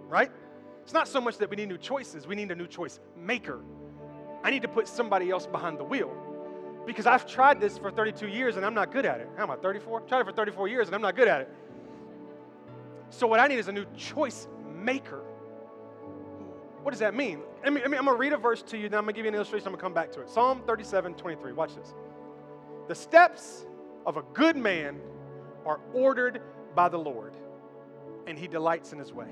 right? 0.08 0.30
It's 0.82 0.94
not 0.94 1.08
so 1.08 1.20
much 1.20 1.36
that 1.38 1.50
we 1.50 1.56
need 1.56 1.68
new 1.68 1.76
choices, 1.76 2.26
we 2.26 2.36
need 2.36 2.50
a 2.50 2.54
new 2.54 2.68
choice 2.68 3.00
maker. 3.16 3.60
I 4.44 4.50
need 4.50 4.62
to 4.62 4.68
put 4.68 4.88
somebody 4.88 5.30
else 5.30 5.46
behind 5.46 5.78
the 5.78 5.84
wheel. 5.84 6.12
Because 6.86 7.06
I've 7.06 7.26
tried 7.26 7.60
this 7.60 7.76
for 7.78 7.90
32 7.90 8.28
years 8.28 8.56
and 8.56 8.64
I'm 8.64 8.74
not 8.74 8.92
good 8.92 9.04
at 9.04 9.20
it. 9.20 9.28
How 9.36 9.42
am 9.42 9.50
I, 9.50 9.56
34? 9.56 10.02
Tried 10.02 10.20
it 10.20 10.24
for 10.24 10.32
34 10.32 10.68
years 10.68 10.86
and 10.86 10.94
I'm 10.94 11.02
not 11.02 11.16
good 11.16 11.26
at 11.26 11.42
it. 11.42 11.54
So 13.10 13.26
what 13.26 13.40
I 13.40 13.48
need 13.48 13.58
is 13.58 13.68
a 13.68 13.72
new 13.72 13.84
choice 13.96 14.46
maker. 14.74 15.22
What 16.82 16.92
does 16.92 17.00
that 17.00 17.14
mean? 17.14 17.40
I 17.64 17.70
mean, 17.70 17.82
I 17.84 17.88
mean 17.88 17.98
I'm 17.98 18.04
going 18.04 18.16
to 18.16 18.20
read 18.20 18.32
a 18.32 18.36
verse 18.36 18.62
to 18.62 18.78
you, 18.78 18.88
then 18.88 18.98
I'm 18.98 19.04
going 19.04 19.14
to 19.14 19.18
give 19.18 19.24
you 19.24 19.30
an 19.30 19.34
illustration. 19.34 19.66
I'm 19.66 19.72
going 19.72 19.78
to 19.78 19.82
come 19.82 19.94
back 19.94 20.12
to 20.12 20.20
it. 20.20 20.30
Psalm 20.30 20.62
37, 20.66 21.14
23. 21.14 21.52
Watch 21.52 21.74
this. 21.74 21.94
The 22.86 22.94
steps 22.94 23.66
of 24.06 24.16
a 24.16 24.22
good 24.34 24.56
man 24.56 25.00
are 25.64 25.80
ordered 25.92 26.40
by 26.76 26.88
the 26.88 26.98
Lord, 26.98 27.34
and 28.28 28.38
he 28.38 28.46
delights 28.46 28.92
in 28.92 29.00
his 29.00 29.12
way. 29.12 29.26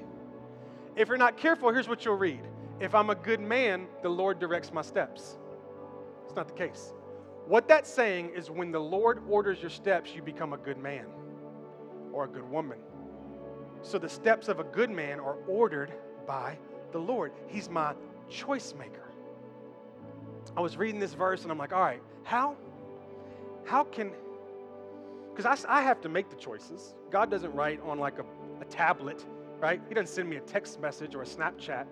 If 0.96 1.08
you're 1.08 1.16
not 1.16 1.36
careful, 1.36 1.72
here's 1.72 1.88
what 1.88 2.04
you'll 2.04 2.16
read. 2.16 2.40
If 2.80 2.94
I'm 2.94 3.10
a 3.10 3.14
good 3.14 3.40
man, 3.40 3.86
the 4.02 4.08
Lord 4.08 4.38
directs 4.38 4.72
my 4.72 4.82
steps. 4.82 5.38
It's 6.24 6.34
not 6.34 6.48
the 6.48 6.54
case. 6.54 6.92
What 7.46 7.68
that's 7.68 7.90
saying 7.90 8.30
is 8.34 8.50
when 8.50 8.72
the 8.72 8.80
Lord 8.80 9.22
orders 9.28 9.60
your 9.60 9.70
steps, 9.70 10.14
you 10.14 10.22
become 10.22 10.52
a 10.52 10.56
good 10.56 10.78
man 10.78 11.06
or 12.12 12.24
a 12.24 12.28
good 12.28 12.48
woman. 12.50 12.78
So 13.82 13.98
the 13.98 14.08
steps 14.08 14.48
of 14.48 14.60
a 14.60 14.64
good 14.64 14.90
man 14.90 15.20
are 15.20 15.36
ordered 15.46 15.92
by 16.26 16.58
the 16.92 16.98
Lord. 16.98 17.32
He's 17.48 17.68
my 17.68 17.92
choice 18.30 18.74
maker. 18.78 19.10
I 20.56 20.60
was 20.60 20.76
reading 20.76 21.00
this 21.00 21.14
verse 21.14 21.42
and 21.42 21.52
I'm 21.52 21.58
like, 21.58 21.72
all 21.72 21.80
right, 21.80 22.02
how? 22.22 22.56
How 23.64 23.84
can, 23.84 24.12
because 25.34 25.64
I, 25.66 25.78
I 25.78 25.82
have 25.82 26.00
to 26.02 26.08
make 26.08 26.30
the 26.30 26.36
choices. 26.36 26.94
God 27.10 27.30
doesn't 27.30 27.52
write 27.52 27.80
on 27.82 27.98
like 27.98 28.18
a, 28.18 28.24
a 28.60 28.64
tablet, 28.64 29.24
right? 29.60 29.80
He 29.88 29.94
doesn't 29.94 30.14
send 30.14 30.30
me 30.30 30.36
a 30.36 30.40
text 30.40 30.80
message 30.80 31.14
or 31.14 31.22
a 31.22 31.26
Snapchat. 31.26 31.86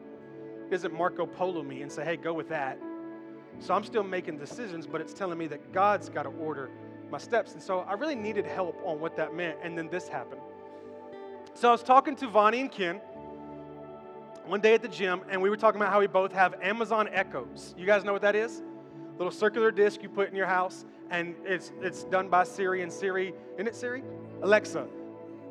Doesn't 0.71 0.95
Marco 0.95 1.27
Polo 1.27 1.63
me 1.63 1.83
and 1.83 1.91
say, 1.91 2.05
hey, 2.05 2.17
go 2.17 2.33
with 2.33 2.49
that. 2.49 2.79
So 3.59 3.75
I'm 3.75 3.85
still 3.85 4.03
making 4.03 4.39
decisions, 4.39 4.87
but 4.87 5.01
it's 5.01 5.13
telling 5.13 5.39
me 5.39 5.47
that 5.49 5.73
God's 5.73 6.09
got 6.09 6.25
to 6.25 6.31
order 6.31 6.71
my 7.11 7.19
steps. 7.19 7.53
And 7.53 7.63
so 7.63 7.81
I 7.81 7.93
really 7.93 8.15
needed 8.15 8.47
help 8.47 8.81
on 8.85 8.99
what 8.99 9.17
that 9.17 9.35
meant. 9.35 9.59
And 9.63 9.77
then 9.77 9.89
this 9.89 10.09
happened. 10.09 10.41
So 11.55 11.69
I 11.69 11.73
was 11.73 11.83
talking 11.83 12.17
to 12.17 12.27
Vonnie 12.29 12.61
and 12.61 12.73
Ken 12.73 12.97
one 14.47 14.61
day 14.61 14.75
at 14.75 14.83
the 14.83 14.89
gym, 14.89 15.21
and 15.29 15.41
we 15.41 15.51
were 15.51 15.57
talking 15.57 15.81
about 15.81 15.93
how 15.93 16.01
we 16.01 16.07
both 16.07 16.33
have 16.33 16.55
Amazon 16.63 17.09
Echoes. 17.13 17.75
You 17.77 17.87
guys 17.87 18.05
know 18.05 18.13
what 18.13 18.23
that 18.23 18.35
is? 18.35 18.63
Little 19.19 19.31
circular 19.31 19.71
disc 19.71 20.03
you 20.03 20.09
put 20.09 20.31
in 20.31 20.35
your 20.35 20.47
house, 20.47 20.85
and 21.11 21.35
it's 21.45 21.71
it's 21.81 22.05
done 22.05 22.29
by 22.29 22.45
Siri. 22.45 22.83
And 22.83 22.93
Siri, 22.93 23.35
isn't 23.55 23.69
it 23.69 23.77
Siri? 23.77 24.03
Alexa. 24.43 24.87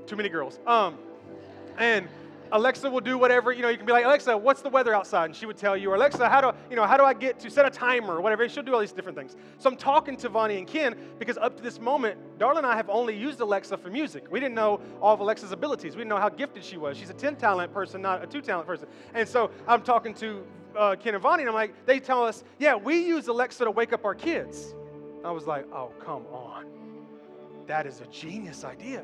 Too 0.08 0.16
many 0.16 0.28
girls. 0.28 0.60
Um, 0.66 0.98
and 1.78 2.10
Alexa 2.52 2.90
will 2.90 3.02
do 3.02 3.18
whatever, 3.18 3.52
you 3.52 3.62
know, 3.62 3.70
you 3.70 3.78
can 3.78 3.86
be 3.86 3.92
like, 3.92 4.06
Alexa, 4.06 4.38
what's 4.38 4.62
the 4.62 4.70
weather 4.70 4.94
outside? 4.94 5.26
And 5.26 5.36
she 5.36 5.46
would 5.46 5.58
tell 5.58 5.78
you, 5.78 5.92
or 5.92 5.96
Alexa, 5.96 6.28
how 6.28 6.42
do, 6.42 6.52
you 6.70 6.76
know, 6.76 6.86
how 6.86 6.98
do 6.98 7.04
I 7.04 7.14
get 7.14 7.40
to 7.40 7.50
set 7.50 7.66
a 7.66 7.70
timer 7.70 8.16
or 8.16 8.22
whatever? 8.22 8.48
She'll 8.50 8.64
do 8.64 8.74
all 8.74 8.80
these 8.80 8.92
different 8.92 9.18
things. 9.18 9.36
So 9.58 9.70
I'm 9.70 9.78
talking 9.78 10.18
to 10.18 10.30
Vonnie 10.30 10.58
and 10.58 10.68
Ken 10.68 10.96
because 11.18 11.38
up 11.38 11.56
to 11.58 11.64
this 11.64 11.80
moment, 11.80 12.20
Darla 12.38 12.58
and 12.58 12.68
I 12.68 12.76
have 12.76 12.90
only 12.90 13.16
used 13.18 13.40
Alexa 13.40 13.78
for 13.78 13.90
music. 13.90 14.26
We 14.30 14.40
didn't 14.40 14.56
know 14.56 14.82
all 15.02 15.14
of 15.14 15.20
Alexa's 15.20 15.52
abilities. 15.52 15.96
We 15.96 16.00
didn't 16.02 16.10
know 16.10 16.18
how 16.18 16.30
gifted 16.30 16.64
she 16.64 16.78
was. 16.78 16.98
She's 16.98 17.10
a 17.10 17.14
10 17.14 17.38
talent 17.38 17.74
person, 17.74 18.02
not 18.02 18.24
a 18.24 18.28
two 18.28 18.42
talent 18.42 18.68
person. 18.68 18.88
And 19.14 19.28
so 19.28 19.52
I'm 19.68 19.82
talking 19.82 20.14
to 20.16 20.46
uh, 20.76 20.96
Ken 20.96 21.14
and 21.14 21.24
Vonnie, 21.24 21.44
and 21.44 21.50
I'm 21.50 21.56
like, 21.56 21.74
they 21.86 22.00
tell 22.00 22.24
us, 22.24 22.44
yeah, 22.60 22.76
we 22.76 23.00
use 23.06 23.28
Alexa 23.28 23.64
to 23.66 23.72
wake 23.72 23.94
up 23.94 24.06
our 24.06 24.16
kids. 24.16 24.76
I 25.24 25.32
was 25.32 25.48
like, 25.48 25.66
oh, 25.72 25.92
come 26.00 26.26
on. 26.28 26.66
That 27.68 27.86
is 27.86 28.02
a 28.02 28.08
genius 28.08 28.64
idea. 28.64 29.04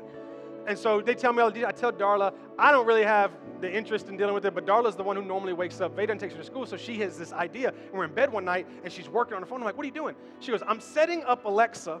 And 0.66 0.78
so 0.78 1.00
they 1.00 1.14
tell 1.14 1.32
me 1.32 1.42
all 1.42 1.50
the 1.50 1.66
I 1.66 1.72
tell 1.72 1.92
Darla, 1.92 2.32
I 2.58 2.70
don't 2.70 2.86
really 2.86 3.04
have 3.04 3.32
the 3.60 3.72
interest 3.72 4.08
in 4.08 4.16
dealing 4.16 4.34
with 4.34 4.44
it, 4.44 4.54
but 4.54 4.66
Darla's 4.66 4.96
the 4.96 5.02
one 5.02 5.16
who 5.16 5.22
normally 5.22 5.52
wakes 5.52 5.80
up. 5.80 5.96
Veda 5.96 6.14
takes 6.16 6.34
her 6.34 6.40
to 6.40 6.46
school, 6.46 6.66
so 6.66 6.76
she 6.76 6.98
has 7.00 7.18
this 7.18 7.32
idea. 7.32 7.68
And 7.68 7.92
we're 7.92 8.04
in 8.04 8.12
bed 8.12 8.32
one 8.32 8.44
night, 8.44 8.66
and 8.84 8.92
she's 8.92 9.08
working 9.08 9.34
on 9.34 9.42
her 9.42 9.46
phone. 9.46 9.60
I'm 9.60 9.64
like, 9.64 9.76
what 9.76 9.84
are 9.84 9.88
you 9.88 9.94
doing? 9.94 10.14
She 10.40 10.50
goes, 10.50 10.62
I'm 10.66 10.80
setting 10.80 11.24
up 11.24 11.44
Alexa 11.44 12.00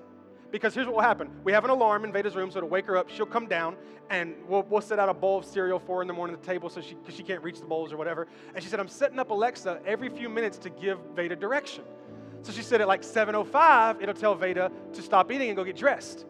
because 0.50 0.74
here's 0.74 0.86
what 0.86 0.96
will 0.96 1.02
happen. 1.02 1.30
We 1.44 1.52
have 1.52 1.64
an 1.64 1.70
alarm 1.70 2.04
in 2.04 2.12
Veda's 2.12 2.34
room, 2.34 2.50
so 2.50 2.60
to 2.60 2.66
wake 2.66 2.86
her 2.86 2.96
up, 2.96 3.10
she'll 3.10 3.26
come 3.26 3.46
down, 3.46 3.76
and 4.10 4.34
we'll, 4.46 4.62
we'll 4.62 4.80
set 4.80 4.98
out 4.98 5.08
a 5.08 5.14
bowl 5.14 5.38
of 5.38 5.44
cereal 5.44 5.78
for 5.78 5.96
her 5.96 6.02
in 6.02 6.08
the 6.08 6.14
morning 6.14 6.34
at 6.34 6.42
the 6.42 6.46
table 6.46 6.70
so 6.70 6.80
she, 6.80 6.96
she 7.10 7.22
can't 7.22 7.42
reach 7.42 7.60
the 7.60 7.66
bowls 7.66 7.92
or 7.92 7.96
whatever. 7.96 8.26
And 8.54 8.62
she 8.62 8.70
said, 8.70 8.80
I'm 8.80 8.88
setting 8.88 9.18
up 9.18 9.30
Alexa 9.30 9.80
every 9.84 10.08
few 10.08 10.28
minutes 10.28 10.56
to 10.58 10.70
give 10.70 10.98
Veda 11.14 11.36
direction. 11.36 11.84
So 12.42 12.52
she 12.52 12.62
said 12.62 12.80
at 12.80 12.88
like 12.88 13.02
7.05, 13.02 14.02
it'll 14.02 14.14
tell 14.14 14.34
Veda 14.34 14.70
to 14.92 15.02
stop 15.02 15.30
eating 15.30 15.48
and 15.48 15.56
go 15.56 15.64
get 15.64 15.76
dressed. 15.76 16.24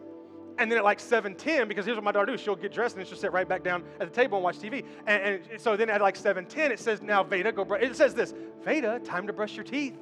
And 0.59 0.69
then 0.69 0.77
at 0.77 0.83
like 0.83 0.99
7.10, 0.99 1.69
because 1.69 1.85
here's 1.85 1.95
what 1.95 2.03
my 2.03 2.11
daughter 2.11 2.33
does, 2.33 2.41
she'll 2.41 2.55
get 2.55 2.73
dressed 2.73 2.97
and 2.97 3.07
she'll 3.07 3.17
sit 3.17 3.31
right 3.31 3.47
back 3.47 3.63
down 3.63 3.81
at 4.01 4.11
the 4.11 4.13
table 4.13 4.37
and 4.37 4.43
watch 4.43 4.57
TV. 4.57 4.83
And, 5.07 5.41
and 5.49 5.59
so 5.59 5.77
then 5.77 5.89
at 5.89 6.01
like 6.01 6.17
7.10, 6.17 6.69
it 6.69 6.79
says, 6.79 7.01
now 7.01 7.23
Veda, 7.23 7.53
go 7.53 7.63
brush. 7.63 7.81
It 7.81 7.95
says 7.95 8.13
this, 8.13 8.33
Veda, 8.65 8.99
time 8.99 9.25
to 9.25 9.33
brush 9.33 9.55
your 9.55 9.63
teeth. 9.63 9.97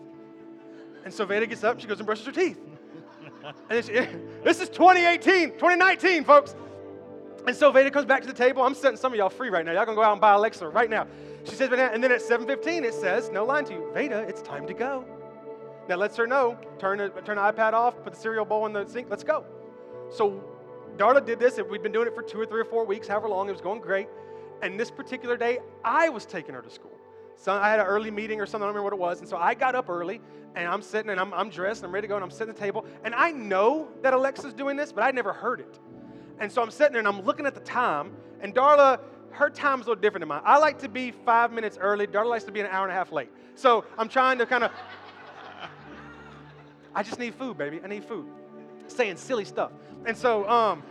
And 1.06 1.14
so 1.14 1.26
Veda 1.26 1.46
gets 1.46 1.64
up 1.64 1.74
and 1.74 1.82
she 1.82 1.88
goes 1.88 2.00
and 2.00 2.08
brushes 2.08 2.26
her 2.26 2.32
teeth. 2.32 2.60
and 3.70 3.86
she, 3.86 3.94
this 4.44 4.60
is 4.60 4.68
2018, 4.70 5.52
2019, 5.52 6.24
folks. 6.24 6.56
And 7.46 7.56
so 7.56 7.72
Veda 7.72 7.92
comes 7.92 8.06
back 8.06 8.22
to 8.22 8.28
the 8.28 8.34
table. 8.34 8.64
I'm 8.64 8.74
setting 8.74 8.98
some 8.98 9.14
of 9.14 9.18
y'all 9.20 9.30
free 9.30 9.50
right 9.50 9.64
now. 9.64 9.74
Y'all 9.74 9.86
gonna 9.86 9.96
go 9.96 10.04
out 10.04 10.14
and 10.14 10.20
buy 10.20 10.34
Alexa 10.34 10.68
right 10.68 10.90
now. 10.90 11.06
She 11.46 11.54
says, 11.54 11.70
and 11.72 12.04
then 12.04 12.12
at 12.12 12.20
7.15, 12.20 12.84
it 12.84 12.96
says, 12.96 13.30
no 13.30 13.46
line 13.46 13.64
to 13.66 13.74
you, 13.74 13.92
Veda, 13.94 14.26
it's 14.28 14.42
time 14.42 14.66
to 14.66 14.74
go. 14.74 15.06
Now 15.88 15.96
lets 15.96 16.18
her 16.18 16.28
know, 16.28 16.58
turn, 16.80 16.98
turn 16.98 17.38
the 17.38 17.42
iPad 17.42 17.74
off, 17.74 18.04
put 18.04 18.14
the 18.14 18.20
cereal 18.20 18.44
bowl 18.44 18.66
in 18.66 18.74
the 18.74 18.86
sink, 18.86 19.08
let's 19.10 19.24
go. 19.24 19.46
So 20.10 20.44
Darla 20.98 21.26
did 21.26 21.40
this, 21.40 21.58
and 21.58 21.70
we'd 21.70 21.84
been 21.84 21.92
doing 21.92 22.08
it 22.08 22.16
for 22.16 22.24
two 22.24 22.40
or 22.40 22.46
three 22.46 22.62
or 22.62 22.66
four 22.66 22.86
weeks, 22.86 23.08
however 23.08 23.30
long, 23.30 23.50
it 23.50 23.52
was 23.52 23.62
going 23.62 23.82
great. 23.82 24.08
And 24.62 24.80
this 24.80 24.90
particular 24.90 25.38
day, 25.38 25.60
I 25.84 26.10
was 26.10 26.26
taking 26.26 26.56
her 26.56 26.62
to 26.62 26.70
school. 26.70 26.98
So 27.36 27.54
I 27.54 27.70
had 27.70 27.80
an 27.80 27.86
early 27.86 28.10
meeting 28.10 28.42
or 28.42 28.46
something, 28.46 28.64
I 28.64 28.68
don't 28.68 28.76
remember 28.76 28.84
what 28.86 28.94
it 28.94 29.00
was. 29.00 29.20
And 29.20 29.30
so 29.30 29.38
I 29.38 29.54
got 29.54 29.76
up 29.76 29.90
early 29.90 30.20
and 30.56 30.68
I'm 30.68 30.82
sitting 30.82 31.12
and 31.12 31.20
I'm, 31.20 31.34
I'm 31.36 31.52
dressed 31.52 31.82
and 31.82 31.90
I'm 31.90 31.94
ready 31.94 32.08
to 32.08 32.10
go 32.10 32.16
and 32.16 32.24
I'm 32.24 32.32
sitting 32.32 32.50
at 32.50 32.56
the 32.56 32.62
table. 32.62 32.86
And 33.04 33.14
I 33.14 33.32
know 33.32 33.90
that 34.02 34.14
Alexa's 34.14 34.54
doing 34.54 34.76
this, 34.76 34.92
but 34.92 35.04
I'd 35.04 35.14
never 35.14 35.34
heard 35.34 35.60
it. 35.60 35.80
And 36.40 36.52
so 36.52 36.64
I'm 36.64 36.72
sitting 36.72 36.94
there 36.94 37.00
and 37.00 37.08
I'm 37.08 37.22
looking 37.22 37.46
at 37.46 37.54
the 37.54 37.62
time. 37.62 38.12
And 38.42 38.56
Darla, 38.56 39.00
her 39.30 39.52
time's 39.52 39.86
a 39.86 39.90
little 39.90 40.02
different 40.02 40.22
than 40.22 40.30
mine. 40.30 40.42
I 40.44 40.58
like 40.58 40.80
to 40.80 40.90
be 40.90 41.12
five 41.12 41.52
minutes 41.52 41.78
early. 41.80 42.08
Darla 42.08 42.30
likes 42.30 42.44
to 42.46 42.52
be 42.52 42.60
an 42.60 42.68
hour 42.68 42.84
and 42.86 42.92
a 42.92 42.96
half 42.96 43.12
late. 43.12 43.30
So 43.54 43.86
I'm 44.00 44.10
trying 44.10 44.40
to 44.40 44.48
kind 44.48 44.64
of, 44.64 44.72
I 46.96 47.04
just 47.04 47.20
need 47.20 47.36
food, 47.36 47.56
baby. 47.56 47.80
I 47.84 47.88
need 47.88 48.04
food. 48.04 48.28
Saying 48.88 49.18
silly 49.18 49.46
stuff. 49.46 49.72
And 50.06 50.18
so, 50.18 50.48
um, 50.50 50.84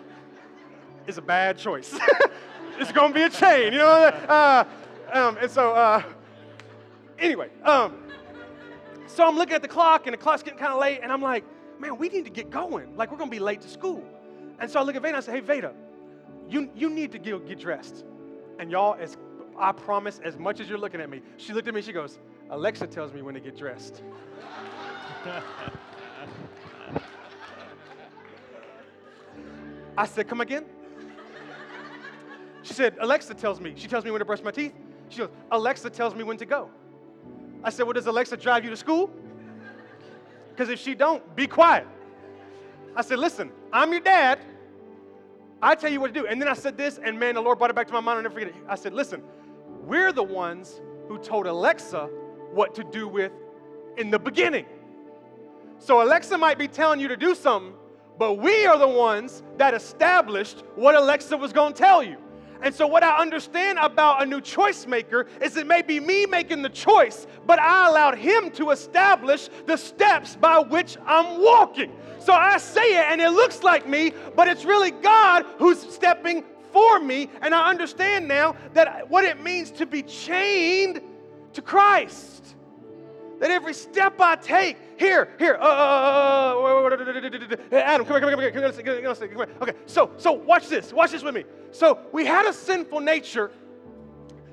it's 1.07 1.19
a 1.19 1.23
bad 1.23 1.57
choice. 1.57 1.97
it's 2.79 2.93
gonna 2.93 3.15
be 3.15 3.23
a 3.23 3.31
chain, 3.31 3.73
you 3.73 3.79
know. 3.79 3.87
Uh, 3.87 4.65
um, 5.13 5.39
and 5.41 5.51
so, 5.51 5.73
uh, 5.73 6.03
anyway, 7.19 7.49
um, 7.65 7.97
so 9.07 9.27
I'm 9.27 9.37
looking 9.37 9.55
at 9.55 9.63
the 9.63 9.69
clock, 9.69 10.07
and 10.07 10.15
the 10.15 10.19
clock's 10.19 10.43
getting 10.43 10.59
kind 10.59 10.73
of 10.73 10.81
late, 10.81 11.01
and 11.03 11.13
I'm 11.13 11.23
like, 11.23 11.45
man, 11.79 11.97
we 11.97 12.09
need 12.09 12.25
to 12.25 12.31
get 12.31 12.51
going. 12.51 12.97
Like 12.97 13.11
we're 13.11 13.19
gonna 13.19 13.31
be 13.31 13.39
late 13.39 13.61
to 13.63 13.69
school. 13.69 14.05
And 14.59 14.71
so 14.71 14.81
I 14.81 14.83
look 14.83 14.97
at 14.97 15.03
Veda, 15.03 15.09
and 15.09 15.17
I 15.17 15.21
say, 15.21 15.33
hey, 15.33 15.41
Veda, 15.41 15.75
you 16.49 16.71
you 16.75 16.91
need 16.91 17.13
to 17.13 17.19
get, 17.19 17.47
get 17.47 17.59
dressed. 17.59 18.05
And 18.59 18.71
y'all, 18.71 18.97
as 18.99 19.17
I 19.59 19.73
promise, 19.73 20.21
as 20.25 20.39
much 20.39 20.61
as 20.61 20.69
you're 20.69 20.79
looking 20.79 21.01
at 21.01 21.11
me, 21.11 21.23
she 21.37 21.53
looked 21.53 21.69
at 21.69 21.75
me, 21.75 21.83
she 21.83 21.93
goes, 21.93 22.19
Alexa 22.51 22.87
tells 22.87 23.13
me 23.13 23.23
when 23.23 23.35
to 23.35 23.41
get 23.41 23.57
dressed. 23.57 24.03
I 29.97 30.07
said, 30.07 30.29
Come 30.29 30.41
again? 30.41 30.65
She 32.63 32.75
said, 32.75 32.97
Alexa 33.01 33.35
tells 33.35 33.61
me. 33.61 33.75
She 33.77 33.87
tells 33.87 34.05
me 34.05 34.11
when 34.11 34.19
to 34.19 34.25
brush 34.25 34.43
my 34.43 34.51
teeth. 34.51 34.75
She 35.09 35.19
goes, 35.19 35.31
Alexa 35.51 35.91
tells 35.91 36.15
me 36.15 36.25
when 36.25 36.37
to 36.39 36.47
go. 36.47 36.69
I 37.63 37.71
said, 37.71 37.85
Well, 37.85 37.93
does 37.93 38.07
Alexa 38.07 38.37
drive 38.37 38.65
you 38.65 38.71
to 38.71 38.77
school? 38.77 39.11
Because 40.51 40.69
if 40.69 40.81
she 40.81 40.95
don't, 40.95 41.37
be 41.37 41.47
quiet. 41.47 41.87
I 42.95 43.03
said, 43.03 43.19
Listen, 43.19 43.53
I'm 43.73 43.93
your 43.93 44.01
dad. 44.01 44.41
I 45.63 45.75
tell 45.75 45.91
you 45.91 46.01
what 46.01 46.13
to 46.13 46.21
do. 46.21 46.27
And 46.27 46.41
then 46.41 46.49
I 46.49 46.55
said 46.55 46.77
this, 46.77 46.99
and 47.03 47.19
man, 47.19 47.35
the 47.35 47.41
Lord 47.41 47.59
brought 47.59 47.71
it 47.71 47.77
back 47.77 47.87
to 47.87 47.93
my 47.93 48.01
mind. 48.01 48.19
I'll 48.19 48.23
never 48.25 48.35
forget 48.35 48.49
it. 48.49 48.55
I 48.69 48.75
said, 48.75 48.93
Listen, 48.93 49.23
we're 49.85 50.13
the 50.13 50.23
ones 50.23 50.81
who 51.09 51.19
told 51.19 51.47
Alexa 51.47 52.09
what 52.53 52.75
to 52.75 52.85
do 52.85 53.07
with 53.07 53.33
in 53.97 54.11
the 54.11 54.19
beginning. 54.19 54.67
So 55.79 56.03
Alexa 56.03 56.37
might 56.39 56.59
be 56.59 56.69
telling 56.69 57.01
you 57.01 57.09
to 57.09 57.17
do 57.17 57.35
something, 57.35 57.75
but 58.19 58.35
we 58.35 58.67
are 58.67 58.79
the 58.79 58.89
ones 58.89 59.43
that 59.59 59.75
established 59.75 60.63
what 60.75 60.95
Alexa 60.95 61.37
was 61.37 61.53
going 61.53 61.73
to 61.73 61.79
tell 61.79 62.03
you. 62.03 62.17
And 62.63 62.75
so, 62.75 62.87
what 62.87 63.03
I 63.03 63.19
understand 63.19 63.79
about 63.79 64.23
a 64.23 64.27
new 64.27 64.41
choice 64.41 64.87
maker 64.87 65.27
is 65.43 65.57
it 65.57 65.67
may 65.67 65.83
be 65.83 66.01
me 66.01 66.25
making 66.25 66.63
the 66.63 66.71
choice, 66.71 67.27
but 67.47 67.59
I 67.59 67.89
allowed 67.89 68.17
him 68.17 68.51
to 68.53 68.71
establish 68.71 69.49
the 69.67 69.77
steps 69.77 70.37
by 70.37 70.61
which 70.61 70.97
I'm 71.05 71.43
walking. 71.43 71.93
So 72.19 72.33
I 72.33 72.59
say 72.59 72.99
it 72.99 73.05
and 73.13 73.21
it 73.21 73.31
looks 73.31 73.63
like 73.63 73.87
me, 73.87 74.13
but 74.35 74.49
it's 74.49 74.65
really 74.65 74.91
God 74.91 75.45
who's 75.59 75.79
stepping 75.79 76.45
for 76.73 76.99
me. 76.99 77.31
And 77.41 77.55
I 77.55 77.71
understand 77.71 78.27
now 78.27 78.57
that 78.75 79.09
what 79.09 79.25
it 79.25 79.41
means 79.43 79.71
to 79.73 79.87
be 79.87 80.03
chained 80.03 81.01
to 81.53 81.63
Christ. 81.63 82.56
That 83.39 83.51
every 83.51 83.75
step 83.75 84.21
I 84.21 84.37
take, 84.37 84.79
here, 84.99 85.29
here, 85.39 85.59
uh, 85.61 85.65
uh, 85.65 86.55
uh, 86.55 86.89
uh 86.89 87.77
Adam, 87.77 88.07
come 88.07 88.17
here, 88.17 88.31
come 88.31 88.41
here, 88.41 88.51
come 88.51 88.63
here, 88.63 88.73
come 88.73 89.17
here, 89.17 89.29
come 89.29 89.37
here. 89.37 89.49
Okay, 89.61 89.73
so, 89.85 90.11
so 90.17 90.33
watch 90.33 90.69
this, 90.69 90.93
watch 90.93 91.11
this 91.11 91.23
with 91.23 91.35
me. 91.35 91.45
So 91.71 91.99
we 92.13 92.25
had 92.25 92.47
a 92.47 92.53
sinful 92.53 93.01
nature. 93.01 93.51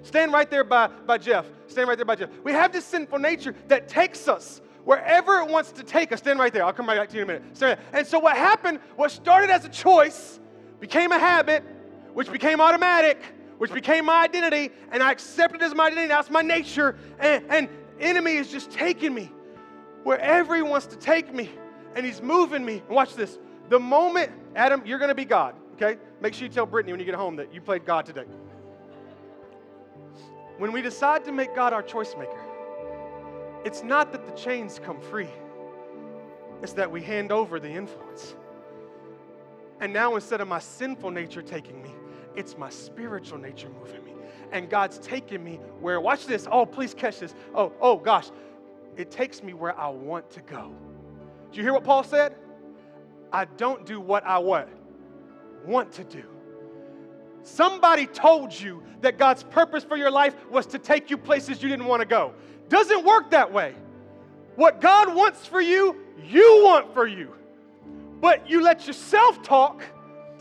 Stand 0.02 0.34
right 0.34 0.50
there 0.50 0.66
by, 0.66 0.88
by 0.88 1.18
Jeff. 1.18 1.46
Stand 1.68 1.88
right 1.88 1.98
there 1.98 2.06
by 2.06 2.16
Jeff. 2.16 2.30
We 2.44 2.52
have 2.52 2.74
this 2.74 2.84
sinful 2.84 3.20
nature 3.20 3.56
that 3.68 3.88
takes 3.88 4.28
us 4.28 4.62
wherever 4.84 5.40
it 5.40 5.48
wants 5.48 5.72
to 5.72 5.84
take 5.84 6.12
us. 6.12 6.20
Stand 6.20 6.40
right 6.40 6.52
there. 6.52 6.66
I'll 6.66 6.74
come 6.74 6.88
right 6.88 6.98
back 6.98 7.10
to 7.10 7.16
you 7.16 7.24
in 7.24 7.30
a 7.30 7.34
minute. 7.34 7.56
Stand 7.56 7.80
right 7.80 8.00
and 8.00 8.06
so 8.06 8.20
what 8.20 8.36
happened, 8.36 8.80
what 8.98 9.12
started 9.12 9.50
as 9.50 9.64
a 9.64 9.70
choice, 9.70 10.42
became 10.82 11.14
a 11.14 11.20
habit, 11.20 11.64
which 12.14 12.30
became 12.30 12.60
automatic, 12.60 13.22
which 13.58 13.72
became 13.72 14.06
my 14.06 14.24
identity, 14.24 14.72
and 14.92 15.02
I 15.02 15.12
accepted 15.12 15.62
it 15.62 15.66
as 15.66 15.74
my 15.74 15.88
identity. 15.88 16.08
That's 16.08 16.30
my 16.30 16.42
nature. 16.42 16.98
And, 17.20 17.46
and 17.50 17.70
enemy 18.04 18.34
is 18.34 18.50
just 18.50 18.72
taking 18.72 19.14
me 19.14 19.32
wherever 20.04 20.56
he 20.56 20.62
wants 20.62 20.86
to 20.88 20.98
take 20.98 21.34
me, 21.34 21.50
and 21.96 22.06
he's 22.06 22.22
moving 22.22 22.66
me. 22.66 22.84
And 22.88 22.96
watch 22.96 23.16
this. 23.16 23.40
The 23.70 23.80
moment, 23.80 24.32
Adam, 24.56 24.84
you're 24.86 25.00
going 25.00 25.10
to 25.10 25.16
be 25.16 25.26
God, 25.26 25.56
okay? 25.74 26.00
Make 26.22 26.34
sure 26.34 26.48
you 26.48 26.54
tell 26.54 26.66
Brittany 26.66 26.94
when 26.94 27.00
you 27.00 27.06
get 27.06 27.16
home 27.16 27.38
that 27.38 27.54
you 27.54 27.62
played 27.62 27.86
God 27.86 28.06
today. 28.06 28.26
When 30.58 30.72
we 30.72 30.82
decide 30.82 31.24
to 31.26 31.32
make 31.32 31.56
God 31.56 31.74
our 31.74 31.82
choice 31.82 32.14
maker, 32.18 32.42
it's 33.66 33.84
not 33.84 34.12
that 34.12 34.26
the 34.26 34.32
chains 34.34 34.80
come 34.84 35.00
free, 35.00 35.30
it's 36.62 36.74
that 36.74 36.92
we 36.92 37.02
hand 37.02 37.32
over 37.32 37.60
the 37.60 37.70
influence. 37.70 38.36
And 39.80 39.92
now, 39.92 40.16
instead 40.16 40.40
of 40.40 40.48
my 40.48 40.60
sinful 40.60 41.12
nature 41.12 41.42
taking 41.42 41.82
me, 41.82 41.92
it's 42.36 42.58
my 42.58 42.70
spiritual 42.70 43.38
nature 43.38 43.70
moving 43.70 44.04
me. 44.06 44.13
And 44.54 44.70
God's 44.70 45.00
taking 45.00 45.44
me 45.44 45.60
where, 45.82 46.00
watch 46.00 46.28
this. 46.28 46.48
Oh, 46.50 46.66
please 46.66 46.94
catch 46.94 47.20
this. 47.20 47.36
Oh, 47.54 47.74
oh 47.82 47.98
gosh. 47.98 48.30
It 48.96 49.10
takes 49.10 49.44
me 49.44 49.54
where 49.54 49.78
I 49.78 49.90
want 49.90 50.30
to 50.32 50.42
go. 50.42 50.72
Do 51.52 51.58
you 51.58 51.64
hear 51.64 51.74
what 51.74 51.84
Paul 51.84 52.04
said? 52.04 52.36
I 53.32 53.46
don't 53.46 53.86
do 53.86 54.00
what 54.00 54.24
I 54.26 54.38
what? 54.38 54.70
Want 55.66 55.92
to 55.94 56.04
do. 56.04 56.24
Somebody 57.42 58.06
told 58.06 58.58
you 58.58 58.84
that 59.02 59.18
God's 59.18 59.44
purpose 59.44 59.84
for 59.84 59.98
your 59.98 60.12
life 60.12 60.36
was 60.50 60.68
to 60.68 60.80
take 60.80 61.10
you 61.10 61.18
places 61.18 61.62
you 61.62 61.68
didn't 61.68 61.88
want 61.88 62.02
to 62.02 62.08
go. 62.08 62.34
Doesn't 62.70 63.04
work 63.04 63.32
that 63.32 63.52
way. 63.52 63.76
What 64.56 64.80
God 64.80 65.14
wants 65.14 65.46
for 65.48 65.62
you, 65.62 65.98
you 66.24 66.62
want 66.64 66.94
for 66.94 67.08
you. 67.08 67.34
But 68.22 68.50
you 68.50 68.62
let 68.62 68.88
yourself 68.88 69.42
talk, 69.42 69.84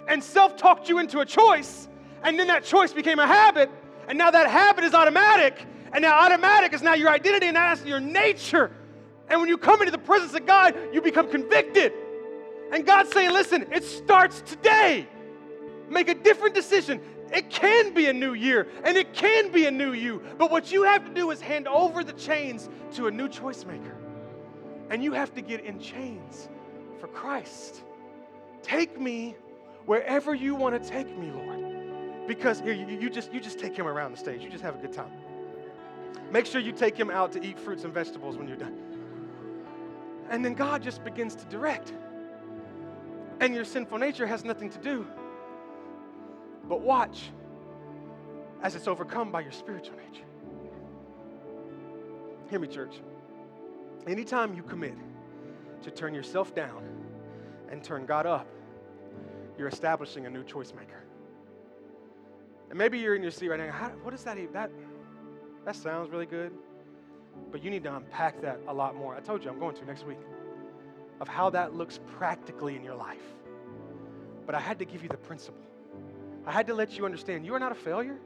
and 0.06 0.22
self 0.22 0.56
talked 0.56 0.88
you 0.88 0.98
into 0.98 1.20
a 1.20 1.26
choice, 1.26 1.88
and 2.22 2.38
then 2.38 2.46
that 2.48 2.62
choice 2.62 2.92
became 2.92 3.18
a 3.18 3.26
habit, 3.26 3.70
and 4.08 4.18
now 4.18 4.30
that 4.30 4.48
habit 4.50 4.84
is 4.84 4.94
automatic, 4.94 5.64
and 5.92 6.02
now 6.02 6.24
automatic 6.24 6.72
is 6.72 6.82
now 6.82 6.94
your 6.94 7.10
identity, 7.10 7.46
and 7.46 7.56
that's 7.56 7.84
your 7.84 8.00
nature. 8.00 8.70
And 9.28 9.40
when 9.40 9.48
you 9.48 9.56
come 9.56 9.80
into 9.80 9.92
the 9.92 9.98
presence 9.98 10.34
of 10.34 10.46
God, 10.46 10.76
you 10.92 11.00
become 11.00 11.30
convicted. 11.30 11.92
And 12.72 12.86
God's 12.86 13.12
saying, 13.12 13.32
listen, 13.32 13.66
it 13.72 13.84
starts 13.84 14.40
today. 14.42 15.06
Make 15.88 16.08
a 16.08 16.14
different 16.14 16.54
decision. 16.54 17.00
It 17.32 17.48
can 17.48 17.94
be 17.94 18.06
a 18.06 18.12
new 18.12 18.34
year 18.34 18.68
and 18.84 18.96
it 18.96 19.14
can 19.14 19.50
be 19.50 19.64
a 19.66 19.70
new 19.70 19.92
you. 19.92 20.22
But 20.36 20.50
what 20.50 20.70
you 20.70 20.82
have 20.82 21.04
to 21.06 21.14
do 21.14 21.30
is 21.30 21.40
hand 21.40 21.66
over 21.66 22.04
the 22.04 22.12
chains 22.12 22.68
to 22.94 23.06
a 23.06 23.10
new 23.10 23.28
choice 23.28 23.64
maker. 23.64 23.96
And 24.90 25.02
you 25.02 25.12
have 25.12 25.32
to 25.34 25.40
get 25.40 25.64
in 25.64 25.80
chains 25.80 26.48
for 27.00 27.08
Christ. 27.08 27.82
Take 28.62 29.00
me 29.00 29.34
wherever 29.86 30.34
you 30.34 30.54
want 30.54 30.82
to 30.82 30.90
take 30.90 31.16
me, 31.16 31.30
Lord. 31.30 31.61
Because 32.26 32.60
here, 32.60 32.72
you, 32.72 32.86
you, 32.86 33.10
just, 33.10 33.32
you 33.32 33.40
just 33.40 33.58
take 33.58 33.76
him 33.76 33.86
around 33.86 34.12
the 34.12 34.18
stage. 34.18 34.42
You 34.42 34.50
just 34.50 34.62
have 34.62 34.74
a 34.76 34.78
good 34.78 34.92
time. 34.92 35.10
Make 36.30 36.46
sure 36.46 36.60
you 36.60 36.72
take 36.72 36.96
him 36.96 37.10
out 37.10 37.32
to 37.32 37.44
eat 37.44 37.58
fruits 37.58 37.84
and 37.84 37.92
vegetables 37.92 38.36
when 38.36 38.48
you're 38.48 38.56
done. 38.56 38.78
And 40.30 40.44
then 40.44 40.54
God 40.54 40.82
just 40.82 41.04
begins 41.04 41.34
to 41.34 41.44
direct. 41.46 41.92
And 43.40 43.54
your 43.54 43.64
sinful 43.64 43.98
nature 43.98 44.26
has 44.26 44.44
nothing 44.44 44.70
to 44.70 44.78
do. 44.78 45.06
But 46.68 46.80
watch 46.80 47.30
as 48.62 48.76
it's 48.76 48.86
overcome 48.86 49.30
by 49.30 49.40
your 49.40 49.52
spiritual 49.52 49.96
nature. 49.96 50.24
Hear 52.48 52.60
me, 52.60 52.68
church. 52.68 53.00
Anytime 54.06 54.54
you 54.54 54.62
commit 54.62 54.94
to 55.82 55.90
turn 55.90 56.14
yourself 56.14 56.54
down 56.54 56.82
and 57.70 57.82
turn 57.82 58.06
God 58.06 58.26
up, 58.26 58.46
you're 59.58 59.68
establishing 59.68 60.26
a 60.26 60.30
new 60.30 60.44
choice 60.44 60.72
maker. 60.74 61.01
And 62.72 62.78
maybe 62.78 62.98
you're 62.98 63.14
in 63.14 63.20
your 63.20 63.30
seat 63.30 63.48
right 63.48 63.60
now. 63.60 63.70
How, 63.70 63.88
what 64.02 64.14
is 64.14 64.24
that? 64.24 64.38
Even? 64.38 64.50
That 64.54 64.70
that 65.66 65.76
sounds 65.76 66.08
really 66.08 66.24
good, 66.24 66.52
but 67.50 67.62
you 67.62 67.68
need 67.68 67.84
to 67.84 67.94
unpack 67.94 68.40
that 68.40 68.60
a 68.66 68.72
lot 68.72 68.96
more. 68.96 69.14
I 69.14 69.20
told 69.20 69.44
you 69.44 69.50
I'm 69.50 69.58
going 69.58 69.76
to 69.76 69.84
next 69.84 70.06
week 70.06 70.16
of 71.20 71.28
how 71.28 71.50
that 71.50 71.74
looks 71.74 72.00
practically 72.16 72.74
in 72.74 72.82
your 72.82 72.94
life. 72.94 73.20
But 74.46 74.54
I 74.54 74.60
had 74.60 74.78
to 74.78 74.86
give 74.86 75.02
you 75.02 75.10
the 75.10 75.18
principle. 75.18 75.60
I 76.46 76.52
had 76.52 76.66
to 76.68 76.72
let 76.72 76.96
you 76.96 77.04
understand 77.04 77.44
you 77.44 77.54
are 77.54 77.60
not 77.60 77.72
a 77.72 77.74
failure. 77.74 78.16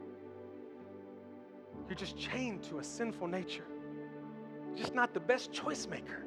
You're 1.89 1.97
just 1.97 2.17
chained 2.17 2.63
to 2.69 2.79
a 2.79 2.83
sinful 2.85 3.27
nature. 3.27 3.67
Just 4.77 4.95
not 4.95 5.13
the 5.13 5.19
best 5.19 5.51
choice 5.51 5.87
maker. 5.87 6.23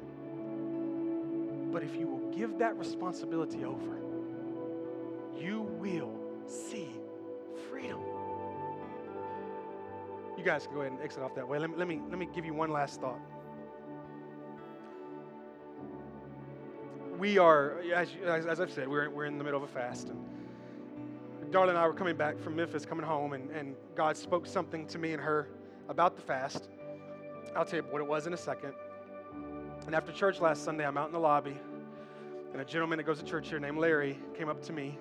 But 1.71 1.81
if 1.81 1.95
you 1.95 2.05
will 2.05 2.29
give 2.37 2.59
that 2.59 2.77
responsibility 2.77 3.65
over, 3.65 3.97
You 10.41 10.47
guys 10.47 10.65
can 10.65 10.73
go 10.73 10.81
ahead 10.81 10.93
and 10.93 11.01
exit 11.03 11.21
off 11.21 11.35
that 11.35 11.47
way. 11.47 11.59
Let 11.59 11.69
me, 11.69 11.75
let 11.77 11.87
me, 11.87 12.01
let 12.09 12.17
me 12.17 12.27
give 12.33 12.45
you 12.45 12.53
one 12.55 12.71
last 12.71 12.99
thought. 12.99 13.19
We 17.19 17.37
are, 17.37 17.77
as, 17.93 18.09
as, 18.25 18.59
I've 18.59 18.71
said, 18.71 18.87
we're, 18.87 19.07
we're 19.11 19.25
in 19.25 19.37
the 19.37 19.43
middle 19.43 19.63
of 19.63 19.69
a 19.69 19.71
fast. 19.71 20.09
And 20.09 21.53
Darla 21.53 21.69
and 21.69 21.77
I 21.77 21.85
were 21.85 21.93
coming 21.93 22.17
back 22.17 22.39
from 22.39 22.55
Memphis, 22.55 22.87
coming 22.87 23.05
home, 23.05 23.33
and, 23.33 23.51
and 23.51 23.75
God 23.93 24.17
spoke 24.17 24.47
something 24.47 24.87
to 24.87 24.97
me 24.97 25.13
and 25.13 25.21
her 25.21 25.47
about 25.89 26.15
the 26.15 26.23
fast. 26.23 26.69
I'll 27.55 27.63
tell 27.63 27.77
you 27.77 27.85
what 27.91 28.01
it 28.01 28.07
was 28.07 28.25
in 28.25 28.33
a 28.33 28.37
second. 28.37 28.73
And 29.85 29.93
after 29.93 30.11
church 30.11 30.41
last 30.41 30.63
Sunday, 30.63 30.87
I'm 30.87 30.97
out 30.97 31.05
in 31.05 31.13
the 31.13 31.19
lobby, 31.19 31.55
and 32.51 32.59
a 32.59 32.65
gentleman 32.65 32.97
that 32.97 33.03
goes 33.03 33.19
to 33.19 33.25
church 33.25 33.49
here 33.49 33.59
named 33.59 33.77
Larry 33.77 34.17
came 34.35 34.49
up 34.49 34.63
to 34.63 34.73
me. 34.73 34.97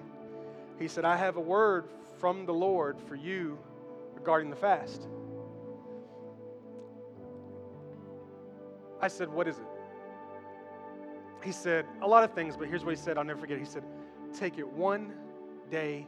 He 0.78 0.86
said, 0.86 1.07
I 1.07 1.16
have 1.16 1.38
a 1.38 1.41
word 1.41 1.88
from 2.18 2.45
the 2.45 2.53
Lord 2.53 3.01
for 3.09 3.14
you 3.14 3.59
regarding 4.14 4.51
the 4.51 4.57
fast. 4.57 5.09
I 9.01 9.09
said, 9.09 9.28
What 9.28 9.48
is 9.48 9.59
it? 9.59 9.64
He 11.42 11.53
said, 11.53 11.86
A 12.03 12.07
lot 12.07 12.24
of 12.24 12.32
things, 12.32 12.57
but 12.57 12.68
here's 12.68 12.84
what 12.84 12.94
he 12.94 13.01
said. 13.01 13.18
I'll 13.18 13.24
never 13.24 13.40
forget. 13.40 13.59
He 13.59 13.64
said, 13.64 13.84
Take 14.34 14.59
it 14.59 14.68
one 14.68 15.12
day 15.70 16.07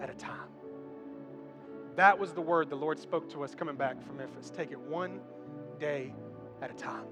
at 0.00 0.10
a 0.10 0.14
time. 0.14 0.48
That 1.96 2.18
was 2.18 2.32
the 2.32 2.40
word 2.40 2.70
the 2.70 2.76
Lord 2.76 2.98
spoke 2.98 3.28
to 3.32 3.42
us 3.42 3.54
coming 3.54 3.74
back 3.74 4.00
from 4.06 4.18
Memphis. 4.18 4.50
Take 4.50 4.70
it 4.70 4.78
one 4.78 5.20
day 5.80 6.14
at 6.62 6.70
a 6.70 6.74
time. 6.74 7.06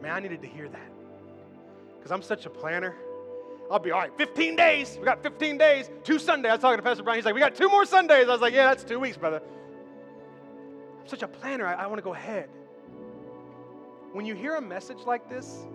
Man, 0.00 0.12
I 0.12 0.20
needed 0.20 0.40
to 0.42 0.48
hear 0.48 0.68
that. 0.68 0.92
Because 1.98 2.10
I'm 2.10 2.22
such 2.22 2.46
a 2.46 2.50
planner. 2.50 2.96
I'll 3.70 3.78
be 3.78 3.90
all 3.90 4.00
right, 4.00 4.16
15 4.16 4.56
days. 4.56 4.96
We 4.98 5.04
got 5.04 5.22
15 5.22 5.58
days. 5.58 5.90
Two 6.02 6.18
Sundays. 6.18 6.50
I 6.50 6.54
was 6.54 6.62
talking 6.62 6.78
to 6.78 6.82
Pastor 6.82 7.02
Brian. 7.02 7.18
He's 7.18 7.24
like, 7.26 7.34
we 7.34 7.40
got 7.40 7.54
two 7.54 7.68
more 7.68 7.84
Sundays. 7.84 8.28
I 8.28 8.32
was 8.32 8.40
like, 8.40 8.54
yeah, 8.54 8.68
that's 8.68 8.82
two 8.82 8.98
weeks, 8.98 9.16
brother. 9.16 9.42
I'm 11.00 11.06
such 11.06 11.22
a 11.22 11.28
planner. 11.28 11.66
I, 11.66 11.74
I 11.74 11.86
want 11.86 11.98
to 11.98 12.02
go 12.02 12.14
ahead. 12.14 12.48
When 14.12 14.26
you 14.26 14.34
hear 14.34 14.56
a 14.56 14.60
message 14.60 14.98
like 15.06 15.28
this, 15.28 15.66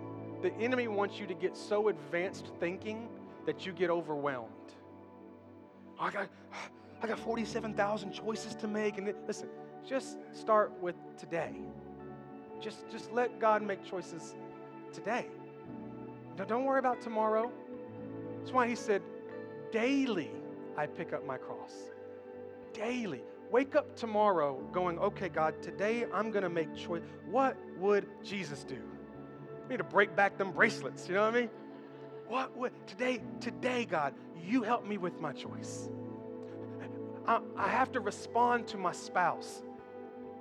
the 0.42 0.52
enemy 0.54 0.88
wants 0.88 1.18
you 1.18 1.26
to 1.26 1.34
get 1.34 1.56
so 1.56 1.88
advanced 1.88 2.50
thinking 2.60 3.08
that 3.46 3.64
you 3.64 3.72
get 3.72 3.88
overwhelmed. 3.88 4.50
I 5.98 6.10
got, 6.10 6.28
I 7.02 7.06
got 7.06 7.18
47,000 7.18 8.12
choices 8.12 8.54
to 8.56 8.68
make. 8.68 8.98
And 8.98 9.12
listen, 9.26 9.48
just 9.88 10.18
start 10.32 10.72
with 10.82 10.96
today. 11.16 11.54
Just, 12.60 12.88
just 12.90 13.10
let 13.12 13.40
God 13.40 13.62
make 13.62 13.84
choices 13.84 14.34
today. 14.92 15.26
Don't 16.46 16.64
worry 16.64 16.78
about 16.78 17.00
tomorrow. 17.00 17.50
That's 18.38 18.52
why 18.52 18.68
he 18.68 18.74
said, 18.74 19.02
daily 19.72 20.30
I 20.76 20.86
pick 20.86 21.14
up 21.14 21.26
my 21.26 21.38
cross. 21.38 21.72
Daily. 22.74 23.22
Wake 23.50 23.76
up 23.76 23.96
tomorrow 23.96 24.60
going, 24.72 24.98
okay, 24.98 25.28
God, 25.28 25.62
today 25.62 26.04
I'm 26.12 26.30
going 26.30 26.42
to 26.42 26.48
make 26.48 26.74
choice. 26.74 27.02
What 27.30 27.56
would 27.78 28.06
Jesus 28.22 28.64
do? 28.64 28.78
We 29.64 29.70
need 29.70 29.78
to 29.78 29.84
break 29.84 30.16
back 30.16 30.36
them 30.36 30.52
bracelets. 30.52 31.08
You 31.08 31.14
know 31.14 31.22
what 31.22 31.34
I 31.34 31.40
mean? 31.40 31.50
What 32.28 32.56
would 32.56 32.72
today, 32.86 33.20
today, 33.40 33.84
God, 33.84 34.14
you 34.42 34.62
help 34.62 34.86
me 34.86 34.98
with 34.98 35.20
my 35.20 35.32
choice. 35.32 35.88
I, 37.26 37.40
I 37.56 37.68
have 37.68 37.92
to 37.92 38.00
respond 38.00 38.66
to 38.68 38.78
my 38.78 38.92
spouse. 38.92 39.62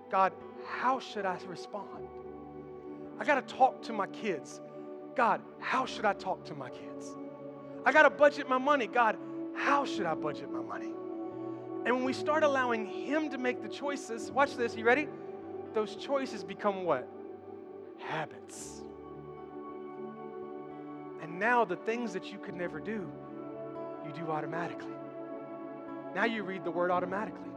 God, 0.09 0.33
how 0.65 0.99
should 0.99 1.25
I 1.25 1.37
respond? 1.47 2.07
I 3.19 3.23
got 3.23 3.47
to 3.47 3.55
talk 3.55 3.81
to 3.83 3.93
my 3.93 4.07
kids. 4.07 4.61
God, 5.15 5.41
how 5.59 5.85
should 5.85 6.05
I 6.05 6.13
talk 6.13 6.43
to 6.45 6.55
my 6.55 6.69
kids? 6.69 7.15
I 7.85 7.91
got 7.91 8.03
to 8.03 8.09
budget 8.09 8.49
my 8.49 8.57
money. 8.57 8.87
God, 8.87 9.17
how 9.55 9.85
should 9.85 10.05
I 10.05 10.15
budget 10.15 10.51
my 10.51 10.61
money? 10.61 10.93
And 11.85 11.95
when 11.95 12.03
we 12.03 12.13
start 12.13 12.43
allowing 12.43 12.85
Him 12.85 13.29
to 13.29 13.37
make 13.37 13.61
the 13.61 13.69
choices, 13.69 14.31
watch 14.31 14.55
this, 14.55 14.75
you 14.75 14.85
ready? 14.85 15.07
Those 15.73 15.95
choices 15.95 16.43
become 16.43 16.83
what? 16.83 17.07
habits. 17.99 18.83
And 21.21 21.39
now 21.39 21.65
the 21.65 21.75
things 21.75 22.13
that 22.13 22.31
you 22.31 22.37
could 22.37 22.55
never 22.55 22.79
do, 22.79 23.09
you 24.05 24.13
do 24.13 24.29
automatically. 24.29 24.93
Now 26.13 26.25
you 26.25 26.43
read 26.43 26.63
the 26.63 26.71
word 26.71 26.91
automatically. 26.91 27.51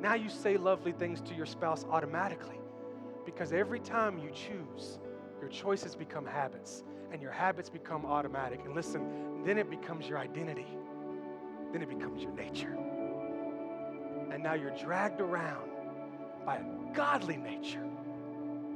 Now 0.00 0.14
you 0.14 0.28
say 0.28 0.56
lovely 0.56 0.92
things 0.92 1.20
to 1.22 1.34
your 1.34 1.46
spouse 1.46 1.84
automatically. 1.90 2.60
Because 3.24 3.52
every 3.52 3.80
time 3.80 4.18
you 4.18 4.30
choose, 4.30 4.98
your 5.40 5.48
choices 5.48 5.94
become 5.94 6.26
habits, 6.26 6.84
and 7.12 7.22
your 7.22 7.30
habits 7.30 7.70
become 7.70 8.04
automatic. 8.04 8.60
And 8.64 8.74
listen, 8.74 9.44
then 9.44 9.58
it 9.58 9.70
becomes 9.70 10.08
your 10.08 10.18
identity, 10.18 10.66
then 11.72 11.82
it 11.82 11.88
becomes 11.88 12.22
your 12.22 12.32
nature. 12.32 12.76
And 14.32 14.42
now 14.42 14.54
you're 14.54 14.70
dragged 14.70 15.20
around 15.20 15.70
by 16.46 16.56
a 16.56 16.64
godly 16.94 17.36
nature 17.36 17.86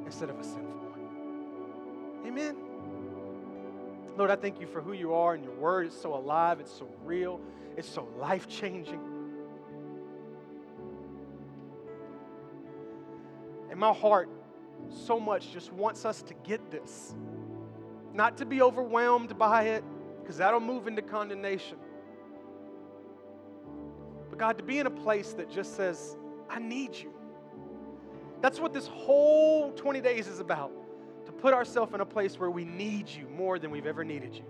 instead 0.05 0.29
of 0.29 0.39
a 0.39 0.45
sinful 0.45 0.63
one. 0.65 2.27
Amen. 2.27 2.57
Lord, 4.19 4.31
I 4.31 4.37
thank 4.37 4.61
you 4.61 4.67
for 4.67 4.83
who 4.83 4.93
you 4.93 5.15
are 5.15 5.35
and 5.35 5.43
your 5.43 5.55
word 5.55 5.87
is 5.87 5.99
so 5.99 6.15
alive, 6.15 6.61
it's 6.61 6.73
so 6.73 6.89
real, 7.05 7.41
it's 7.77 7.89
so 7.89 8.07
life 8.19 8.47
changing. 8.49 9.01
And 13.71 13.81
my 13.81 13.93
heart 13.93 14.29
so 14.91 15.19
much 15.19 15.53
just 15.53 15.73
wants 15.73 16.05
us 16.05 16.23
to 16.23 16.35
get 16.45 16.71
this. 16.71 17.15
Not 18.13 18.37
to 18.39 18.47
be 18.47 18.63
overwhelmed 18.63 19.39
by 19.39 19.65
it, 19.65 19.85
because 20.21 20.37
that'll 20.39 20.61
move 20.61 20.87
into 20.87 21.03
condemnation. 21.03 21.79
But 24.37 24.41
God, 24.41 24.59
to 24.59 24.65
be 24.65 24.79
in 24.81 24.87
a 24.87 24.91
place 24.91 25.33
that 25.33 25.51
just 25.51 25.77
says, 25.77 26.15
I 26.51 26.59
need 26.59 26.95
you. 26.95 27.11
That's 28.43 28.61
what 28.61 28.75
this 28.75 28.87
whole 28.87 29.73
20 29.73 30.03
days 30.03 30.29
is 30.29 30.41
about. 30.41 30.73
To 31.25 31.33
put 31.33 31.55
ourselves 31.55 31.95
in 31.95 32.03
a 32.03 32.07
place 32.07 32.39
where 32.39 32.51
we 32.51 32.67
need 32.67 33.09
you 33.09 33.29
more 33.29 33.59
than 33.59 33.71
we've 33.71 33.87
ever 33.87 34.05
needed 34.05 34.35
you. 34.35 34.45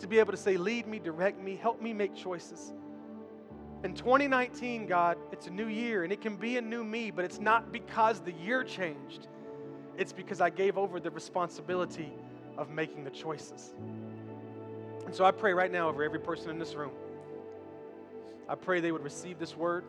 To 0.00 0.06
be 0.06 0.18
able 0.18 0.32
to 0.32 0.36
say, 0.36 0.58
Lead 0.58 0.86
me, 0.86 0.98
direct 0.98 1.42
me, 1.42 1.56
help 1.56 1.80
me 1.80 1.94
make 1.94 2.14
choices. 2.14 2.74
In 3.82 3.94
2019, 3.94 4.86
God, 4.86 5.16
it's 5.32 5.46
a 5.46 5.50
new 5.50 5.68
year 5.68 6.04
and 6.04 6.12
it 6.12 6.20
can 6.20 6.36
be 6.36 6.58
a 6.58 6.60
new 6.60 6.84
me, 6.84 7.10
but 7.10 7.24
it's 7.24 7.40
not 7.40 7.72
because 7.72 8.20
the 8.20 8.32
year 8.32 8.62
changed. 8.62 9.28
It's 9.96 10.12
because 10.12 10.42
I 10.42 10.50
gave 10.50 10.76
over 10.76 11.00
the 11.00 11.10
responsibility 11.10 12.12
of 12.58 12.68
making 12.68 13.04
the 13.04 13.10
choices. 13.10 13.74
And 15.06 15.14
so 15.14 15.24
I 15.24 15.30
pray 15.30 15.54
right 15.54 15.72
now 15.72 15.88
over 15.88 16.04
every 16.04 16.20
person 16.20 16.50
in 16.50 16.58
this 16.58 16.74
room. 16.74 16.92
I 18.48 18.54
pray 18.54 18.80
they 18.80 18.92
would 18.92 19.04
receive 19.04 19.38
this 19.38 19.56
word. 19.56 19.84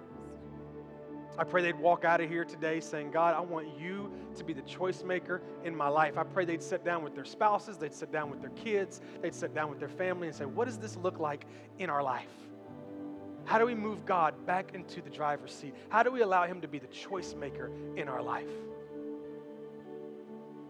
I 1.38 1.43
pray 1.43 1.64
they'd 1.64 1.80
walk 1.80 2.06
out 2.06 2.22
of 2.22 2.30
here 2.30 2.45
today 2.45 2.80
saying, 2.80 3.10
God, 3.10 3.34
I 3.34 3.39
want 3.39 3.68
you 3.80 4.12
to 4.36 4.43
be 4.43 4.54
the 4.54 4.62
choice 4.62 5.04
maker 5.04 5.41
in 5.64 5.76
my 5.76 5.88
life. 5.88 6.18
I 6.18 6.24
pray 6.24 6.45
they'd 6.45 6.62
sit 6.62 6.86
down 6.86 7.04
with 7.04 7.16
their 7.16 7.26
spouses, 7.26 7.78
they'd 7.78 7.93
sit 7.93 8.12
down 8.12 8.30
with 8.30 8.39
their 8.39 8.51
kids, 8.51 9.01
they'd 9.22 9.34
sit 9.34 9.56
down 9.56 9.70
with 9.70 9.80
their 9.80 9.89
family 9.89 10.28
and 10.28 10.36
say, 10.36 10.45
What 10.45 10.66
does 10.66 10.78
this 10.78 10.95
look 10.97 11.20
like 11.20 11.45
in 11.80 11.89
our 11.89 12.04
life? 12.04 12.30
How 13.45 13.58
do 13.58 13.66
we 13.66 13.74
move 13.74 14.06
God 14.06 14.45
back 14.45 14.74
into 14.74 15.01
the 15.01 15.10
driver's 15.10 15.54
seat? 15.54 15.76
How 15.89 16.04
do 16.04 16.12
we 16.12 16.22
allow 16.22 16.45
Him 16.45 16.62
to 16.62 16.68
be 16.68 16.80
the 16.80 16.88
choice 16.88 17.34
maker 17.34 17.72
in 17.95 18.08
our 18.08 18.22
life? 18.22 18.47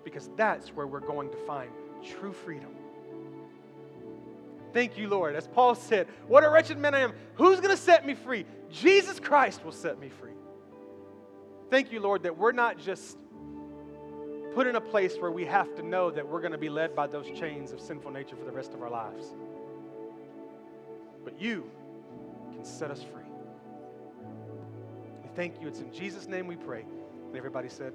Because 0.06 0.30
that's 0.38 0.70
where 0.70 0.88
we're 0.88 1.00
going 1.00 1.30
to 1.30 1.38
find 1.38 1.72
true 2.02 2.34
freedom. 2.34 2.72
Thank 4.74 4.98
you, 4.98 5.08
Lord. 5.08 5.36
As 5.36 5.48
Paul 5.48 5.76
said, 5.76 6.08
What 6.28 6.44
a 6.44 6.50
wretched 6.50 6.78
man 6.78 6.96
I 6.96 7.00
am. 7.00 7.14
Who's 7.36 7.60
going 7.60 7.76
to 7.76 7.82
set 7.82 8.06
me 8.06 8.16
free? 8.16 8.46
Jesus 8.72 9.20
Christ 9.20 9.64
will 9.64 9.72
set 9.72 10.00
me 10.00 10.10
free. 10.10 10.32
Thank 11.70 11.92
you, 11.92 12.00
Lord, 12.00 12.24
that 12.24 12.38
we're 12.38 12.52
not 12.52 12.80
just 12.80 13.18
put 14.54 14.68
in 14.68 14.76
a 14.76 14.82
place 14.82 15.16
where 15.18 15.32
we 15.32 15.46
have 15.46 15.74
to 15.76 15.84
know 15.84 16.12
that 16.12 16.28
we're 16.28 16.42
going 16.42 16.52
to 16.52 16.58
be 16.58 16.70
led 16.70 16.96
by 16.96 17.08
those 17.08 17.26
chains 17.38 17.72
of 17.72 17.80
sinful 17.80 18.12
nature 18.12 18.36
for 18.36 18.46
the 18.46 18.52
rest 18.52 18.74
of 18.74 18.82
our 18.82 18.90
lives. 18.90 19.34
But 21.24 21.40
you 21.40 21.70
can 22.52 22.66
set 22.66 22.92
us 22.92 23.02
free. 23.02 23.24
We 25.24 25.30
thank 25.36 25.62
you. 25.62 25.68
It's 25.68 25.80
in 25.80 25.92
Jesus' 25.92 26.28
name 26.28 26.48
we 26.48 26.56
pray. 26.56 26.86
And 27.28 27.36
everybody 27.36 27.70
said, 27.70 27.94